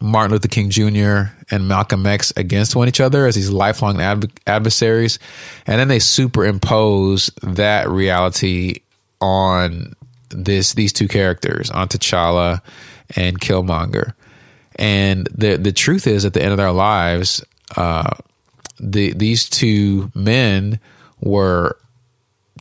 Martin 0.01 0.32
Luther 0.32 0.47
King 0.47 0.69
Jr. 0.69 1.34
and 1.51 1.67
Malcolm 1.67 2.05
X 2.05 2.32
against 2.38 2.75
one 2.75 2.88
each 2.88 3.01
other 3.01 3.25
as 3.25 3.36
these 3.36 3.49
lifelong 3.49 3.99
adv- 3.99 4.32
adversaries. 4.47 5.19
And 5.67 5.80
then 5.80 5.88
they 5.88 5.99
superimpose 5.99 7.30
that 7.43 7.89
reality 7.89 8.82
on 9.21 9.95
this 10.30 10.73
these 10.73 10.93
two 10.93 11.07
characters, 11.07 11.69
on 11.71 11.88
T'Challa 11.88 12.61
and 13.15 13.39
Killmonger. 13.39 14.13
And 14.75 15.27
the 15.36 15.57
the 15.57 15.73
truth 15.73 16.07
is 16.07 16.23
at 16.23 16.34
the 16.34 16.41
end 16.41 16.51
of 16.51 16.57
their 16.57 16.71
lives, 16.71 17.43
uh, 17.75 18.11
the 18.80 19.13
these 19.13 19.49
two 19.49 20.11
men 20.15 20.80
were 21.19 21.77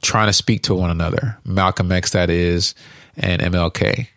trying 0.03 0.29
to 0.29 0.33
speak 0.33 0.63
to 0.63 0.75
one 0.75 0.91
another, 0.91 1.39
Malcolm 1.45 1.91
X, 1.93 2.13
that 2.13 2.31
is, 2.31 2.75
and 3.17 3.43
MLK, 3.43 4.09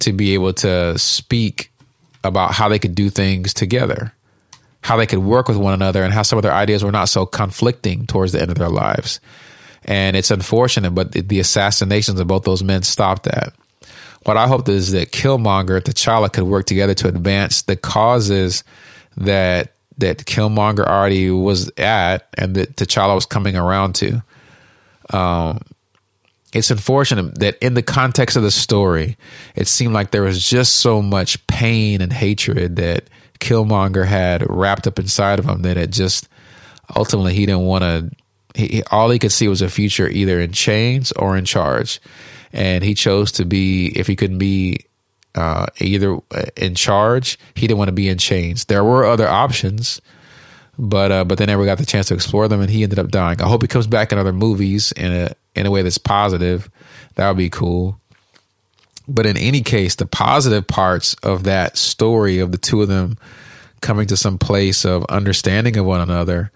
to 0.00 0.12
be 0.12 0.34
able 0.34 0.52
to 0.54 0.98
speak 0.98 1.70
about 2.24 2.52
how 2.52 2.68
they 2.68 2.78
could 2.78 2.94
do 2.94 3.10
things 3.10 3.54
together, 3.54 4.12
how 4.82 4.96
they 4.96 5.06
could 5.06 5.20
work 5.20 5.48
with 5.48 5.56
one 5.56 5.74
another, 5.74 6.02
and 6.02 6.12
how 6.12 6.22
some 6.22 6.38
of 6.38 6.42
their 6.42 6.52
ideas 6.52 6.84
were 6.84 6.92
not 6.92 7.08
so 7.08 7.26
conflicting 7.26 8.06
towards 8.06 8.32
the 8.32 8.40
end 8.40 8.50
of 8.50 8.58
their 8.58 8.68
lives. 8.68 9.20
And 9.84 10.16
it's 10.16 10.30
unfortunate, 10.30 10.90
but 10.90 11.12
the 11.12 11.40
assassinations 11.40 12.20
of 12.20 12.26
both 12.26 12.44
those 12.44 12.62
men 12.62 12.82
stopped 12.82 13.24
that. 13.24 13.54
What 14.24 14.36
I 14.36 14.46
hope 14.46 14.68
is 14.68 14.92
that 14.92 15.12
Killmonger 15.12 15.80
T'Challa 15.80 16.32
could 16.32 16.44
work 16.44 16.66
together 16.66 16.94
to 16.94 17.08
advance 17.08 17.62
the 17.62 17.76
causes 17.76 18.64
that 19.16 19.72
that 19.98 20.18
Killmonger 20.18 20.86
already 20.86 21.30
was 21.30 21.70
at 21.76 22.28
and 22.34 22.54
that 22.54 22.76
T'Challa 22.76 23.14
was 23.14 23.26
coming 23.26 23.56
around 23.56 23.94
to. 23.96 24.22
Um, 25.10 25.60
it's 26.52 26.70
unfortunate 26.70 27.38
that 27.40 27.58
in 27.60 27.74
the 27.74 27.82
context 27.82 28.36
of 28.36 28.42
the 28.42 28.50
story, 28.50 29.16
it 29.54 29.68
seemed 29.68 29.92
like 29.92 30.10
there 30.10 30.22
was 30.22 30.48
just 30.48 30.76
so 30.76 31.02
much 31.02 31.46
pain 31.46 32.00
and 32.00 32.12
hatred 32.12 32.76
that 32.76 33.04
Killmonger 33.38 34.06
had 34.06 34.44
wrapped 34.48 34.86
up 34.86 34.98
inside 34.98 35.38
of 35.38 35.44
him 35.44 35.62
that 35.62 35.76
it 35.76 35.90
just 35.90 36.28
ultimately 36.96 37.34
he 37.34 37.46
didn't 37.46 37.66
want 37.66 37.82
to. 37.82 38.10
He, 38.54 38.82
all 38.90 39.10
he 39.10 39.18
could 39.18 39.30
see 39.30 39.46
was 39.46 39.62
a 39.62 39.68
future 39.68 40.08
either 40.08 40.40
in 40.40 40.52
chains 40.52 41.12
or 41.12 41.36
in 41.36 41.44
charge, 41.44 42.00
and 42.52 42.82
he 42.82 42.94
chose 42.94 43.30
to 43.32 43.44
be. 43.44 43.88
If 43.88 44.06
he 44.06 44.16
couldn't 44.16 44.38
be 44.38 44.86
uh, 45.34 45.66
either 45.80 46.18
in 46.56 46.74
charge, 46.74 47.38
he 47.54 47.66
didn't 47.66 47.78
want 47.78 47.88
to 47.88 47.92
be 47.92 48.08
in 48.08 48.18
chains. 48.18 48.64
There 48.64 48.82
were 48.82 49.04
other 49.04 49.28
options, 49.28 50.00
but 50.78 51.10
uh, 51.10 51.24
but 51.24 51.38
they 51.38 51.46
never 51.46 51.64
got 51.64 51.78
the 51.78 51.86
chance 51.86 52.08
to 52.08 52.14
explore 52.14 52.46
them, 52.48 52.60
and 52.60 52.70
he 52.70 52.82
ended 52.82 52.98
up 52.98 53.10
dying. 53.10 53.42
I 53.42 53.48
hope 53.48 53.62
he 53.62 53.68
comes 53.68 53.86
back 53.86 54.12
in 54.12 54.18
other 54.18 54.32
movies 54.32 54.92
in 54.92 55.12
a 55.12 55.34
in 55.54 55.66
a 55.66 55.70
way 55.70 55.82
that's 55.82 55.98
positive. 55.98 56.70
That 57.16 57.28
would 57.28 57.36
be 57.36 57.50
cool. 57.50 58.00
But 59.08 59.26
in 59.26 59.36
any 59.36 59.62
case, 59.62 59.94
the 59.94 60.06
positive 60.06 60.66
parts 60.66 61.14
of 61.22 61.44
that 61.44 61.78
story 61.78 62.38
of 62.38 62.52
the 62.52 62.58
two 62.58 62.82
of 62.82 62.88
them 62.88 63.16
coming 63.80 64.06
to 64.08 64.16
some 64.16 64.38
place 64.38 64.84
of 64.84 65.04
understanding 65.06 65.76
of 65.78 65.86
one 65.86 66.00
another, 66.00 66.52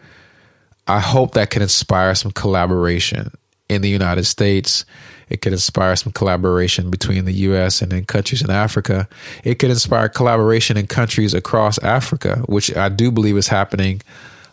I 0.86 1.00
hope 1.00 1.32
that 1.32 1.50
can 1.50 1.62
inspire 1.62 2.14
some 2.14 2.30
collaboration 2.30 3.32
in 3.74 3.82
the 3.82 3.88
United 3.88 4.24
States. 4.24 4.84
It 5.28 5.40
could 5.40 5.52
inspire 5.52 5.96
some 5.96 6.12
collaboration 6.12 6.90
between 6.90 7.24
the 7.24 7.32
US 7.32 7.80
and 7.80 7.92
in 7.92 8.04
countries 8.04 8.42
in 8.42 8.50
Africa. 8.50 9.08
It 9.44 9.58
could 9.58 9.70
inspire 9.70 10.08
collaboration 10.08 10.76
in 10.76 10.86
countries 10.86 11.32
across 11.32 11.78
Africa, 11.78 12.42
which 12.46 12.74
I 12.76 12.88
do 12.88 13.10
believe 13.10 13.36
is 13.36 13.48
happening 13.48 14.02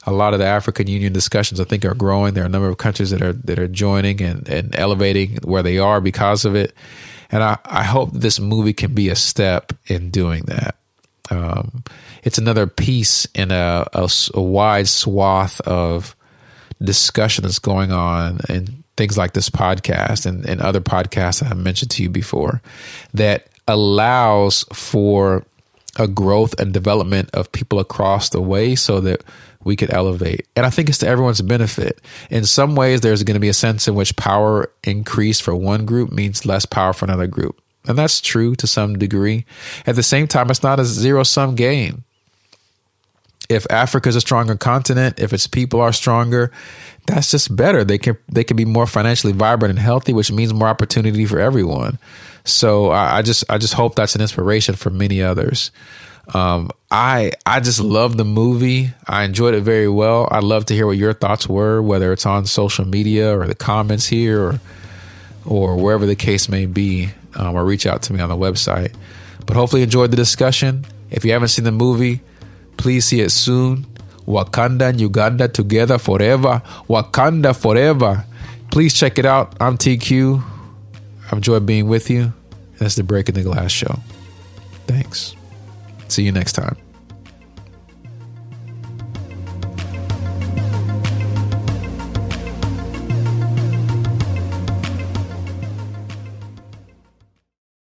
a 0.06 0.12
lot 0.12 0.34
of 0.34 0.40
the 0.40 0.46
African 0.46 0.88
Union 0.88 1.14
discussions 1.14 1.60
I 1.60 1.66
think 1.66 1.86
are 1.86 1.94
growing. 1.94 2.34
There 2.34 2.44
are 2.44 2.48
a 2.48 2.50
number 2.50 2.70
of 2.70 2.78
countries 2.78 3.12
that 3.12 3.22
are 3.22 3.34
that 3.34 3.60
are 3.60 3.68
joining 3.68 4.22
and, 4.22 4.48
and 4.48 4.76
elevating 4.76 5.38
where 5.44 5.64
they 5.64 5.78
are 5.78 6.02
because 6.02 6.46
of 6.46 6.56
it. 6.56 6.74
And 7.32 7.44
I, 7.44 7.58
I 7.66 7.84
hope 7.84 8.12
this 8.12 8.40
movie 8.40 8.74
can 8.74 8.94
be 8.94 9.10
a 9.10 9.16
step 9.16 9.74
in 9.86 10.10
doing 10.10 10.44
that. 10.46 10.76
Um, 11.30 11.84
it's 12.24 12.40
another 12.40 12.66
piece 12.66 13.26
in 13.36 13.52
a, 13.52 13.86
a, 13.94 14.10
a, 14.34 14.42
wide 14.42 14.88
swath 14.88 15.62
of 15.62 16.16
discussion 16.82 17.44
that's 17.44 17.60
going 17.60 17.92
on 17.92 18.40
in 18.50 18.84
things 19.00 19.18
like 19.18 19.32
this 19.32 19.50
podcast 19.50 20.26
and, 20.26 20.45
and 20.45 20.60
other 20.60 20.82
podcasts 20.82 21.41
I 21.41 21.54
mentioned 21.54 21.89
to 21.91 22.04
you 22.04 22.10
before 22.10 22.62
that 23.14 23.47
allows 23.66 24.66
for 24.74 25.45
a 25.95 26.06
growth 26.06 26.60
and 26.60 26.74
development 26.74 27.30
of 27.34 27.50
people 27.54 27.80
across 27.80 28.30
the 28.30 28.41
way 28.41 28.76
so 28.76 29.00
that 29.00 29.24
we 29.64 29.78
could 29.78 29.93
elevate. 29.93 30.45
And 30.58 30.66
I 30.66 30.70
think 30.70 30.89
it's 30.89 30.97
to 30.97 31.08
everyone's 31.08 31.41
benefit. 31.41 32.02
In 32.30 32.43
some 32.43 32.76
ways, 32.76 33.00
there's 33.00 33.24
going 33.24 33.36
to 33.36 33.39
be 33.39 33.47
a 33.47 33.54
sense 33.54 33.88
in 33.88 33.95
which 33.95 34.18
power 34.18 34.70
increase 34.84 35.39
for 35.39 35.56
one 35.56 35.86
group 35.86 36.12
means 36.12 36.45
less 36.45 36.66
power 36.66 36.91
for 36.91 37.06
another 37.06 37.28
group. 37.28 37.62
And 37.88 37.97
that's 37.97 38.20
true 38.20 38.54
to 38.58 38.68
some 38.68 39.00
degree. 39.00 39.45
At 39.88 39.95
the 39.95 40.04
same 40.04 40.28
time, 40.28 40.50
it's 40.50 40.62
not 40.62 40.82
a 40.82 40.86
zero 40.86 41.24
sum 41.24 41.56
game. 41.56 42.04
If 43.47 43.66
Africa 43.70 44.10
is 44.10 44.18
a 44.18 44.22
stronger 44.22 44.58
continent, 44.58 45.22
if 45.22 45.32
its 45.32 45.47
people 45.47 45.80
are 45.80 45.93
stronger, 45.93 46.52
that's 47.10 47.32
just 47.32 47.55
better. 47.55 47.84
They 47.84 47.97
can 47.97 48.18
they 48.28 48.43
can 48.43 48.57
be 48.57 48.66
more 48.66 48.86
financially 48.86 49.34
vibrant 49.34 49.72
and 49.72 49.80
healthy, 49.80 50.14
which 50.14 50.32
means 50.32 50.53
more 50.53 50.68
opportunity 50.68 51.26
for 51.26 51.39
everyone. 51.39 51.97
So 52.45 52.89
I, 52.89 53.18
I 53.18 53.22
just 53.22 53.43
I 53.49 53.57
just 53.57 53.74
hope 53.74 53.95
that's 53.95 54.16
an 54.16 54.22
inspiration 54.22 54.76
for 54.76 54.89
many 54.89 55.22
others. 55.22 55.72
Um, 56.34 56.70
I 56.91 57.32
I 57.45 57.60
just 57.60 57.80
love 57.80 58.18
the 58.18 58.26
movie. 58.26 58.91
I 59.07 59.24
enjoyed 59.24 59.55
it 59.55 59.62
very 59.62 59.89
well. 59.89 60.28
I'd 60.32 60.43
love 60.43 60.66
to 60.66 60.76
hear 60.76 60.86
what 60.86 60.97
your 60.97 61.14
thoughts 61.14 61.47
were, 61.47 61.82
whether 61.82 62.14
it's 62.14 62.26
on 62.26 62.45
social 62.45 62.86
media 62.86 63.38
or 63.38 63.47
the 63.47 63.55
comments 63.55 64.05
here 64.05 64.41
or 64.41 64.60
or 65.45 65.78
wherever 65.78 66.05
the 66.05 66.16
case 66.16 66.47
may 66.47 66.66
be, 66.68 67.10
um, 67.36 67.55
or 67.55 67.66
reach 67.66 67.88
out 67.88 68.03
to 68.03 68.14
me 68.14 68.20
on 68.20 68.30
the 68.30 68.36
website. 68.38 68.93
But 69.47 69.55
hopefully, 69.55 69.82
enjoyed 69.82 70.12
the 70.12 70.18
discussion. 70.18 70.86
If 71.10 71.26
you 71.26 71.32
haven't 71.32 71.47
seen 71.47 71.66
the 71.66 71.72
movie, 71.72 72.22
please 72.78 73.05
see 73.05 73.22
it 73.22 73.32
soon. 73.32 73.88
Wakanda 74.30 74.90
and 74.90 75.02
Uganda 75.02 75.48
together 75.48 75.98
forever. 75.98 76.62
Wakanda 76.88 77.60
forever. 77.60 78.24
Please 78.72 78.94
check 78.94 79.18
it 79.18 79.26
out. 79.26 79.56
I'm 79.60 79.78
TQ. 79.78 80.44
I've 81.26 81.34
enjoyed 81.34 81.66
being 81.66 81.88
with 81.88 82.10
you. 82.10 82.32
That's 82.78 82.96
the 82.96 83.04
Breaking 83.04 83.36
the 83.36 83.42
Glass 83.42 83.72
show. 83.72 84.00
Thanks. 84.86 85.36
See 86.08 86.24
you 86.24 86.32
next 86.32 86.54
time. 86.54 86.78